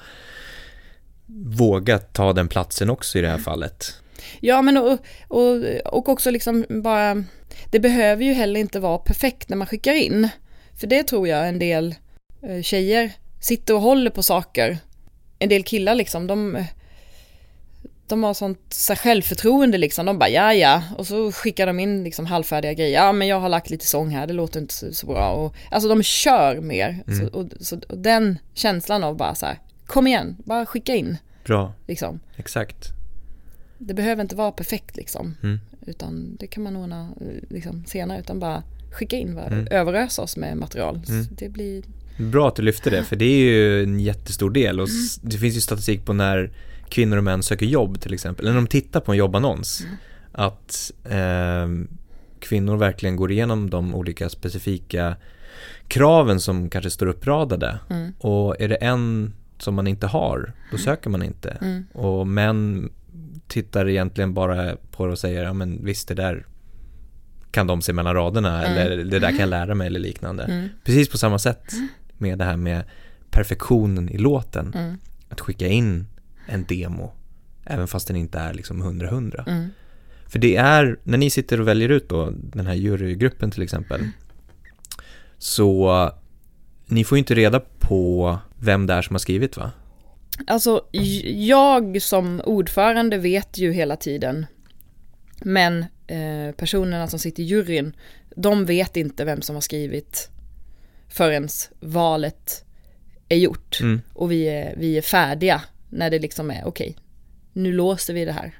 våga 1.57 1.99
ta 1.99 2.33
den 2.33 2.47
platsen 2.47 2.89
också 2.89 3.17
i 3.17 3.21
det 3.21 3.29
här 3.29 3.37
fallet. 3.37 3.93
Ja 4.39 4.61
men 4.61 4.77
och, 4.77 4.99
och, 5.27 5.55
och 5.85 6.09
också 6.09 6.31
liksom 6.31 6.65
bara, 6.69 7.23
det 7.69 7.79
behöver 7.79 8.23
ju 8.23 8.33
heller 8.33 8.59
inte 8.59 8.79
vara 8.79 8.97
perfekt 8.97 9.49
när 9.49 9.57
man 9.57 9.67
skickar 9.67 9.93
in. 9.93 10.29
För 10.79 10.87
det 10.87 11.03
tror 11.03 11.27
jag 11.27 11.47
en 11.47 11.59
del 11.59 11.95
eh, 12.43 12.61
tjejer 12.61 13.11
sitter 13.39 13.73
och 13.73 13.81
håller 13.81 14.11
på 14.11 14.23
saker. 14.23 14.77
En 15.39 15.49
del 15.49 15.63
killar 15.63 15.95
liksom, 15.95 16.27
de, 16.27 16.65
de 18.11 18.23
har 18.23 18.33
sånt 18.33 18.59
så 18.69 18.95
självförtroende 18.95 19.77
liksom. 19.77 20.05
De 20.05 20.19
bara 20.19 20.29
ja 20.29 20.53
ja 20.53 20.83
och 20.97 21.07
så 21.07 21.31
skickar 21.31 21.67
de 21.67 21.79
in 21.79 22.03
liksom 22.03 22.25
halvfärdiga 22.25 22.73
grejer. 22.73 22.93
Ja 23.03 23.11
men 23.11 23.27
jag 23.27 23.39
har 23.39 23.49
lagt 23.49 23.69
lite 23.69 23.85
sång 23.85 24.09
här, 24.09 24.27
det 24.27 24.33
låter 24.33 24.59
inte 24.59 24.73
så, 24.73 24.93
så 24.93 25.05
bra. 25.07 25.29
Och, 25.31 25.55
alltså 25.71 25.89
de 25.89 26.03
kör 26.03 26.61
mer. 26.61 27.03
Mm. 27.07 27.19
Så, 27.19 27.35
och, 27.39 27.47
så, 27.59 27.79
och 27.89 27.97
den 27.97 28.39
känslan 28.53 29.03
av 29.03 29.17
bara 29.17 29.35
så 29.35 29.45
här, 29.45 29.59
kom 29.85 30.07
igen, 30.07 30.35
bara 30.45 30.65
skicka 30.65 30.95
in 30.95 31.17
Bra, 31.45 31.73
liksom. 31.87 32.19
exakt. 32.37 32.87
Det 33.77 33.93
behöver 33.93 34.21
inte 34.21 34.35
vara 34.35 34.51
perfekt 34.51 34.97
liksom. 34.97 35.35
Mm. 35.43 35.59
Utan 35.85 36.35
det 36.39 36.47
kan 36.47 36.63
man 36.63 36.75
ordna 36.75 37.09
eh, 37.21 37.27
liksom, 37.49 37.83
senare. 37.87 38.19
Utan 38.19 38.39
bara 38.39 38.63
skicka 38.91 39.15
in, 39.17 39.35
bara, 39.35 39.45
Mm. 39.45 39.67
överösa 39.71 40.21
oss 40.21 40.37
med 40.37 40.57
material. 40.57 41.01
Mm. 41.09 41.25
Det 41.37 41.49
blir, 41.49 41.83
Bra 42.17 42.47
att 42.47 42.55
du 42.55 42.61
lyfte 42.61 42.89
det, 42.89 43.03
för 43.03 43.15
det 43.15 43.25
är 43.25 43.37
ju 43.39 43.83
en 43.83 43.99
jättestor 43.99 44.49
del 44.51 44.79
och 44.79 44.87
s- 44.87 45.19
det 45.23 45.37
finns 45.37 45.55
ju 45.57 45.61
statistik 45.61 46.05
på 46.05 46.13
när 46.13 46.51
kvinnor 46.91 47.17
och 47.17 47.23
män 47.23 47.43
söker 47.43 47.65
jobb 47.65 47.99
till 48.01 48.13
exempel, 48.13 48.45
eller 48.45 48.53
när 48.53 48.61
de 48.61 48.67
tittar 48.67 48.99
på 48.99 49.11
en 49.11 49.17
jobbannons, 49.17 49.85
att 50.31 50.91
ehm, 51.09 51.87
kvinnor 52.39 52.77
verkligen 52.77 53.15
går 53.15 53.31
igenom 53.31 53.69
de 53.69 53.95
olika 53.95 54.29
specifika 54.29 55.15
kraven 55.87 56.39
som 56.39 56.69
kanske 56.69 56.89
står 56.91 57.05
uppradade. 57.07 57.79
Mm, 57.89 58.13
och 58.19 58.61
är 58.61 58.67
det 58.69 58.75
en 58.75 59.33
som 59.57 59.75
man 59.75 59.87
inte 59.87 60.07
har, 60.07 60.53
då 60.71 60.77
söker 60.77 61.09
man 61.09 61.23
inte. 61.23 61.49
mm, 61.61 61.83
Och 61.93 62.27
män 62.27 62.89
tittar 63.47 63.89
egentligen 63.89 64.33
bara 64.33 64.75
på 64.91 65.05
det 65.05 65.11
och 65.11 65.19
säger, 65.19 65.43
ja 65.43 65.53
men 65.53 65.85
visst 65.85 66.07
det 66.07 66.13
där 66.13 66.45
kan 67.51 67.67
de 67.67 67.81
se 67.81 67.93
mellan 67.93 68.13
raderna 68.15 68.65
Mm. 68.65 68.77
eller 68.77 69.03
det 69.03 69.19
där 69.19 69.29
kan 69.29 69.39
jag 69.39 69.49
lära 69.49 69.75
mig 69.75 69.87
eller 69.87 69.99
liknande. 69.99 70.43
mm, 70.43 70.69
Precis 70.83 71.09
på 71.09 71.17
samma 71.17 71.39
sätt 71.39 71.73
med 72.17 72.37
det 72.37 72.45
här 72.45 72.57
med 72.57 72.83
perfektionen 73.29 74.09
i 74.09 74.17
låten. 74.17 74.73
mm, 74.75 74.97
Att 75.29 75.41
skicka 75.41 75.67
in 75.67 76.07
en 76.51 76.63
demo, 76.63 77.11
även 77.65 77.87
fast 77.87 78.07
den 78.07 78.15
inte 78.15 78.39
är 78.39 78.53
liksom 78.53 78.83
100-100. 78.83 79.49
mm, 79.49 79.69
För 80.27 80.39
det 80.39 80.55
är, 80.55 80.99
när 81.03 81.17
ni 81.17 81.29
sitter 81.29 81.61
och 81.61 81.67
väljer 81.67 81.89
ut 81.89 82.09
då, 82.09 82.29
den 82.31 82.67
här 82.67 82.73
jurygruppen 82.73 83.51
till 83.51 83.63
exempel, 83.63 84.07
så 85.37 86.11
ni 86.85 87.03
får 87.03 87.15
ju 87.15 87.19
inte 87.19 87.35
reda 87.35 87.59
på 87.79 88.39
vem 88.59 88.87
det 88.87 88.93
är 88.93 89.01
som 89.01 89.13
har 89.13 89.19
skrivit 89.19 89.57
va? 89.57 89.71
Alltså 90.47 90.85
jag 91.23 92.01
som 92.01 92.41
ordförande 92.45 93.17
vet 93.17 93.57
ju 93.57 93.71
hela 93.71 93.95
tiden. 93.95 94.45
Men 95.43 95.85
eh, 96.07 96.55
personerna 96.57 97.07
som 97.07 97.19
sitter 97.19 97.43
i 97.43 97.45
juryn, 97.45 97.95
de 98.35 98.65
vet 98.65 98.97
inte 98.97 99.25
vem 99.25 99.41
som 99.41 99.55
har 99.55 99.61
skrivit 99.61 100.29
förrän 101.09 101.47
valet 101.79 102.65
är 103.29 103.37
gjort. 103.37 103.79
Mm. 103.81 104.01
Och 104.13 104.31
vi 104.31 104.43
är, 104.43 104.75
vi 104.77 104.97
är 104.97 105.01
färdiga 105.01 105.61
när 105.91 106.09
det 106.09 106.19
liksom 106.19 106.51
är 106.51 106.63
okej, 106.65 106.95
nu 107.53 107.73
låser 107.73 108.13
vi 108.13 108.25
det 108.25 108.31
här. 108.31 108.57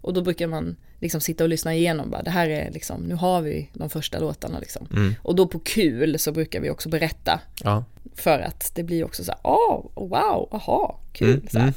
Och 0.00 0.14
då 0.14 0.22
brukar 0.22 0.46
man 0.46 0.76
liksom 1.00 1.20
sitta 1.20 1.44
och 1.44 1.50
lyssna 1.50 1.74
igenom 1.74 2.10
bara, 2.10 2.22
det 2.22 2.30
här 2.30 2.48
är 2.48 2.70
liksom, 2.70 3.02
nu 3.02 3.14
har 3.14 3.42
vi 3.42 3.70
de 3.72 3.90
första 3.90 4.18
låtarna 4.18 4.58
liksom. 4.58 4.86
Mm. 4.90 5.14
Och 5.22 5.34
då 5.34 5.46
på 5.46 5.58
kul 5.58 6.18
så 6.18 6.32
brukar 6.32 6.60
vi 6.60 6.70
också 6.70 6.88
berätta 6.88 7.40
Ja. 7.64 7.84
för 8.14 8.40
att 8.40 8.72
det 8.74 8.82
blir 8.82 9.04
också 9.04 9.24
så 9.24 9.32
här, 9.32 9.40
åh, 9.44 9.86
oh, 9.94 10.08
wow, 10.08 10.48
aha, 10.52 11.00
kul. 11.12 11.30
Mm, 11.30 11.48
så 11.48 11.58
mm. 11.58 11.72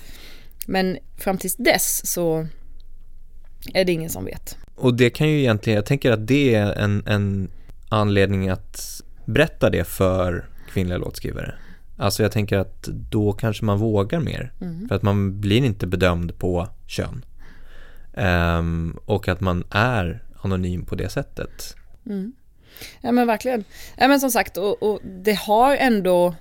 Men 0.67 0.97
fram 1.17 1.37
tills 1.37 1.55
dess 1.55 2.11
så 2.11 2.47
är 3.73 3.85
det 3.85 3.91
ingen 3.91 4.09
som 4.09 4.25
vet. 4.25 4.57
Och 4.75 4.93
det 4.93 5.09
kan 5.09 5.29
ju 5.29 5.39
egentligen, 5.39 5.75
jag 5.75 5.85
tänker 5.85 6.11
att 6.11 6.27
det 6.27 6.55
är 6.55 6.73
en, 6.73 7.07
en 7.07 7.51
anledning 7.89 8.49
att 8.49 9.01
berätta 9.25 9.69
det 9.69 9.83
för 9.83 10.49
kvinnliga 10.73 10.97
låtskrivare. 10.97 11.55
Alltså 11.97 12.23
jag 12.23 12.31
tänker 12.31 12.57
att 12.57 12.83
då 12.83 13.33
kanske 13.33 13.65
man 13.65 13.77
vågar 13.77 14.19
mer. 14.19 14.53
Mm. 14.61 14.87
För 14.87 14.95
att 14.95 15.01
man 15.03 15.41
blir 15.41 15.63
inte 15.63 15.87
bedömd 15.87 16.37
på 16.37 16.67
kön. 16.87 17.25
Ehm, 18.13 18.97
och 19.05 19.27
att 19.27 19.41
man 19.41 19.63
är 19.71 20.23
anonym 20.41 20.85
på 20.85 20.95
det 20.95 21.09
sättet. 21.09 21.75
Mm. 22.05 22.33
Ja 23.01 23.11
men 23.11 23.27
verkligen. 23.27 23.63
Ja 23.97 24.07
men 24.07 24.19
som 24.19 24.31
sagt, 24.31 24.57
och, 24.57 24.83
och 24.83 24.99
det 25.03 25.33
har 25.33 25.75
ändå, 25.75 26.35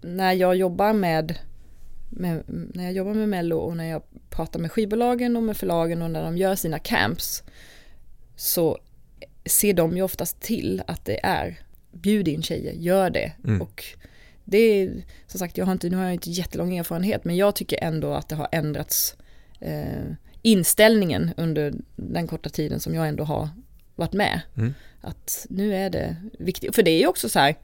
när 0.00 0.32
jag 0.32 0.56
jobbar 0.56 0.92
med, 0.92 1.38
med, 2.10 2.42
när 2.46 2.84
jag 2.84 2.92
jobbar 2.92 3.14
med 3.14 3.28
Mello 3.28 3.56
och 3.56 3.76
när 3.76 3.90
jag 3.90 4.02
pratar 4.30 4.60
med 4.60 4.72
skivbolagen 4.72 5.36
och 5.36 5.42
med 5.42 5.56
förlagen 5.56 6.02
och 6.02 6.10
när 6.10 6.22
de 6.22 6.36
gör 6.36 6.54
sina 6.54 6.78
camps, 6.78 7.42
så 8.36 8.78
ser 9.44 9.74
de 9.74 9.96
ju 9.96 10.02
oftast 10.02 10.40
till 10.40 10.82
att 10.86 11.04
det 11.04 11.26
är, 11.26 11.58
bjud 11.92 12.28
in 12.28 12.42
tjejer, 12.42 12.72
gör 12.72 13.10
det. 13.10 13.32
Mm. 13.44 13.62
Och 13.62 13.84
det 14.50 14.58
är, 14.58 15.04
som 15.26 15.38
sagt, 15.38 15.58
jag 15.58 15.66
har 15.66 15.72
inte, 15.72 15.88
nu 15.88 15.96
har 15.96 16.04
jag 16.04 16.12
inte 16.12 16.30
jättelång 16.30 16.76
erfarenhet, 16.76 17.24
men 17.24 17.36
jag 17.36 17.54
tycker 17.54 17.84
ändå 17.84 18.14
att 18.14 18.28
det 18.28 18.36
har 18.36 18.48
ändrats 18.52 19.16
eh, 19.60 20.12
inställningen 20.42 21.30
under 21.36 21.74
den 21.96 22.26
korta 22.26 22.50
tiden 22.50 22.80
som 22.80 22.94
jag 22.94 23.08
ändå 23.08 23.24
har 23.24 23.48
varit 23.96 24.12
med. 24.12 24.40
Mm. 24.56 24.74
Att 25.00 25.46
nu 25.50 25.74
är 25.74 25.90
det 25.90 26.16
viktigt, 26.38 26.74
för 26.74 26.82
det 26.82 26.90
är 26.90 26.98
ju 26.98 27.06
också 27.06 27.28
så 27.28 27.38
här, 27.38 27.54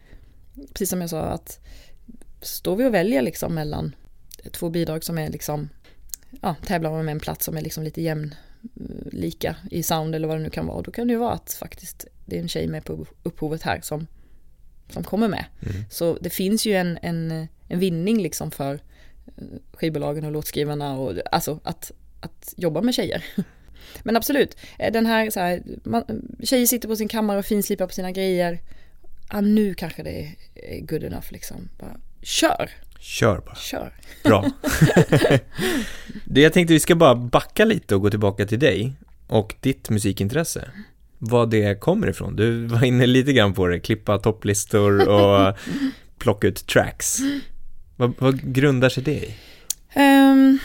precis 0.69 0.91
som 0.91 1.01
jag 1.01 1.11
sa, 1.11 1.21
att 1.21 1.61
står 2.41 2.77
vi 2.77 2.85
och 2.85 2.95
väljer 2.95 3.23
liksom 3.23 3.55
mellan 3.55 3.95
två 4.53 4.71
bidrag 4.71 5.05
som 5.05 5.19
är 5.19 5.29
liksom, 5.29 5.69
ja, 6.41 6.57
tävlar 6.67 6.91
om 6.91 7.09
en 7.09 7.21
plats 7.21 7.45
som 7.45 7.57
är 7.57 7.63
liksom 7.63 7.85
lite 7.85 8.03
jämn 8.03 8.35
eh, 8.63 9.13
lika 9.13 9.57
i 9.71 9.83
sound 9.83 10.15
eller 10.15 10.29
vad 10.29 10.37
det 10.37 10.43
nu 10.43 10.51
kan 10.51 10.67
vara. 10.67 10.83
Då 10.83 10.91
kan 10.91 11.07
det 11.07 11.13
ju 11.13 11.19
vara 11.19 11.33
att 11.33 11.53
faktiskt 11.53 12.07
det 12.27 12.37
är 12.37 12.41
en 12.41 12.49
tjej 12.49 12.67
med 12.67 12.85
på 12.85 13.07
upphovet 13.23 13.63
här 13.63 13.81
som, 13.81 14.07
som 14.89 15.05
kommer 15.05 15.29
med. 15.29 15.45
Mm. 15.63 15.85
Så 15.91 16.19
det 16.21 16.31
finns 16.31 16.67
ju 16.67 16.75
en, 16.75 16.99
en, 17.03 17.49
en 17.69 17.79
vinning 17.79 18.23
liksom 18.23 18.51
för 18.51 18.75
eh, 18.75 19.45
skivbolagen 19.73 20.25
och 20.25 20.33
låtskrivarna 20.33 20.99
och 20.99 21.15
alltså 21.33 21.61
att, 21.65 21.93
att 22.21 22.55
jobba 22.57 22.81
med 22.81 22.95
tjejer. 22.95 23.25
Men 24.03 24.17
absolut, 24.17 24.57
eh, 24.79 24.93
den 24.93 25.07
här, 25.07 25.31
så 25.31 25.41
här 25.41 25.63
man, 25.85 26.05
tjejer 26.43 26.67
sitter 26.67 26.89
på 26.89 26.97
sin 26.97 27.09
kammare 27.09 27.39
och 27.39 27.47
finslipar 27.47 27.87
på 27.87 27.93
sina 27.93 28.13
grejer. 28.13 28.61
Ja, 29.33 29.41
nu 29.41 29.75
kanske 29.75 30.03
det 30.03 30.35
är 30.55 30.81
good 30.81 31.05
enough 31.05 31.33
liksom. 31.33 31.69
Bara, 31.79 31.97
kör, 32.23 32.71
Kör 32.99 33.41
bara. 33.41 33.55
kör. 33.55 33.93
Bra. 34.25 34.45
det 36.25 36.41
jag 36.41 36.53
tänkte 36.53 36.75
vi 36.75 36.81
ska 36.81 36.95
bara 36.95 37.15
backa 37.15 37.65
lite 37.65 37.95
och 37.95 38.03
gå 38.03 38.11
tillbaka 38.11 38.47
till 38.47 38.59
dig 38.59 38.93
och 39.27 39.55
ditt 39.61 39.91
musikintresse. 39.91 40.71
Vad 41.19 41.51
det 41.51 41.81
kommer 41.81 42.09
ifrån. 42.09 42.37
Du 42.37 42.67
var 42.67 42.85
inne 42.85 43.07
lite 43.07 43.33
grann 43.33 43.55
på 43.55 43.67
det, 43.67 43.81
klippa 43.81 44.19
topplistor 44.19 45.09
och 45.09 45.57
plocka 46.19 46.47
ut 46.47 46.67
tracks. 46.67 47.19
Vad, 47.97 48.15
vad 48.19 48.55
grundar 48.55 48.89
sig 48.89 49.03
det 49.03 49.25
i? 49.25 49.35
Um, 49.97 50.59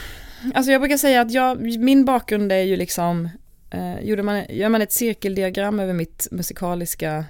alltså 0.54 0.72
jag 0.72 0.80
brukar 0.80 0.96
säga 0.96 1.20
att 1.20 1.32
jag, 1.32 1.60
min 1.60 2.04
bakgrund 2.04 2.52
är 2.52 2.62
ju 2.62 2.76
liksom, 2.76 3.28
uh, 3.74 4.00
gjorde 4.04 4.22
man, 4.22 4.44
gör 4.48 4.68
man 4.68 4.82
ett 4.82 4.92
cirkeldiagram 4.92 5.80
över 5.80 5.92
mitt 5.92 6.28
musikaliska 6.30 7.24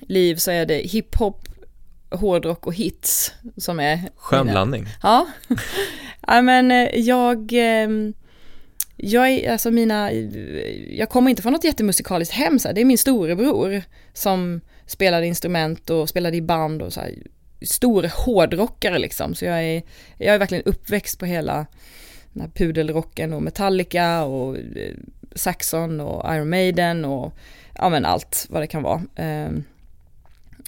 liv 0.00 0.36
så 0.36 0.50
är 0.50 0.66
det 0.66 0.74
hiphop, 0.74 1.48
hårdrock 2.10 2.66
och 2.66 2.74
hits 2.74 3.32
som 3.56 3.80
är 3.80 4.00
Skön 4.16 4.46
blandning. 4.46 4.86
Ja, 5.02 5.26
ja 6.26 6.42
men 6.42 6.70
eh, 6.70 7.00
jag, 7.00 7.50
ehm, 7.52 8.14
jag 8.96 9.30
är, 9.30 9.52
alltså 9.52 9.70
mina, 9.70 10.12
jag 10.88 11.08
kommer 11.08 11.30
inte 11.30 11.42
från 11.42 11.52
något 11.52 11.64
jättemusikaliskt 11.64 12.34
hem 12.34 12.58
så 12.58 12.68
här. 12.68 12.74
det 12.74 12.80
är 12.80 12.84
min 12.84 12.98
storebror 12.98 13.82
som 14.12 14.60
spelade 14.86 15.26
instrument 15.26 15.90
och 15.90 16.08
spelade 16.08 16.36
i 16.36 16.42
band 16.42 16.82
och 16.82 16.92
så 16.92 17.00
här, 17.00 17.14
stor 17.62 18.10
hårdrockare 18.26 18.98
liksom. 18.98 19.34
Så 19.34 19.44
jag 19.44 19.64
är, 19.64 19.82
jag 20.18 20.34
är 20.34 20.38
verkligen 20.38 20.64
uppväxt 20.64 21.18
på 21.18 21.26
hela 21.26 21.66
den 22.32 22.42
här 22.42 22.50
pudelrocken 22.54 23.32
och 23.32 23.42
Metallica 23.42 24.24
och 24.24 24.56
eh, 24.56 24.94
Saxon 25.34 26.00
och 26.00 26.34
Iron 26.34 26.50
Maiden 26.50 27.04
och 27.04 27.32
ja 27.74 27.88
men 27.88 28.04
allt 28.04 28.46
vad 28.50 28.62
det 28.62 28.66
kan 28.66 28.82
vara. 28.82 29.02
Ehm, 29.16 29.64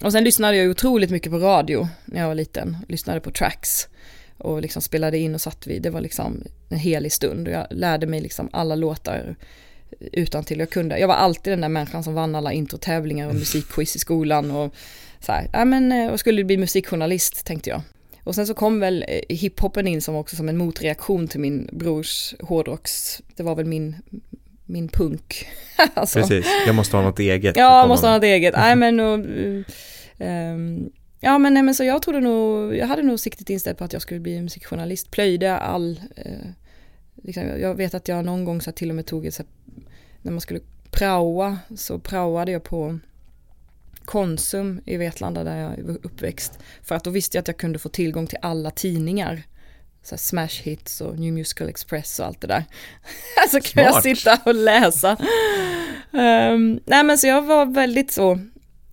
och 0.03 0.11
sen 0.11 0.23
lyssnade 0.23 0.57
jag 0.57 0.69
otroligt 0.69 1.09
mycket 1.09 1.31
på 1.31 1.37
radio 1.37 1.87
när 2.05 2.19
jag 2.19 2.27
var 2.27 2.35
liten. 2.35 2.77
Lyssnade 2.87 3.19
på 3.19 3.31
tracks 3.31 3.87
och 4.37 4.61
liksom 4.61 4.81
spelade 4.81 5.17
in 5.17 5.35
och 5.35 5.41
satt 5.41 5.67
vid. 5.67 5.81
Det 5.81 5.89
var 5.89 6.01
liksom 6.01 6.43
en 6.69 6.77
helig 6.77 7.11
stund 7.11 7.47
och 7.47 7.53
jag 7.53 7.67
lärde 7.69 8.07
mig 8.07 8.21
liksom 8.21 8.49
alla 8.53 8.75
låtar 8.75 9.35
utan 9.99 10.43
till 10.43 10.59
jag 10.59 10.69
kunde. 10.69 10.99
Jag 10.99 11.07
var 11.07 11.15
alltid 11.15 11.53
den 11.53 11.61
där 11.61 11.69
människan 11.69 12.03
som 12.03 12.13
vann 12.13 12.35
alla 12.35 12.53
introtävlingar 12.53 13.27
och 13.27 13.35
musikquiz 13.35 13.95
i 13.95 13.99
skolan 13.99 14.51
och 14.51 14.75
så 15.19 15.31
här, 15.31 15.49
ja 15.53 15.65
men 15.65 15.91
och 15.91 15.97
eh, 15.97 16.15
skulle 16.15 16.43
bli 16.43 16.57
musikjournalist 16.57 17.45
tänkte 17.45 17.69
jag. 17.69 17.81
Och 18.23 18.35
sen 18.35 18.47
så 18.47 18.53
kom 18.53 18.79
väl 18.79 19.05
eh, 19.07 19.37
hiphopen 19.37 19.87
in 19.87 20.01
som 20.01 20.15
också 20.15 20.35
som 20.35 20.49
en 20.49 20.57
motreaktion 20.57 21.27
till 21.27 21.39
min 21.39 21.69
brors 21.71 22.35
hårdrocks, 22.39 23.21
det 23.35 23.43
var 23.43 23.55
väl 23.55 23.65
min 23.65 23.95
min 24.65 24.87
punk. 24.87 25.47
alltså. 25.93 26.19
Precis, 26.19 26.47
jag 26.65 26.75
måste 26.75 26.97
ha 26.97 27.03
något 27.03 27.19
eget. 27.19 27.57
Ja, 27.57 27.79
jag 27.79 27.87
måste 27.87 28.07
ha 28.07 28.13
något 28.13 28.23
eget. 28.23 28.53
Nej 28.57 28.75
men 28.75 28.99
och, 28.99 29.19
um, 30.17 30.89
Ja 31.19 31.37
men, 31.37 31.53
nej, 31.53 31.63
men 31.63 31.75
så 31.75 31.83
jag 31.83 32.01
trodde 32.01 32.19
nog, 32.19 32.75
jag 32.75 32.87
hade 32.87 33.03
nog 33.03 33.19
siktet 33.19 33.49
inställt 33.49 33.77
på 33.77 33.83
att 33.83 33.93
jag 33.93 34.01
skulle 34.01 34.19
bli 34.19 34.41
musikjournalist, 34.41 35.11
plöjde 35.11 35.57
all, 35.57 36.01
eh, 36.15 36.49
liksom, 37.23 37.43
jag 37.43 37.75
vet 37.75 37.93
att 37.93 38.07
jag 38.07 38.25
någon 38.25 38.45
gång 38.45 38.61
så 38.61 38.71
till 38.71 38.89
och 38.89 38.95
med 38.95 39.05
tog 39.05 39.25
ett, 39.25 39.33
så 39.33 39.43
när 40.21 40.31
man 40.31 40.41
skulle 40.41 40.59
praoa 40.91 41.59
så 41.75 41.99
praoade 41.99 42.51
jag 42.51 42.63
på 42.63 42.99
Konsum 44.05 44.81
i 44.85 44.97
Vetlanda 44.97 45.43
där 45.43 45.57
jag 45.57 45.83
var 45.83 45.97
uppväxt. 46.03 46.59
För 46.81 46.95
att 46.95 47.03
då 47.03 47.09
visste 47.09 47.37
jag 47.37 47.41
att 47.41 47.47
jag 47.47 47.57
kunde 47.57 47.79
få 47.79 47.89
tillgång 47.89 48.27
till 48.27 48.37
alla 48.41 48.71
tidningar 48.71 49.43
så 50.03 50.17
smash 50.17 50.61
hits 50.63 51.01
och 51.01 51.19
New 51.19 51.33
Musical 51.33 51.69
Express 51.69 52.19
och 52.19 52.25
allt 52.25 52.41
det 52.41 52.47
där. 52.47 52.63
så 53.51 53.61
kan 53.61 53.83
jag 53.83 54.03
sitta 54.03 54.39
och 54.45 54.55
läsa. 54.55 55.17
Um, 56.11 56.79
nej 56.85 57.03
men 57.03 57.17
så 57.17 57.27
jag 57.27 57.41
var 57.41 57.65
väldigt 57.65 58.11
så, 58.11 58.39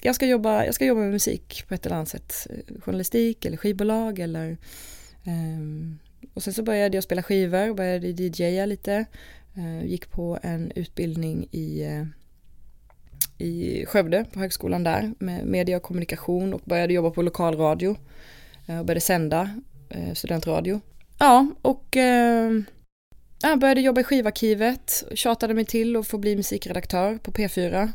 jag 0.07 0.15
ska, 0.15 0.27
jobba, 0.27 0.65
jag 0.65 0.75
ska 0.75 0.85
jobba 0.85 1.01
med 1.01 1.11
musik 1.11 1.65
på 1.69 1.75
ett 1.75 1.87
eller 1.87 1.97
annat 1.97 2.09
sätt. 2.09 2.47
Journalistik 2.81 3.45
eller 3.45 3.57
skivbolag 3.57 4.19
eller 4.19 4.57
um, 5.27 5.99
och 6.35 6.43
sen 6.43 6.55
så 6.55 6.63
började 6.63 6.97
jag 6.97 7.05
spela 7.05 7.23
skivor, 7.23 7.75
började 7.75 8.09
DJa 8.09 8.67
lite. 8.67 9.05
Uh, 9.59 9.87
gick 9.87 10.11
på 10.11 10.39
en 10.43 10.73
utbildning 10.75 11.49
i, 11.51 11.87
uh, 11.87 12.07
i 13.39 13.87
Skövde 13.87 14.25
på 14.33 14.41
högskolan 14.41 14.85
där 14.85 15.15
med 15.19 15.47
media 15.47 15.77
och 15.77 15.83
kommunikation 15.83 16.55
och 16.55 16.61
började 16.65 16.95
jobba 16.95 17.11
på 17.11 17.23
lokalradio. 17.23 17.97
Uh, 18.69 18.79
och 18.79 18.87
började 18.87 19.01
sända 19.01 19.61
studentradio. 20.15 20.81
Ja, 21.19 21.47
och 21.63 21.97
eh, 21.97 22.51
jag 23.43 23.59
började 23.59 23.81
jobba 23.81 24.01
i 24.01 24.05
skivarkivet, 24.05 25.05
tjatade 25.15 25.55
mig 25.55 25.65
till 25.65 25.97
att 25.97 26.09
få 26.09 26.19
bli 26.19 26.37
musikredaktör 26.37 27.19
på 27.19 27.33
P4. 27.33 27.89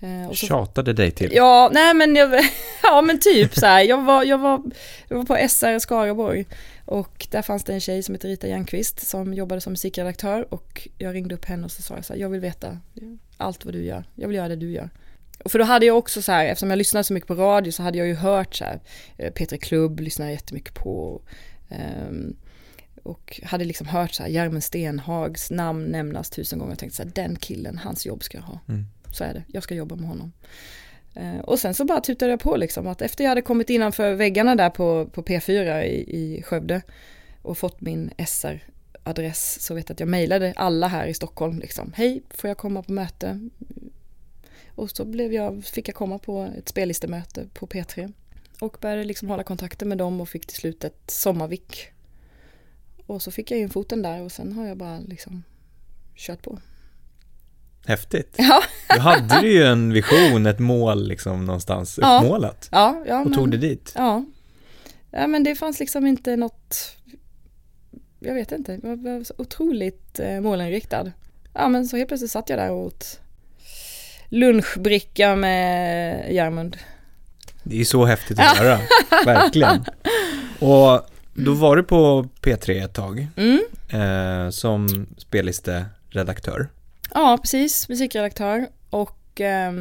Eh, 0.00 0.28
och 0.28 0.36
så, 0.36 0.46
Tjatade 0.46 0.92
dig 0.92 1.10
till? 1.10 1.30
Ja, 1.32 1.70
nej 1.72 1.94
men 1.94 2.16
jag, 2.16 2.44
ja 2.82 3.02
men 3.02 3.20
typ 3.20 3.54
så 3.54 3.66
här. 3.66 3.82
Jag 3.82 4.04
var, 4.04 4.24
jag 4.24 4.38
var, 4.38 4.62
jag 5.08 5.16
var 5.16 5.24
på 5.24 5.48
SR 5.48 5.78
Skaraborg 5.78 6.46
och 6.84 7.26
där 7.30 7.42
fanns 7.42 7.64
det 7.64 7.72
en 7.72 7.80
tjej 7.80 8.02
som 8.02 8.14
heter 8.14 8.28
Rita 8.28 8.48
Järnqvist 8.48 9.06
som 9.06 9.34
jobbade 9.34 9.60
som 9.60 9.72
musikredaktör 9.72 10.54
och 10.54 10.88
jag 10.98 11.14
ringde 11.14 11.34
upp 11.34 11.44
henne 11.44 11.64
och 11.64 11.70
så 11.70 11.82
sa 11.82 11.94
jag 11.94 12.04
så 12.04 12.12
här, 12.12 12.20
jag 12.20 12.28
vill 12.28 12.40
veta 12.40 12.78
allt 13.36 13.64
vad 13.64 13.74
du 13.74 13.84
gör, 13.84 14.04
jag 14.14 14.28
vill 14.28 14.36
göra 14.36 14.48
det 14.48 14.56
du 14.56 14.70
gör. 14.70 14.90
Och 15.44 15.50
för 15.50 15.58
då 15.58 15.64
hade 15.64 15.86
jag 15.86 15.98
också 15.98 16.22
så 16.22 16.32
här, 16.32 16.46
eftersom 16.46 16.70
jag 16.70 16.76
lyssnade 16.76 17.04
så 17.04 17.14
mycket 17.14 17.28
på 17.28 17.34
radio 17.34 17.72
så 17.72 17.82
hade 17.82 17.98
jag 17.98 18.06
ju 18.06 18.14
hört 18.14 18.54
så 18.54 18.64
här, 18.64 18.80
eh, 19.16 19.32
Petri 19.32 19.58
Klubb 19.58 20.00
lyssnade 20.00 20.30
jag 20.30 20.34
jättemycket 20.34 20.74
på, 20.74 21.22
Um, 21.70 22.36
och 23.02 23.40
hade 23.44 23.64
liksom 23.64 23.86
hört 23.86 24.12
så 24.12 24.22
här 24.22 24.30
Järmen 24.30 24.62
Stenhags 24.62 25.50
namn 25.50 25.84
nämnas 25.84 26.30
tusen 26.30 26.58
gånger 26.58 26.72
och 26.72 26.78
tänkte 26.78 26.96
så 26.96 27.02
här, 27.02 27.10
den 27.14 27.36
killen, 27.36 27.78
hans 27.78 28.06
jobb 28.06 28.22
ska 28.22 28.38
jag 28.38 28.42
ha. 28.44 28.60
Mm. 28.68 28.86
Så 29.12 29.24
är 29.24 29.34
det, 29.34 29.42
jag 29.48 29.62
ska 29.62 29.74
jobba 29.74 29.96
med 29.96 30.08
honom. 30.08 30.32
Eh, 31.14 31.38
och 31.38 31.58
sen 31.58 31.74
så 31.74 31.84
bara 31.84 32.00
tutade 32.00 32.30
jag 32.30 32.40
på 32.40 32.56
liksom 32.56 32.86
att 32.86 33.02
efter 33.02 33.24
jag 33.24 33.28
hade 33.28 33.42
kommit 33.42 33.70
innanför 33.70 34.14
väggarna 34.14 34.54
där 34.54 34.70
på, 34.70 35.06
på 35.06 35.22
P4 35.22 35.82
i, 35.82 36.16
i 36.16 36.42
Skövde 36.42 36.82
och 37.42 37.58
fått 37.58 37.80
min 37.80 38.10
SR-adress 38.18 39.60
så 39.60 39.74
vet 39.74 39.88
jag 39.88 39.94
att 39.94 40.00
jag 40.00 40.08
mejlade 40.08 40.52
alla 40.56 40.88
här 40.88 41.06
i 41.06 41.14
Stockholm 41.14 41.58
liksom. 41.58 41.92
Hej, 41.96 42.22
får 42.30 42.48
jag 42.48 42.58
komma 42.58 42.82
på 42.82 42.92
möte? 42.92 43.48
Och 44.74 44.90
så 44.90 45.04
blev 45.04 45.32
jag, 45.32 45.64
fick 45.64 45.88
jag 45.88 45.94
komma 45.94 46.18
på 46.18 46.48
ett 46.58 46.68
spellistemöte 46.68 47.46
på 47.54 47.66
P3 47.66 48.12
och 48.60 48.76
började 48.80 49.04
liksom 49.04 49.28
hålla 49.28 49.42
kontakten 49.42 49.88
med 49.88 49.98
dem 49.98 50.20
och 50.20 50.28
fick 50.28 50.46
till 50.46 50.56
slut 50.56 50.84
ett 50.84 51.10
sommarvik. 51.10 51.86
Och 53.06 53.22
så 53.22 53.30
fick 53.30 53.50
jag 53.50 53.60
in 53.60 53.70
foten 53.70 54.02
där 54.02 54.22
och 54.22 54.32
sen 54.32 54.52
har 54.52 54.66
jag 54.66 54.76
bara 54.76 54.98
liksom 54.98 55.42
kört 56.16 56.42
på. 56.42 56.58
Häftigt. 57.88 58.34
Ja. 58.38 58.62
Då 58.94 59.00
hade 59.00 59.40
du 59.40 59.52
ju 59.52 59.64
en 59.64 59.92
vision, 59.92 60.46
ett 60.46 60.58
mål 60.58 61.08
liksom 61.08 61.44
någonstans 61.44 61.98
uppmålat. 61.98 62.68
Ja, 62.72 63.04
ja, 63.06 63.20
och 63.20 63.26
men, 63.26 63.34
tog 63.34 63.50
det 63.50 63.56
dit. 63.56 63.92
Ja. 63.96 64.24
ja, 65.10 65.26
men 65.26 65.44
det 65.44 65.54
fanns 65.54 65.80
liksom 65.80 66.06
inte 66.06 66.36
något, 66.36 66.96
jag 68.18 68.34
vet 68.34 68.52
inte, 68.52 68.80
jag 68.82 69.02
var 69.02 69.24
så 69.24 69.34
otroligt 69.38 70.18
eh, 70.18 70.40
målinriktad. 70.40 71.12
Ja, 71.54 71.68
men 71.68 71.86
så 71.86 71.96
helt 71.96 72.08
plötsligt 72.08 72.30
satt 72.30 72.48
jag 72.48 72.58
där 72.58 72.70
och 72.70 72.86
åt 72.86 73.20
lunchbricka 74.28 75.36
med 75.36 76.32
Järmund. 76.32 76.76
Det 77.62 77.80
är 77.80 77.84
så 77.84 78.04
häftigt 78.04 78.38
att 78.38 78.56
höra, 78.56 78.78
verkligen. 79.24 79.84
Och 80.58 81.06
då 81.34 81.52
var 81.52 81.76
du 81.76 81.82
på 81.82 82.28
P3 82.42 82.84
ett 82.84 82.94
tag 82.94 83.28
mm. 83.36 83.60
eh, 83.92 84.50
som 84.50 85.06
spellisteredaktör. 85.18 86.68
Ja, 87.14 87.38
precis, 87.42 87.88
musikredaktör 87.88 88.68
och 88.90 89.40
eh, 89.40 89.72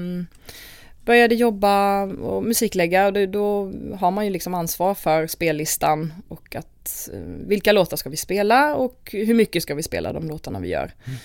började 1.05 1.35
jobba 1.35 2.03
och 2.03 2.43
musiklägga 2.43 3.07
och 3.07 3.13
då, 3.13 3.25
då, 3.25 3.71
har 3.99 4.11
man 4.11 4.25
ju 4.25 4.31
liksom 4.31 4.53
ansvar 4.53 4.93
för 4.93 5.27
spellistan 5.27 6.13
och 6.27 6.55
att 6.55 7.09
eh, 7.13 7.19
vilka 7.47 7.71
låtar 7.71 7.97
ska 7.97 8.09
vi 8.09 8.17
spela 8.17 8.75
och 8.75 9.09
hur 9.11 9.33
mycket 9.33 9.63
ska 9.63 9.75
vi 9.75 9.83
spela 9.83 10.13
de 10.13 10.27
låtarna 10.27 10.59
vi 10.59 10.67
gör. 10.67 10.91
Mm. 11.05 11.19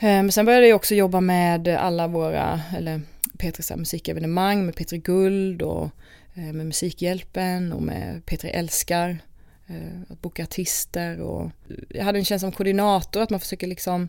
Men 0.00 0.32
sen 0.32 0.46
började 0.46 0.66
jag 0.66 0.76
också 0.76 0.94
jobba 0.94 1.20
med 1.20 1.68
alla 1.68 2.06
våra, 2.06 2.60
eller 2.76 3.00
P3 3.38 3.76
musikevenemang 3.76 4.66
med 4.66 4.74
P3 4.74 4.96
Guld 4.96 5.62
och 5.62 5.90
eh, 6.34 6.52
med 6.52 6.66
Musikhjälpen 6.66 7.72
och 7.72 7.82
med 7.82 8.22
P3 8.26 8.46
Älskar. 8.46 9.18
Eh, 9.66 10.12
att 10.12 10.22
boka 10.22 10.42
artister 10.42 11.20
och 11.20 11.50
jag 11.88 12.04
hade 12.04 12.18
en 12.18 12.24
känsla 12.24 12.46
som 12.46 12.56
koordinator 12.56 13.22
att 13.22 13.30
man 13.30 13.40
försöker 13.40 13.66
liksom 13.66 14.08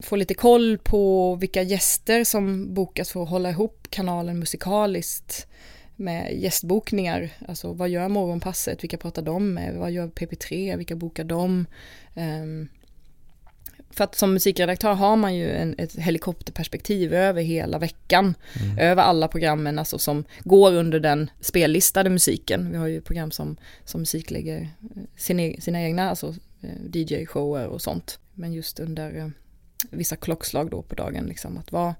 få 0.00 0.16
lite 0.16 0.34
koll 0.34 0.78
på 0.78 1.34
vilka 1.34 1.62
gäster 1.62 2.24
som 2.24 2.74
bokas 2.74 3.10
för 3.10 3.22
att 3.22 3.28
hålla 3.28 3.50
ihop 3.50 3.86
kanalen 3.90 4.38
musikaliskt 4.38 5.46
med 5.96 6.38
gästbokningar. 6.38 7.30
Alltså 7.48 7.72
vad 7.72 7.88
gör 7.88 8.08
morgonpasset, 8.08 8.82
vilka 8.82 8.96
pratar 8.96 9.22
de 9.22 9.54
med, 9.54 9.74
vad 9.74 9.90
gör 9.90 10.08
PP3, 10.08 10.76
vilka 10.76 10.96
bokar 10.96 11.24
de? 11.24 11.66
Um, 12.14 12.68
för 13.90 14.04
att 14.04 14.14
som 14.14 14.32
musikredaktör 14.32 14.94
har 14.94 15.16
man 15.16 15.34
ju 15.34 15.50
en, 15.50 15.74
ett 15.78 15.96
helikopterperspektiv 15.96 17.14
över 17.14 17.42
hela 17.42 17.78
veckan. 17.78 18.34
Mm. 18.62 18.78
Över 18.78 19.02
alla 19.02 19.28
programmen 19.28 19.78
alltså, 19.78 19.98
som 19.98 20.24
går 20.44 20.72
under 20.72 21.00
den 21.00 21.30
spellistade 21.40 22.10
musiken. 22.10 22.72
Vi 22.72 22.78
har 22.78 22.86
ju 22.86 23.00
program 23.00 23.30
som, 23.30 23.56
som 23.84 24.00
musiklägger 24.00 24.60
eh, 24.60 25.02
sina, 25.16 25.60
sina 25.60 25.82
egna 25.82 26.10
alltså, 26.10 26.34
eh, 26.60 26.84
DJ-shower 26.92 27.66
och 27.66 27.82
sånt. 27.82 28.18
Men 28.34 28.52
just 28.52 28.80
under 28.80 29.16
eh, 29.16 29.28
vissa 29.90 30.16
klockslag 30.16 30.70
då 30.70 30.82
på 30.82 30.94
dagen. 30.94 31.26
Liksom, 31.26 31.58
att 31.58 31.72
vad, 31.72 31.94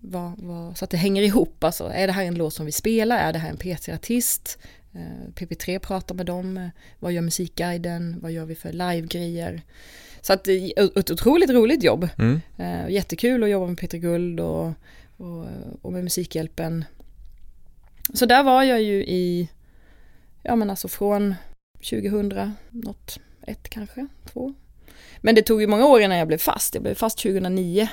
vad, 0.00 0.32
vad, 0.38 0.78
så 0.78 0.84
att 0.84 0.90
det 0.90 0.96
hänger 0.96 1.22
ihop. 1.22 1.64
Alltså, 1.64 1.88
är 1.88 2.06
det 2.06 2.12
här 2.12 2.24
en 2.24 2.34
låt 2.34 2.54
som 2.54 2.66
vi 2.66 2.72
spelar? 2.72 3.18
Är 3.18 3.32
det 3.32 3.38
här 3.38 3.50
en 3.50 3.56
PT-artist? 3.56 4.58
PP3 5.34 5.78
pratar 5.78 6.14
med 6.14 6.26
dem. 6.26 6.70
Vad 6.98 7.12
gör 7.12 7.22
Musikguiden? 7.22 8.16
Vad 8.20 8.32
gör 8.32 8.44
vi 8.44 8.54
för 8.54 8.72
live-grejer? 8.72 9.62
Så 10.20 10.32
att 10.32 10.48
ett 10.48 11.10
otroligt 11.10 11.50
roligt 11.50 11.82
jobb. 11.82 12.08
Mm. 12.18 12.40
Jättekul 12.90 13.42
att 13.42 13.50
jobba 13.50 13.66
med 13.66 13.78
Peter 13.78 13.98
Guld 13.98 14.40
och, 14.40 14.72
och, 15.16 15.46
och 15.82 15.92
med 15.92 16.04
Musikhjälpen. 16.04 16.84
Så 18.14 18.26
där 18.26 18.42
var 18.42 18.62
jag 18.62 18.82
ju 18.82 19.04
i, 19.04 19.48
ja 20.42 20.56
men 20.56 20.70
alltså 20.70 20.88
från 20.88 21.34
2000, 21.90 22.52
något, 22.70 23.18
ett 23.46 23.68
kanske, 23.68 24.06
två. 24.32 24.54
Men 25.24 25.34
det 25.34 25.42
tog 25.42 25.60
ju 25.60 25.66
många 25.66 25.86
år 25.86 26.00
innan 26.00 26.18
jag 26.18 26.28
blev 26.28 26.38
fast, 26.38 26.74
jag 26.74 26.82
blev 26.82 26.94
fast 26.94 27.18
2009. 27.18 27.88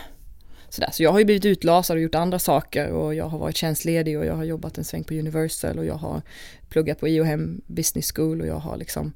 Sådär. 0.70 0.90
Så 0.92 1.04
jag 1.04 1.12
har 1.12 1.20
ju 1.20 1.26
blivit 1.26 1.46
utlasad 1.46 1.98
och 1.98 2.04
gjort 2.04 2.16
andra 2.16 2.40
saker 2.40 2.90
och 2.90 3.16
jag 3.16 3.26
har 3.26 3.40
varit 3.40 3.58
tjänstledig 3.58 4.20
och 4.20 4.26
jag 4.26 4.36
har 4.36 4.44
jobbat 4.44 4.78
en 4.78 4.84
sväng 4.84 5.04
på 5.04 5.14
Universal 5.14 5.78
och 5.80 5.86
jag 5.86 5.96
har 5.96 6.22
pluggat 6.70 7.00
på 7.00 7.08
IOM 7.08 7.62
Business 7.68 8.12
School 8.16 8.42
och 8.42 8.48
jag 8.48 8.60
har 8.60 8.78
liksom, 8.78 9.14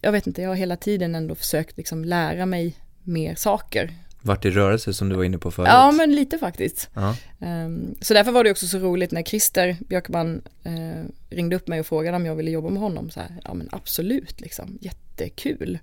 jag 0.00 0.12
vet 0.12 0.26
inte, 0.26 0.42
jag 0.42 0.48
har 0.48 0.54
hela 0.54 0.76
tiden 0.76 1.14
ändå 1.14 1.34
försökt 1.34 1.76
liksom 1.76 2.04
lära 2.04 2.46
mig 2.46 2.76
mer 3.02 3.34
saker 3.34 3.94
vart 4.22 4.44
i 4.44 4.50
rörelse 4.50 4.94
som 4.94 5.08
du 5.08 5.16
var 5.16 5.24
inne 5.24 5.38
på 5.38 5.50
förut. 5.50 5.68
Ja, 5.68 5.92
men 5.92 6.14
lite 6.14 6.38
faktiskt. 6.38 6.90
Ja. 6.94 7.16
Um, 7.38 7.94
så 8.00 8.14
därför 8.14 8.32
var 8.32 8.44
det 8.44 8.50
också 8.50 8.66
så 8.66 8.78
roligt 8.78 9.10
när 9.10 9.22
Christer 9.22 9.76
Björkman 9.88 10.42
uh, 10.66 11.04
ringde 11.30 11.56
upp 11.56 11.68
mig 11.68 11.80
och 11.80 11.86
frågade 11.86 12.16
om 12.16 12.26
jag 12.26 12.34
ville 12.34 12.50
jobba 12.50 12.70
med 12.70 12.82
honom. 12.82 13.10
Så 13.10 13.20
här, 13.20 13.40
ja 13.44 13.54
men 13.54 13.68
absolut, 13.72 14.40
liksom, 14.40 14.78
jättekul. 14.80 15.78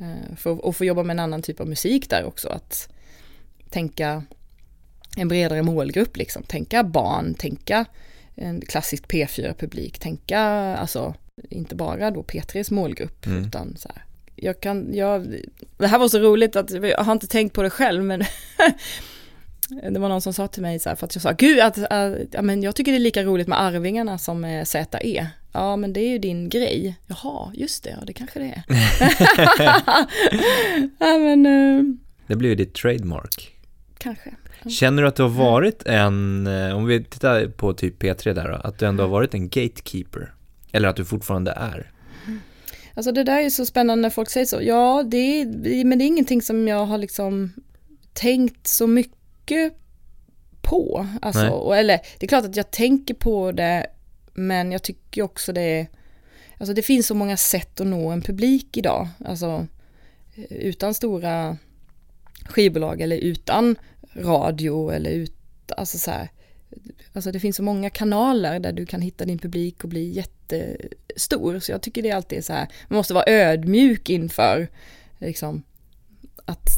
Uh, 0.00 0.36
för 0.36 0.68
att 0.68 0.76
få 0.76 0.84
jobba 0.84 1.02
med 1.02 1.14
en 1.14 1.20
annan 1.20 1.42
typ 1.42 1.60
av 1.60 1.68
musik 1.68 2.10
där 2.10 2.24
också. 2.24 2.48
Att 2.48 2.88
tänka 3.70 4.22
en 5.16 5.28
bredare 5.28 5.62
målgrupp, 5.62 6.16
liksom. 6.16 6.42
tänka 6.42 6.84
barn, 6.84 7.34
tänka 7.34 7.84
en 8.34 8.60
klassisk 8.60 9.06
P4-publik, 9.06 9.98
tänka 9.98 10.40
alltså 10.76 11.14
inte 11.50 11.74
bara 11.74 12.10
då 12.10 12.22
P3s 12.22 12.72
målgrupp 12.72 13.26
mm. 13.26 13.44
utan 13.44 13.76
så 13.76 13.88
här 13.94 14.04
jag 14.36 14.60
kan, 14.60 14.94
jag, 14.94 15.40
det 15.76 15.86
här 15.86 15.98
var 15.98 16.08
så 16.08 16.18
roligt 16.18 16.56
att 16.56 16.70
jag 16.70 16.98
har 16.98 17.12
inte 17.12 17.26
tänkt 17.26 17.52
på 17.52 17.62
det 17.62 17.70
själv 17.70 18.04
men 18.04 18.20
det 19.92 19.98
var 19.98 20.08
någon 20.08 20.20
som 20.20 20.32
sa 20.32 20.48
till 20.48 20.62
mig 20.62 20.78
så 20.78 20.88
här, 20.88 20.96
för 20.96 21.06
att 21.06 21.14
jag 21.14 21.22
sa, 21.22 21.32
gud, 21.32 21.60
att, 21.60 21.78
att, 21.78 22.18
ja, 22.30 22.42
men 22.42 22.62
jag 22.62 22.76
tycker 22.76 22.92
det 22.92 22.98
är 22.98 23.00
lika 23.00 23.22
roligt 23.22 23.48
med 23.48 23.60
Arvingarna 23.60 24.18
som 24.18 24.40
med 24.40 24.68
ZE. 24.68 25.26
Ja, 25.54 25.76
men 25.76 25.92
det 25.92 26.00
är 26.00 26.08
ju 26.08 26.18
din 26.18 26.48
grej. 26.48 26.96
Jaha, 27.06 27.52
just 27.54 27.84
det, 27.84 27.90
ja, 27.90 28.04
det 28.06 28.12
kanske 28.12 28.38
det 28.38 28.44
är. 28.44 28.64
ja, 30.98 31.18
men, 31.18 31.46
uh, 31.46 31.94
det 32.26 32.36
blir 32.36 32.48
ju 32.48 32.54
ditt 32.54 32.74
trademark. 32.74 33.54
Kanske. 33.98 34.34
Känner 34.68 35.02
du 35.02 35.08
att 35.08 35.16
du 35.16 35.22
har 35.22 35.30
varit 35.30 35.82
en, 35.86 36.46
eh, 36.46 36.76
om 36.76 36.86
vi 36.86 37.04
tittar 37.04 37.46
på 37.46 37.72
typ 37.72 38.02
P3 38.02 38.32
där 38.32 38.48
då, 38.48 38.54
att 38.54 38.78
du 38.78 38.86
ändå 38.86 39.02
har 39.02 39.08
varit 39.08 39.34
en 39.34 39.48
gatekeeper? 39.48 40.34
Eller 40.72 40.88
att 40.88 40.96
du 40.96 41.04
fortfarande 41.04 41.50
är? 41.50 41.90
Alltså 42.94 43.12
det 43.12 43.24
där 43.24 43.40
är 43.40 43.50
så 43.50 43.66
spännande 43.66 44.02
när 44.02 44.10
folk 44.10 44.30
säger 44.30 44.46
så. 44.46 44.58
Ja, 44.62 45.02
det 45.06 45.16
är, 45.16 45.84
men 45.84 45.98
det 45.98 46.04
är 46.04 46.06
ingenting 46.06 46.42
som 46.42 46.68
jag 46.68 46.86
har 46.86 46.98
liksom 46.98 47.52
tänkt 48.12 48.66
så 48.66 48.86
mycket 48.86 49.74
på. 50.62 51.06
Alltså, 51.22 51.48
och, 51.48 51.76
eller 51.76 52.00
det 52.18 52.26
är 52.26 52.28
klart 52.28 52.44
att 52.44 52.56
jag 52.56 52.70
tänker 52.70 53.14
på 53.14 53.52
det, 53.52 53.86
men 54.34 54.72
jag 54.72 54.82
tycker 54.82 55.22
också 55.22 55.52
det 55.52 55.62
är, 55.62 55.86
alltså 56.58 56.74
det 56.74 56.82
finns 56.82 57.06
så 57.06 57.14
många 57.14 57.36
sätt 57.36 57.80
att 57.80 57.86
nå 57.86 58.10
en 58.10 58.22
publik 58.22 58.76
idag. 58.76 59.08
Alltså 59.24 59.66
eh, 60.34 60.56
utan 60.56 60.94
stora 60.94 61.56
skivbolag 62.48 63.00
eller 63.00 63.16
utan 63.16 63.76
radio 64.14 64.90
eller 64.90 65.10
ut, 65.10 65.32
alltså 65.76 65.98
så 65.98 66.10
här, 66.10 66.28
Alltså 67.12 67.32
det 67.32 67.40
finns 67.40 67.56
så 67.56 67.62
många 67.62 67.90
kanaler 67.90 68.60
där 68.60 68.72
du 68.72 68.86
kan 68.86 69.00
hitta 69.00 69.24
din 69.24 69.38
publik 69.38 69.84
och 69.84 69.90
bli 69.90 70.10
jättestor. 70.10 71.58
Så 71.58 71.72
jag 71.72 71.82
tycker 71.82 72.02
det 72.02 72.10
alltid 72.10 72.38
är 72.38 72.42
så 72.42 72.52
här, 72.52 72.68
man 72.88 72.96
måste 72.96 73.14
vara 73.14 73.24
ödmjuk 73.26 74.10
inför 74.10 74.68
liksom, 75.18 75.62
att 76.44 76.68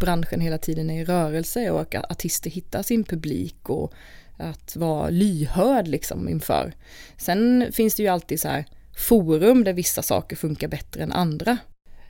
branschen 0.00 0.40
hela 0.40 0.58
tiden 0.58 0.90
är 0.90 1.00
i 1.00 1.04
rörelse 1.04 1.70
och 1.70 1.94
att 1.94 2.10
artister 2.10 2.50
hittar 2.50 2.82
sin 2.82 3.04
publik 3.04 3.70
och 3.70 3.92
att 4.38 4.76
vara 4.76 5.10
lyhörd 5.10 5.88
liksom 5.88 6.28
inför. 6.28 6.72
Sen 7.16 7.66
finns 7.72 7.94
det 7.94 8.02
ju 8.02 8.08
alltid 8.08 8.40
så 8.40 8.48
här 8.48 8.64
forum 8.98 9.64
där 9.64 9.72
vissa 9.72 10.02
saker 10.02 10.36
funkar 10.36 10.68
bättre 10.68 11.02
än 11.02 11.12
andra. 11.12 11.58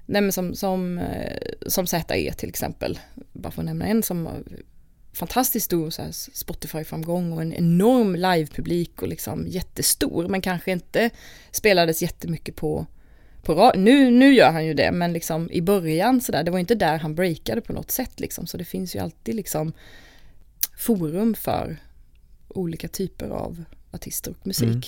Nej 0.06 0.22
men 0.22 0.32
som, 0.32 0.54
som, 0.54 0.98
eh, 0.98 1.38
som 1.66 1.86
ZE 1.86 2.32
till 2.36 2.48
exempel, 2.48 2.98
bara 3.32 3.50
för 3.50 3.62
att 3.62 3.66
nämna 3.66 3.86
en 3.86 4.02
som 4.02 4.26
har 4.26 4.42
fantastiskt 5.12 5.66
stor 5.66 5.90
Spotify-framgång 6.34 7.32
och 7.32 7.42
en 7.42 7.52
enorm 7.52 8.14
livepublik 8.14 9.02
och 9.02 9.08
liksom 9.08 9.46
jättestor 9.48 10.28
men 10.28 10.40
kanske 10.40 10.72
inte 10.72 11.10
spelades 11.50 12.02
jättemycket 12.02 12.56
på, 12.56 12.86
på 13.42 13.72
nu, 13.76 14.10
nu 14.10 14.34
gör 14.34 14.50
han 14.50 14.66
ju 14.66 14.74
det 14.74 14.92
men 14.92 15.12
liksom 15.12 15.50
i 15.50 15.62
början 15.62 16.20
sådär, 16.20 16.42
det 16.42 16.50
var 16.50 16.58
inte 16.58 16.74
där 16.74 16.98
han 16.98 17.14
breakade 17.14 17.60
på 17.60 17.72
något 17.72 17.90
sätt 17.90 18.20
liksom 18.20 18.46
så 18.46 18.56
det 18.56 18.64
finns 18.64 18.96
ju 18.96 18.98
alltid 18.98 19.34
liksom 19.34 19.72
forum 20.76 21.34
för 21.34 21.76
olika 22.48 22.88
typer 22.88 23.28
av 23.28 23.64
artister 23.90 24.30
och 24.30 24.46
musik. 24.46 24.68
Mm. 24.68 24.82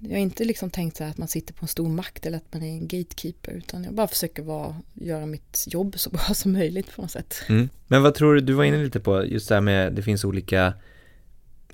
Jag 0.00 0.10
har 0.10 0.22
inte 0.22 0.44
liksom 0.44 0.70
tänkt 0.70 0.96
så 0.96 1.04
här 1.04 1.10
att 1.10 1.18
man 1.18 1.28
sitter 1.28 1.54
på 1.54 1.64
en 1.64 1.68
stor 1.68 1.88
makt 1.88 2.26
eller 2.26 2.36
att 2.36 2.52
man 2.52 2.62
är 2.62 2.68
en 2.68 2.88
gatekeeper 2.88 3.52
utan 3.52 3.84
jag 3.84 3.94
bara 3.94 4.08
försöker 4.08 4.42
vara, 4.42 4.76
göra 4.94 5.26
mitt 5.26 5.64
jobb 5.66 5.94
så 5.98 6.10
bra 6.10 6.20
som 6.20 6.52
möjligt 6.52 6.96
på 6.96 7.02
något 7.02 7.10
sätt. 7.10 7.34
Mm. 7.48 7.68
Men 7.86 8.02
vad 8.02 8.14
tror 8.14 8.34
du, 8.34 8.40
du 8.40 8.52
var 8.52 8.64
inne 8.64 8.84
lite 8.84 9.00
på 9.00 9.26
just 9.26 9.48
det 9.48 9.54
här 9.54 9.60
med 9.60 9.92
det 9.92 10.02
finns 10.02 10.24
olika 10.24 10.74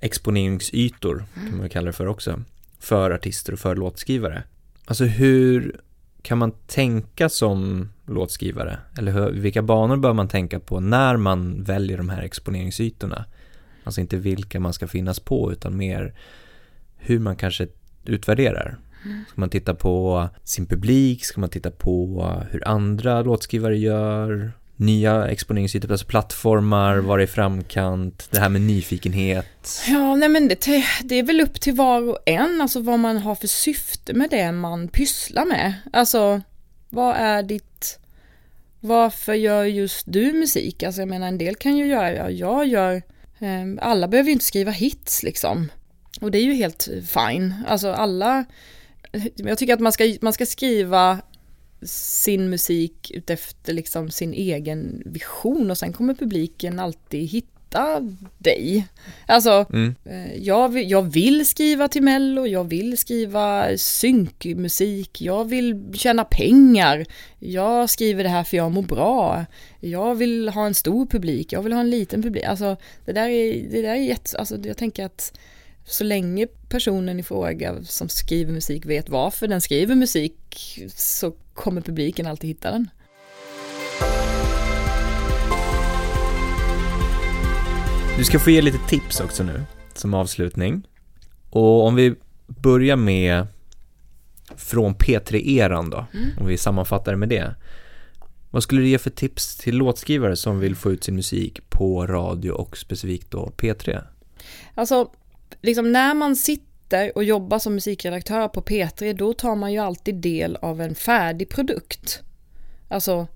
exponeringsytor 0.00 1.24
kan 1.34 1.58
man 1.58 1.68
kalla 1.68 1.86
det 1.86 1.92
för 1.92 2.06
också 2.06 2.42
för 2.78 3.10
artister 3.10 3.52
och 3.52 3.58
för 3.58 3.76
låtskrivare. 3.76 4.42
Alltså 4.84 5.04
hur 5.04 5.80
kan 6.22 6.38
man 6.38 6.52
tänka 6.66 7.28
som 7.28 7.88
låtskrivare? 8.06 8.78
Eller 8.98 9.12
hur, 9.12 9.30
vilka 9.30 9.62
banor 9.62 9.96
bör 9.96 10.12
man 10.12 10.28
tänka 10.28 10.60
på 10.60 10.80
när 10.80 11.16
man 11.16 11.62
väljer 11.62 11.96
de 11.96 12.08
här 12.08 12.22
exponeringsytorna? 12.22 13.24
Alltså 13.86 14.00
inte 14.00 14.16
vilka 14.16 14.60
man 14.60 14.72
ska 14.72 14.86
finnas 14.86 15.20
på 15.20 15.52
utan 15.52 15.76
mer 15.76 16.14
hur 16.96 17.18
man 17.18 17.36
kanske 17.36 17.66
utvärderar. 18.04 18.78
Ska 19.28 19.40
man 19.40 19.50
titta 19.50 19.74
på 19.74 20.28
sin 20.44 20.66
publik? 20.66 21.24
Ska 21.24 21.40
man 21.40 21.50
titta 21.50 21.70
på 21.70 22.24
hur 22.50 22.68
andra 22.68 23.22
låtskrivare 23.22 23.78
gör? 23.78 24.52
Nya 24.78 25.28
exponeringsytor, 25.28 25.90
alltså 25.90 26.06
plattformar, 26.06 26.96
var 26.96 27.18
i 27.18 27.26
framkant, 27.26 28.28
det 28.30 28.40
här 28.40 28.48
med 28.48 28.60
nyfikenhet. 28.60 29.82
Ja, 29.88 30.16
nej 30.16 30.28
men 30.28 30.48
det, 30.48 30.84
det 31.02 31.14
är 31.14 31.22
väl 31.22 31.40
upp 31.40 31.60
till 31.60 31.74
var 31.74 32.08
och 32.08 32.18
en, 32.26 32.60
alltså 32.60 32.80
vad 32.80 32.98
man 32.98 33.16
har 33.16 33.34
för 33.34 33.46
syfte 33.46 34.14
med 34.14 34.30
det 34.30 34.52
man 34.52 34.88
pysslar 34.88 35.44
med. 35.44 35.74
Alltså, 35.92 36.40
vad 36.88 37.16
är 37.16 37.42
ditt, 37.42 37.98
varför 38.80 39.34
gör 39.34 39.64
just 39.64 40.04
du 40.08 40.32
musik? 40.32 40.82
Alltså 40.82 41.00
jag 41.00 41.08
menar 41.08 41.28
en 41.28 41.38
del 41.38 41.54
kan 41.54 41.76
ju 41.76 41.86
göra, 41.86 42.30
jag 42.30 42.66
gör, 42.66 43.02
Ehm, 43.38 43.78
alla 43.82 44.08
behöver 44.08 44.28
ju 44.28 44.32
inte 44.32 44.44
skriva 44.44 44.70
hits 44.70 45.22
liksom. 45.22 45.70
Och 46.20 46.30
det 46.30 46.38
är 46.38 46.42
ju 46.42 46.54
helt 46.54 46.88
fine. 47.06 47.54
Alltså 47.66 47.92
alla, 47.92 48.44
jag 49.34 49.58
tycker 49.58 49.74
att 49.74 49.80
man 49.80 49.92
ska, 49.92 50.16
man 50.20 50.32
ska 50.32 50.46
skriva 50.46 51.20
sin 51.82 52.50
musik 52.50 53.10
utefter 53.10 53.72
liksom 53.72 54.10
sin 54.10 54.32
egen 54.32 55.02
vision 55.06 55.70
och 55.70 55.78
sen 55.78 55.92
kommer 55.92 56.14
publiken 56.14 56.78
alltid 56.78 57.28
hitta 57.28 57.55
dig. 58.38 58.86
Alltså, 59.26 59.66
mm. 59.72 59.94
Eh, 60.04 60.36
jag, 60.36 60.82
jag 60.82 61.02
vill 61.02 61.46
skriva 61.46 61.88
till 61.88 62.02
Mello, 62.02 62.46
jag 62.46 62.64
vill 62.64 62.98
skriva 62.98 63.76
synkmusik, 63.76 65.20
jag 65.20 65.44
vill 65.44 65.92
tjäna 65.94 66.24
pengar, 66.24 67.04
jag 67.38 67.90
skriver 67.90 68.22
det 68.22 68.30
här 68.30 68.44
för 68.44 68.56
jag 68.56 68.72
mår 68.72 68.82
bra, 68.82 69.44
jag 69.80 70.14
vill 70.14 70.48
ha 70.48 70.66
en 70.66 70.74
stor 70.74 71.06
publik, 71.06 71.52
jag 71.52 71.62
vill 71.62 71.72
ha 71.72 71.80
en 71.80 71.90
liten 71.90 72.22
publik. 72.22 72.44
Alltså, 72.44 72.76
det 73.04 73.12
där 73.12 73.28
är, 73.28 73.70
det 73.70 73.82
där 73.82 73.88
är 73.88 73.94
jätte, 73.94 74.38
alltså 74.38 74.56
jag 74.56 74.76
tänker 74.76 75.04
att 75.04 75.38
så 75.84 76.04
länge 76.04 76.46
personen 76.68 77.20
i 77.20 77.22
fråga 77.22 77.84
som 77.84 78.08
skriver 78.08 78.52
musik 78.52 78.86
vet 78.86 79.08
varför 79.08 79.48
den 79.48 79.60
skriver 79.60 79.94
musik 79.94 80.34
så 80.96 81.32
kommer 81.54 81.80
publiken 81.80 82.26
alltid 82.26 82.48
hitta 82.48 82.70
den. 82.70 82.88
Du 88.16 88.24
ska 88.24 88.38
få 88.38 88.50
ge 88.50 88.62
lite 88.62 88.78
tips 88.88 89.20
också 89.20 89.42
nu 89.42 89.62
som 89.94 90.14
avslutning. 90.14 90.86
Och 91.50 91.86
om 91.86 91.94
vi 91.94 92.14
börjar 92.46 92.96
med 92.96 93.46
från 94.56 94.94
P3-eran 94.94 95.90
då, 95.90 96.06
mm. 96.14 96.28
om 96.40 96.46
vi 96.46 96.58
sammanfattar 96.58 97.16
med 97.16 97.28
det. 97.28 97.54
Vad 98.50 98.62
skulle 98.62 98.80
du 98.80 98.88
ge 98.88 98.98
för 98.98 99.10
tips 99.10 99.56
till 99.56 99.76
låtskrivare 99.76 100.36
som 100.36 100.60
vill 100.60 100.76
få 100.76 100.92
ut 100.92 101.04
sin 101.04 101.14
musik 101.14 101.70
på 101.70 102.06
radio 102.06 102.50
och 102.50 102.78
specifikt 102.78 103.30
då 103.30 103.52
P3? 103.56 104.02
Alltså, 104.74 105.10
liksom 105.62 105.92
när 105.92 106.14
man 106.14 106.36
sitter 106.36 107.16
och 107.16 107.24
jobbar 107.24 107.58
som 107.58 107.74
musikredaktör 107.74 108.48
på 108.48 108.62
P3 108.62 109.12
då 109.12 109.32
tar 109.32 109.54
man 109.54 109.72
ju 109.72 109.78
alltid 109.78 110.14
del 110.14 110.56
av 110.56 110.80
en 110.80 110.94
färdig 110.94 111.48
produkt. 111.48 112.22
Alltså, 112.88 113.26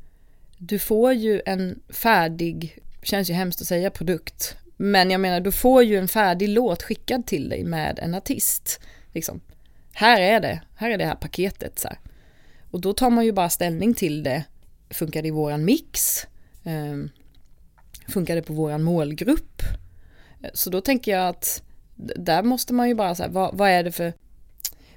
du 0.58 0.78
får 0.78 1.12
ju 1.12 1.42
en 1.46 1.82
färdig, 1.88 2.78
känns 3.02 3.30
ju 3.30 3.34
hemskt 3.34 3.60
att 3.60 3.66
säga 3.66 3.90
produkt, 3.90 4.56
men 4.82 5.10
jag 5.10 5.20
menar 5.20 5.40
du 5.40 5.52
får 5.52 5.82
ju 5.82 5.96
en 5.96 6.08
färdig 6.08 6.48
låt 6.48 6.82
skickad 6.82 7.26
till 7.26 7.48
dig 7.48 7.64
med 7.64 7.98
en 7.98 8.14
artist. 8.14 8.80
Liksom. 9.12 9.40
Här 9.92 10.20
är 10.20 10.40
det, 10.40 10.60
här 10.76 10.90
är 10.90 10.98
det 10.98 11.04
här 11.04 11.14
paketet. 11.14 11.78
Så 11.78 11.88
här. 11.88 11.98
Och 12.70 12.80
då 12.80 12.92
tar 12.92 13.10
man 13.10 13.24
ju 13.24 13.32
bara 13.32 13.50
ställning 13.50 13.94
till 13.94 14.22
det. 14.22 14.44
Funkar 14.90 15.22
det 15.22 15.28
i 15.28 15.30
våran 15.30 15.64
mix? 15.64 16.26
Um, 16.64 17.10
funkar 18.08 18.36
det 18.36 18.42
på 18.42 18.52
våran 18.52 18.82
målgrupp? 18.82 19.62
Så 20.52 20.70
då 20.70 20.80
tänker 20.80 21.12
jag 21.12 21.28
att 21.28 21.62
där 22.16 22.42
måste 22.42 22.72
man 22.72 22.88
ju 22.88 22.94
bara 22.94 23.14
säga, 23.14 23.28
vad, 23.28 23.56
vad 23.56 23.70
är 23.70 23.84
det 23.84 23.92
för 23.92 24.12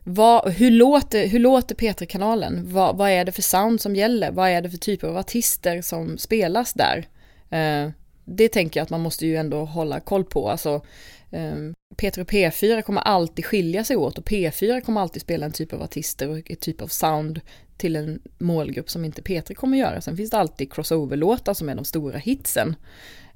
vad, 0.03 0.53
hur, 0.53 0.71
låter, 0.71 1.27
hur 1.27 1.39
låter 1.39 1.75
P3-kanalen? 1.75 2.73
Vad, 2.73 2.97
vad 2.97 3.09
är 3.09 3.25
det 3.25 3.31
för 3.31 3.41
sound 3.41 3.81
som 3.81 3.95
gäller? 3.95 4.31
Vad 4.31 4.49
är 4.49 4.61
det 4.61 4.69
för 4.69 4.77
typer 4.77 5.07
av 5.07 5.17
artister 5.17 5.81
som 5.81 6.17
spelas 6.17 6.73
där? 6.73 7.07
Eh, 7.49 7.91
det 8.25 8.49
tänker 8.49 8.79
jag 8.79 8.83
att 8.83 8.89
man 8.89 9.01
måste 9.01 9.25
ju 9.25 9.35
ändå 9.35 9.65
hålla 9.65 9.99
koll 9.99 10.23
på. 10.23 10.49
Alltså, 10.49 10.85
eh, 11.31 11.55
P3 11.95 12.21
och 12.21 12.29
P4 12.29 12.81
kommer 12.81 13.01
alltid 13.01 13.45
skilja 13.45 13.83
sig 13.83 13.95
åt 13.95 14.17
och 14.17 14.25
P4 14.25 14.81
kommer 14.81 15.01
alltid 15.01 15.21
spela 15.21 15.45
en 15.45 15.51
typ 15.51 15.73
av 15.73 15.81
artister 15.81 16.29
och 16.29 16.51
en 16.51 16.55
typ 16.55 16.81
av 16.81 16.87
sound 16.87 17.41
till 17.77 17.95
en 17.95 18.21
målgrupp 18.37 18.89
som 18.89 19.05
inte 19.05 19.21
P3 19.21 19.53
kommer 19.53 19.77
göra. 19.77 20.01
Sen 20.01 20.17
finns 20.17 20.29
det 20.29 20.37
alltid 20.37 20.73
crossover-låtar 20.73 21.53
som 21.53 21.69
är 21.69 21.75
de 21.75 21.85
stora 21.85 22.17
hitsen. 22.17 22.75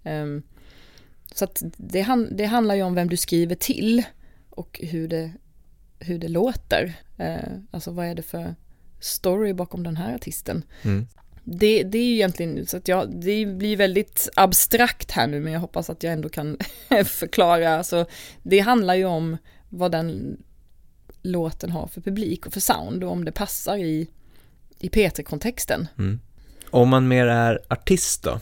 Ehm, 0.04 0.44
så 1.36 1.46
att 1.46 1.64
det, 1.78 2.02
han, 2.02 2.36
det, 2.38 2.46
handlar 2.46 2.76
ju 2.76 2.84
om 2.84 2.96
vem 2.96 3.10
du 3.10 3.18
skriver 3.18 3.56
till 3.56 4.04
och 4.50 4.80
hur 4.84 5.08
det, 5.08 5.32
hur 6.00 6.20
det 6.20 6.28
låter. 6.28 6.94
Ehm, 7.18 7.68
alltså 7.72 7.92
vad 7.92 8.06
är 8.06 8.16
det 8.16 8.22
för 8.22 8.56
story 9.00 9.54
bakom 9.54 9.84
den 9.84 9.98
här 9.98 10.16
artisten. 10.16 10.64
Mm. 10.82 11.08
Det, 11.50 11.84
det 11.84 11.98
är 11.98 12.04
ju 12.04 12.14
egentligen, 12.14 12.66
så 12.66 12.78
att 12.78 12.88
jag, 12.88 13.16
det 13.22 13.46
blir 13.46 13.78
väldigt 13.78 14.30
abstrakt 14.36 15.12
här 15.12 15.28
nu 15.28 15.40
men 15.40 15.54
jag 15.54 15.60
hoppas 15.60 15.90
att 15.90 16.04
jag 16.04 16.14
ändå 16.14 16.30
kan 16.30 16.58
förklara. 17.06 17.78
Alltså, 17.78 18.06
det 18.44 18.60
handlar 18.60 18.96
ju 18.96 19.06
om 19.06 19.38
vad 19.70 19.92
den 19.92 20.38
låten 21.22 21.72
har 21.72 21.88
för 21.88 22.02
publik 22.02 22.46
och 22.46 22.54
för 22.54 22.60
sound 22.60 23.04
och 23.04 23.12
om 23.12 23.26
det 23.26 23.32
passar 23.32 23.78
i, 23.78 24.08
i 24.80 24.90
P3-kontexten. 24.90 25.88
Mm. 25.98 26.20
Om 26.70 26.90
man 26.90 27.08
mer 27.08 27.26
är 27.26 27.60
artist 27.68 28.24
då 28.24 28.40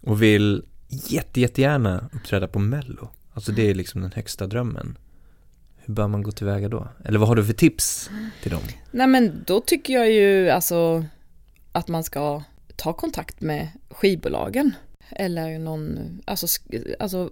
och 0.00 0.22
vill 0.22 0.62
jätte, 0.88 1.40
jättegärna 1.40 2.10
uppträda 2.12 2.48
på 2.48 2.58
mello, 2.58 3.10
alltså 3.32 3.52
det 3.52 3.70
är 3.70 3.74
liksom 3.74 4.00
den 4.00 4.12
högsta 4.12 4.46
drömmen. 4.46 4.98
Hur 5.76 5.94
bör 5.94 6.08
man 6.08 6.22
gå 6.22 6.32
tillväga 6.32 6.68
då? 6.68 6.88
Eller 7.04 7.18
vad 7.18 7.28
har 7.28 7.36
du 7.36 7.44
för 7.44 7.52
tips 7.52 8.10
till 8.42 8.50
dem? 8.50 8.62
Nej 8.90 9.06
men 9.06 9.44
då 9.46 9.60
tycker 9.60 9.92
jag 9.94 10.12
ju 10.12 10.50
alltså 10.50 11.04
att 11.72 11.88
man 11.88 12.04
ska 12.04 12.42
ta 12.76 12.92
kontakt 12.92 13.40
med 13.40 13.68
skivbolagen 13.90 14.74
eller 15.10 15.58
någon, 15.58 15.98
alltså, 16.24 16.46
alltså 16.98 17.30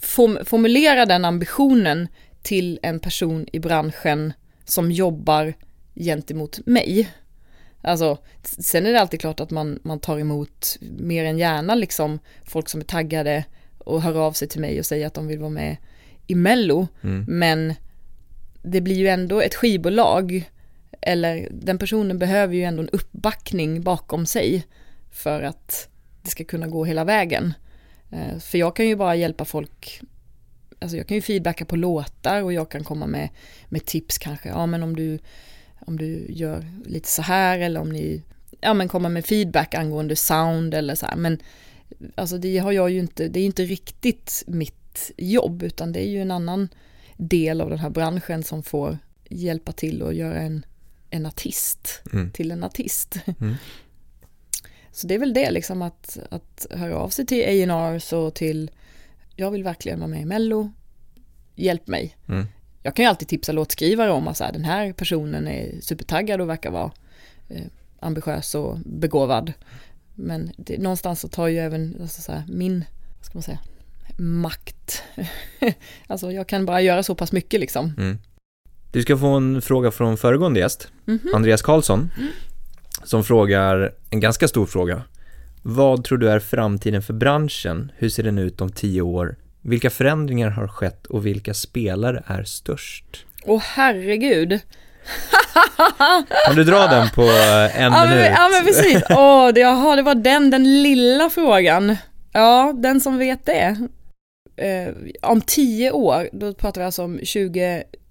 form, 0.00 0.38
formulera 0.44 1.06
den 1.06 1.24
ambitionen 1.24 2.08
till 2.42 2.78
en 2.82 3.00
person 3.00 3.46
i 3.52 3.58
branschen 3.58 4.32
som 4.64 4.90
jobbar 4.90 5.54
gentemot 5.94 6.66
mig. 6.66 7.10
Alltså, 7.82 8.18
sen 8.42 8.86
är 8.86 8.92
det 8.92 9.00
alltid 9.00 9.20
klart 9.20 9.40
att 9.40 9.50
man, 9.50 9.78
man 9.82 10.00
tar 10.00 10.18
emot 10.18 10.78
mer 10.80 11.24
än 11.24 11.38
gärna 11.38 11.74
liksom 11.74 12.18
folk 12.44 12.68
som 12.68 12.80
är 12.80 12.84
taggade 12.84 13.44
och 13.78 14.02
hör 14.02 14.26
av 14.26 14.32
sig 14.32 14.48
till 14.48 14.60
mig 14.60 14.78
och 14.78 14.86
säger 14.86 15.06
att 15.06 15.14
de 15.14 15.26
vill 15.26 15.38
vara 15.38 15.50
med 15.50 15.76
i 16.26 16.34
Mello. 16.34 16.88
Mm. 17.02 17.24
Men 17.28 17.74
det 18.62 18.80
blir 18.80 18.96
ju 18.96 19.08
ändå 19.08 19.40
ett 19.40 19.54
skivbolag 19.54 20.50
eller 21.00 21.48
den 21.50 21.78
personen 21.78 22.18
behöver 22.18 22.54
ju 22.54 22.62
ändå 22.62 22.82
en 22.82 22.88
uppbackning 22.88 23.82
bakom 23.82 24.26
sig 24.26 24.66
för 25.10 25.42
att 25.42 25.88
det 26.22 26.30
ska 26.30 26.44
kunna 26.44 26.66
gå 26.66 26.84
hela 26.84 27.04
vägen. 27.04 27.54
Eh, 28.10 28.38
för 28.38 28.58
jag 28.58 28.76
kan 28.76 28.88
ju 28.88 28.96
bara 28.96 29.16
hjälpa 29.16 29.44
folk, 29.44 30.00
alltså 30.78 30.96
jag 30.96 31.06
kan 31.06 31.14
ju 31.14 31.22
feedbacka 31.22 31.64
på 31.64 31.76
låtar 31.76 32.42
och 32.42 32.52
jag 32.52 32.70
kan 32.70 32.84
komma 32.84 33.06
med, 33.06 33.28
med 33.68 33.84
tips 33.84 34.18
kanske, 34.18 34.48
ja 34.48 34.66
men 34.66 34.82
om 34.82 34.96
du, 34.96 35.18
om 35.86 35.98
du 35.98 36.26
gör 36.28 36.64
lite 36.86 37.08
så 37.08 37.22
här 37.22 37.58
eller 37.58 37.80
om 37.80 37.88
ni, 37.88 38.22
ja 38.60 38.74
men 38.74 38.88
komma 38.88 39.08
med 39.08 39.26
feedback 39.26 39.74
angående 39.74 40.16
sound 40.16 40.74
eller 40.74 40.94
så 40.94 41.06
här, 41.06 41.16
men 41.16 41.38
alltså 42.14 42.38
det 42.38 42.58
har 42.58 42.72
jag 42.72 42.90
ju 42.90 42.98
inte, 42.98 43.28
det 43.28 43.40
är 43.40 43.44
inte 43.44 43.64
riktigt 43.64 44.44
mitt 44.46 45.10
jobb 45.16 45.62
utan 45.62 45.92
det 45.92 46.00
är 46.00 46.08
ju 46.08 46.22
en 46.22 46.30
annan 46.30 46.68
del 47.16 47.60
av 47.60 47.70
den 47.70 47.78
här 47.78 47.90
branschen 47.90 48.42
som 48.42 48.62
får 48.62 48.98
hjälpa 49.28 49.72
till 49.72 50.02
och 50.02 50.14
göra 50.14 50.40
en, 50.40 50.66
en 51.10 51.26
artist 51.26 52.02
Mm. 52.12 52.30
till 52.30 52.50
en 52.50 52.64
artist. 52.64 53.16
Mm. 53.40 53.54
Så 54.92 55.06
det 55.06 55.14
är 55.14 55.18
väl 55.18 55.34
det 55.34 55.50
liksom 55.50 55.82
att, 55.82 56.18
att 56.30 56.66
höra 56.70 56.96
av 56.96 57.08
sig 57.08 57.26
till 57.26 57.42
A&R 57.70 57.98
så 57.98 58.30
till 58.30 58.70
jag 59.36 59.50
vill 59.50 59.64
verkligen 59.64 59.98
vara 59.98 60.08
med 60.08 60.20
i 60.22 60.24
Mello, 60.24 60.72
hjälp 61.54 61.86
mig. 61.86 62.16
Mm. 62.28 62.46
Jag 62.82 62.96
kan 62.96 63.04
ju 63.04 63.08
alltid 63.08 63.28
tipsa 63.28 63.52
låtskrivare 63.52 64.10
om 64.10 64.28
att 64.28 64.36
så 64.36 64.44
här, 64.44 64.52
den 64.52 64.64
här 64.64 64.92
personen 64.92 65.48
är 65.48 65.80
supertaggad 65.80 66.40
och 66.40 66.48
verkar 66.48 66.70
vara 66.70 66.92
eh, 67.48 67.62
ambitiös 68.00 68.54
och 68.54 68.78
begåvad. 68.78 69.52
Men 70.14 70.52
det, 70.56 70.78
någonstans 70.78 71.20
så 71.20 71.28
tar 71.28 71.46
ju 71.46 71.58
även 71.58 71.96
alltså 72.00 72.22
så 72.22 72.32
här, 72.32 72.44
min, 72.48 72.84
vad 73.16 73.24
ska 73.26 73.34
man 73.34 73.42
säga, 73.42 73.58
makt. 74.18 75.02
alltså 76.06 76.32
jag 76.32 76.48
kan 76.48 76.66
bara 76.66 76.80
göra 76.80 77.02
så 77.02 77.14
pass 77.14 77.32
mycket 77.32 77.60
liksom. 77.60 77.92
Mm. 77.98 78.18
Du 78.94 79.02
ska 79.02 79.16
få 79.16 79.26
en 79.26 79.62
fråga 79.62 79.90
från 79.90 80.16
föregående 80.16 80.60
gäst, 80.60 80.88
Mhm. 81.06 81.20
Andreas 81.34 81.62
Karlsson, 81.62 82.10
som 83.04 83.24
frågar 83.24 83.92
en 84.10 84.20
ganska 84.20 84.48
stor 84.48 84.66
fråga. 84.66 85.02
Vad 85.62 86.04
tror 86.04 86.18
du 86.18 86.30
är 86.30 86.40
framtiden 86.40 87.02
för 87.02 87.12
branschen? 87.14 87.92
Hur 87.96 88.08
ser 88.08 88.22
den 88.22 88.38
ut 88.38 88.60
om 88.60 88.70
tio 88.72 89.02
år? 89.02 89.36
Vilka 89.62 89.90
förändringar 89.90 90.50
har 90.50 90.68
skett 90.68 91.06
och 91.06 91.26
vilka 91.26 91.54
spelare 91.54 92.22
är 92.26 92.44
störst? 92.44 93.26
Åh 93.44 93.62
herregud. 93.64 94.58
Kan 96.46 96.56
du 96.56 96.64
dra 96.64 96.86
den 96.86 97.08
på 97.10 97.22
eh, 97.22 97.80
en 97.82 97.92
Ja 97.92 98.04
men, 98.04 98.08
minut? 98.08 98.32
ja 98.36 98.48
men 98.52 98.64
precis, 98.66 99.02
åh 99.10 99.48
det, 99.54 99.60
jaha, 99.60 99.96
det 99.96 100.02
var 100.02 100.14
den, 100.14 100.50
den 100.50 100.82
lilla 100.82 101.30
frågan. 101.30 101.96
Ja, 102.32 102.72
den 102.76 103.00
som 103.00 103.18
vet 103.18 103.46
det. 103.46 103.76
Eh, 104.56 104.94
om 105.22 105.40
tio 105.40 105.90
år, 105.90 106.28
då 106.32 106.54
pratar 106.54 106.80
vi 106.80 106.84
alltså 106.84 107.02
om 107.04 107.20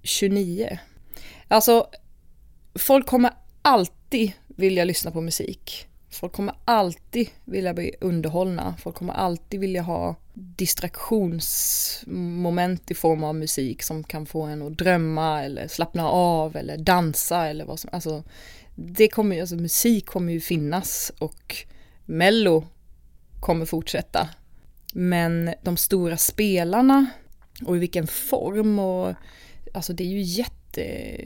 29. 0.04 0.80
Alltså, 1.47 1.88
folk 2.76 3.08
kommer 3.08 3.32
alltid 3.62 4.32
vilja 4.47 4.84
lyssna 4.84 5.12
på 5.12 5.22
musik. 5.22 5.88
Folk 6.10 6.34
kommer 6.34 6.56
alltid 6.66 7.30
vilja 7.45 7.74
bli 7.74 7.95
underhållna. 8.01 8.76
Folk 8.80 8.95
kommer 8.95 9.14
alltid 9.14 9.60
vilja 9.60 9.82
ha 9.82 10.16
distraktionsmoment 10.34 12.91
i 12.91 12.93
form 12.93 13.24
av 13.24 13.36
musik 13.36 13.84
som 13.84 14.04
kan 14.04 14.26
få 14.26 14.41
en 14.41 14.62
att 14.62 14.78
drömma 14.78 15.43
eller 15.43 15.68
slappna 15.68 16.10
av 16.10 16.56
eller 16.56 16.78
dansa 16.78 17.47
eller 17.47 17.66
vad 17.66 17.80
som, 17.80 17.89
alltså 17.93 18.24
det 18.76 19.08
kommer 19.08 19.36
ju, 19.36 19.41
alltså 19.41 19.56
musik 19.56 20.06
kommer 20.06 20.34
ju 20.34 20.41
finnas 20.41 21.12
och 21.20 21.56
mello 22.06 22.66
kommer 23.39 23.66
fortsätta. 23.66 24.30
Men 24.93 25.54
de 25.62 25.78
stora 25.78 26.18
spelarna 26.18 27.06
och 27.66 27.76
i 27.76 27.80
vilken 27.80 28.08
form 28.08 28.80
och 28.80 29.14
alltså 29.74 29.93
det 29.93 30.03
är 30.03 30.07
ju 30.07 30.21
jätte, 30.21 31.19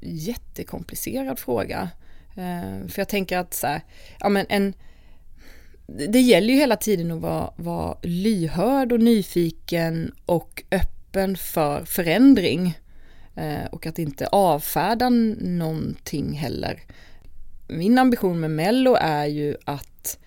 jättekomplicerad 0.00 1.38
fråga. 1.38 1.90
Eh, 2.36 2.88
för 2.88 3.00
jag 3.00 3.08
tänker 3.08 3.38
att 3.38 3.54
så 3.54 3.66
här, 3.66 3.82
ja 4.20 4.28
men 4.28 4.46
en, 4.48 4.74
det 5.86 6.20
gäller 6.20 6.54
ju 6.54 6.60
hela 6.60 6.76
tiden 6.76 7.10
att 7.10 7.20
vara, 7.20 7.52
vara 7.56 7.98
lyhörd 8.02 8.92
och 8.92 9.00
nyfiken 9.00 10.14
och 10.26 10.62
öppen 10.70 11.36
för 11.36 11.84
förändring. 11.84 12.78
Eh, 13.34 13.64
och 13.72 13.86
att 13.86 13.98
inte 13.98 14.26
avfärda 14.26 15.08
någonting 15.08 16.32
heller. 16.32 16.82
Min 17.68 17.98
ambition 17.98 18.40
med 18.40 18.50
Mello 18.50 18.94
är 19.00 19.26
ju 19.26 19.56
att 19.64 20.18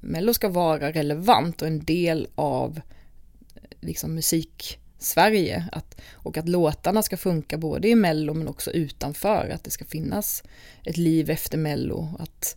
Mello 0.00 0.34
ska 0.34 0.48
vara 0.48 0.92
relevant 0.92 1.62
och 1.62 1.68
en 1.68 1.84
del 1.84 2.28
av 2.34 2.80
liksom 3.80 4.14
Sverige 5.04 5.68
Att, 5.72 6.00
och 6.12 6.38
att 6.38 6.48
låtarna 6.48 7.02
ska 7.02 7.16
funka 7.16 7.58
både 7.58 7.88
i 7.88 7.94
Mello 7.94 8.34
men 8.34 8.48
också 8.48 8.70
utanför. 8.70 9.50
Att 9.54 9.64
det 9.64 9.70
ska 9.70 9.84
finnas 9.84 10.42
ett 10.84 10.96
liv 10.96 11.30
efter 11.30 11.58
Mello. 11.58 12.08
Att, 12.18 12.56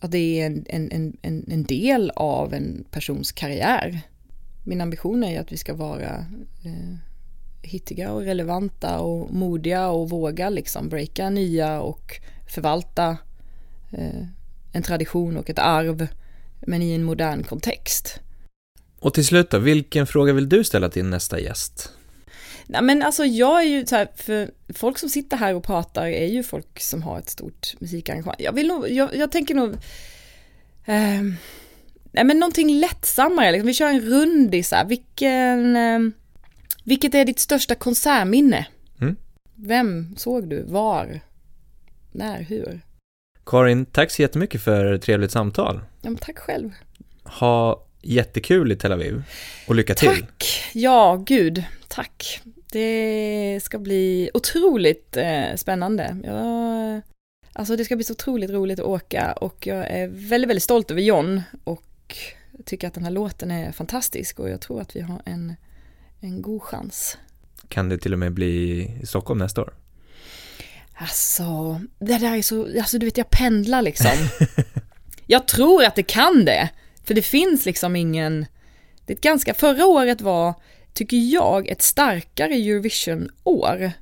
att 0.00 0.10
det 0.10 0.40
är 0.40 0.46
en, 0.46 0.66
en, 0.68 1.16
en, 1.22 1.44
en 1.48 1.64
del 1.64 2.12
av 2.16 2.54
en 2.54 2.84
persons 2.90 3.32
karriär. 3.32 4.00
Min 4.64 4.80
ambition 4.80 5.24
är 5.24 5.30
ju 5.30 5.36
att 5.36 5.52
vi 5.52 5.56
ska 5.56 5.74
vara 5.74 6.26
eh, 6.64 6.96
hittiga 7.62 8.12
och 8.12 8.22
relevanta 8.22 8.98
och 8.98 9.34
modiga 9.34 9.88
och 9.88 10.10
våga 10.10 10.50
liksom 10.50 10.88
breaka 10.88 11.30
nya 11.30 11.80
och 11.80 12.20
förvalta 12.46 13.16
eh, 13.90 14.26
en 14.72 14.82
tradition 14.82 15.36
och 15.36 15.50
ett 15.50 15.58
arv 15.58 16.08
men 16.60 16.82
i 16.82 16.92
en 16.92 17.04
modern 17.04 17.42
kontext. 17.42 18.20
Och 19.02 19.14
till 19.14 19.26
slut 19.26 19.50
då, 19.50 19.58
vilken 19.58 20.06
fråga 20.06 20.32
vill 20.32 20.48
du 20.48 20.64
ställa 20.64 20.88
till 20.88 21.04
nästa 21.04 21.40
gäst? 21.40 21.92
Nej 22.66 22.82
men 22.82 23.02
alltså 23.02 23.24
jag 23.24 23.60
är 23.60 23.66
ju 23.66 23.86
så 23.86 23.96
här, 23.96 24.08
för 24.16 24.50
folk 24.74 24.98
som 24.98 25.08
sitter 25.08 25.36
här 25.36 25.54
och 25.54 25.64
pratar 25.64 26.06
är 26.06 26.26
ju 26.26 26.42
folk 26.42 26.80
som 26.80 27.02
har 27.02 27.18
ett 27.18 27.30
stort 27.30 27.74
musikengagemang. 27.78 28.34
Jag 28.38 28.52
vill 28.52 28.68
nog, 28.68 28.90
jag, 28.90 29.16
jag 29.16 29.32
tänker 29.32 29.54
nog, 29.54 29.72
eh, 30.84 31.22
nej 32.12 32.24
men 32.24 32.38
någonting 32.38 32.80
lättsammare, 32.80 33.52
liksom. 33.52 33.66
vi 33.66 33.74
kör 33.74 33.88
en 33.88 34.00
rundis 34.00 34.72
här, 34.72 34.84
vilken, 34.84 35.76
eh, 35.76 35.98
vilket 36.84 37.14
är 37.14 37.24
ditt 37.24 37.38
största 37.38 37.74
konsertminne? 37.74 38.66
Mm. 39.00 39.16
Vem 39.54 40.16
såg 40.16 40.48
du, 40.48 40.62
var, 40.62 41.20
när, 42.12 42.42
hur? 42.42 42.80
Karin, 43.46 43.86
tack 43.86 44.10
så 44.10 44.22
jättemycket 44.22 44.62
för 44.62 44.92
ett 44.92 45.02
trevligt 45.02 45.30
samtal. 45.30 45.80
Ja, 46.02 46.10
tack 46.20 46.38
själv. 46.38 46.70
Ha 47.24 47.86
jättekul 48.02 48.72
i 48.72 48.76
Tel 48.76 48.92
Aviv 48.92 49.22
och 49.66 49.74
lycka 49.74 49.94
till. 49.94 50.08
Tack, 50.08 50.70
ja 50.72 51.22
gud, 51.26 51.64
tack. 51.88 52.40
Det 52.72 53.60
ska 53.62 53.78
bli 53.78 54.30
otroligt 54.34 55.16
eh, 55.16 55.54
spännande. 55.56 56.16
Jag, 56.24 57.00
alltså 57.52 57.76
det 57.76 57.84
ska 57.84 57.96
bli 57.96 58.04
så 58.04 58.12
otroligt 58.12 58.50
roligt 58.50 58.78
att 58.78 58.86
åka 58.86 59.32
och 59.32 59.66
jag 59.66 59.90
är 59.90 60.08
väldigt, 60.08 60.48
väldigt 60.48 60.62
stolt 60.62 60.90
över 60.90 61.00
John 61.02 61.42
och 61.64 62.16
tycker 62.64 62.86
att 62.86 62.94
den 62.94 63.04
här 63.04 63.10
låten 63.10 63.50
är 63.50 63.72
fantastisk 63.72 64.40
och 64.40 64.50
jag 64.50 64.60
tror 64.60 64.80
att 64.80 64.96
vi 64.96 65.00
har 65.00 65.22
en, 65.24 65.54
en 66.20 66.42
god 66.42 66.62
chans. 66.62 67.18
Kan 67.68 67.88
det 67.88 67.98
till 67.98 68.12
och 68.12 68.18
med 68.18 68.32
bli 68.32 68.82
i 69.02 69.06
Stockholm 69.06 69.38
nästa 69.38 69.62
år? 69.62 69.74
Alltså, 70.94 71.80
det 71.98 72.18
där 72.18 72.36
är 72.36 72.42
så, 72.42 72.78
alltså 72.78 72.98
du 72.98 73.06
vet 73.06 73.18
jag 73.18 73.30
pendlar 73.30 73.82
liksom. 73.82 74.10
jag 75.26 75.48
tror 75.48 75.84
att 75.84 75.94
det 75.94 76.02
kan 76.02 76.44
det, 76.44 76.70
för 77.04 77.14
det 77.14 77.22
finns 77.22 77.66
liksom 77.66 77.96
ingen, 77.96 78.46
det 79.06 79.12
är 79.12 79.16
ett 79.16 79.22
ganska, 79.22 79.54
förra 79.54 79.86
året 79.86 80.20
var, 80.20 80.54
tycker 80.92 81.16
jag, 81.16 81.68
ett 81.68 81.82
starkare 81.82 82.54
Eurovision-år. 82.54 83.92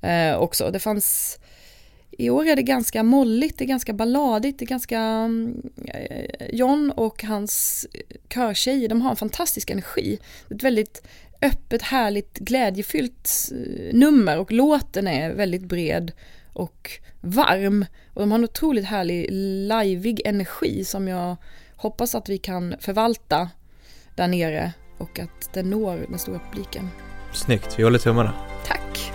Eh, 0.00 0.36
också, 0.36 0.70
det 0.70 0.78
fanns, 0.78 1.38
i 2.10 2.30
år 2.30 2.46
är 2.46 2.56
det 2.56 2.62
ganska 2.62 3.02
molligt, 3.02 3.58
det 3.58 3.64
är 3.64 3.68
ganska 3.68 3.92
balladigt, 3.92 4.58
det 4.58 4.64
är 4.64 4.66
ganska, 4.66 4.98
mm, 4.98 5.62
eh, 5.86 6.46
John 6.52 6.90
och 6.96 7.22
hans 7.22 7.86
körtjejer, 8.28 8.88
de 8.88 9.02
har 9.02 9.10
en 9.10 9.16
fantastisk 9.16 9.70
energi. 9.70 10.18
Ett 10.50 10.62
väldigt 10.62 11.02
öppet, 11.42 11.82
härligt, 11.82 12.38
glädjefyllt 12.38 13.52
eh, 13.52 13.94
nummer 13.94 14.38
och 14.38 14.52
låten 14.52 15.08
är 15.08 15.34
väldigt 15.34 15.64
bred 15.64 16.12
och 16.52 16.90
varm. 17.20 17.84
Och 18.14 18.20
de 18.20 18.30
har 18.30 18.38
en 18.38 18.44
otroligt 18.44 18.84
härlig, 18.84 19.26
liveig 19.68 20.22
energi 20.24 20.84
som 20.84 21.08
jag 21.08 21.36
hoppas 21.82 22.14
att 22.14 22.28
vi 22.28 22.38
kan 22.38 22.74
förvalta 22.80 23.48
där 24.14 24.28
nere 24.28 24.72
och 24.98 25.18
att 25.18 25.54
den 25.54 25.70
når 25.70 26.06
den 26.08 26.18
stora 26.18 26.40
publiken. 26.50 26.90
Snyggt, 27.32 27.78
vi 27.78 27.82
håller 27.82 27.98
tummarna. 27.98 28.32
Tack! 28.66 29.12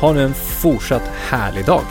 Ha 0.00 0.12
nu 0.12 0.24
en 0.24 0.34
fortsatt 0.34 1.10
härlig 1.28 1.64
dag! 1.64 1.84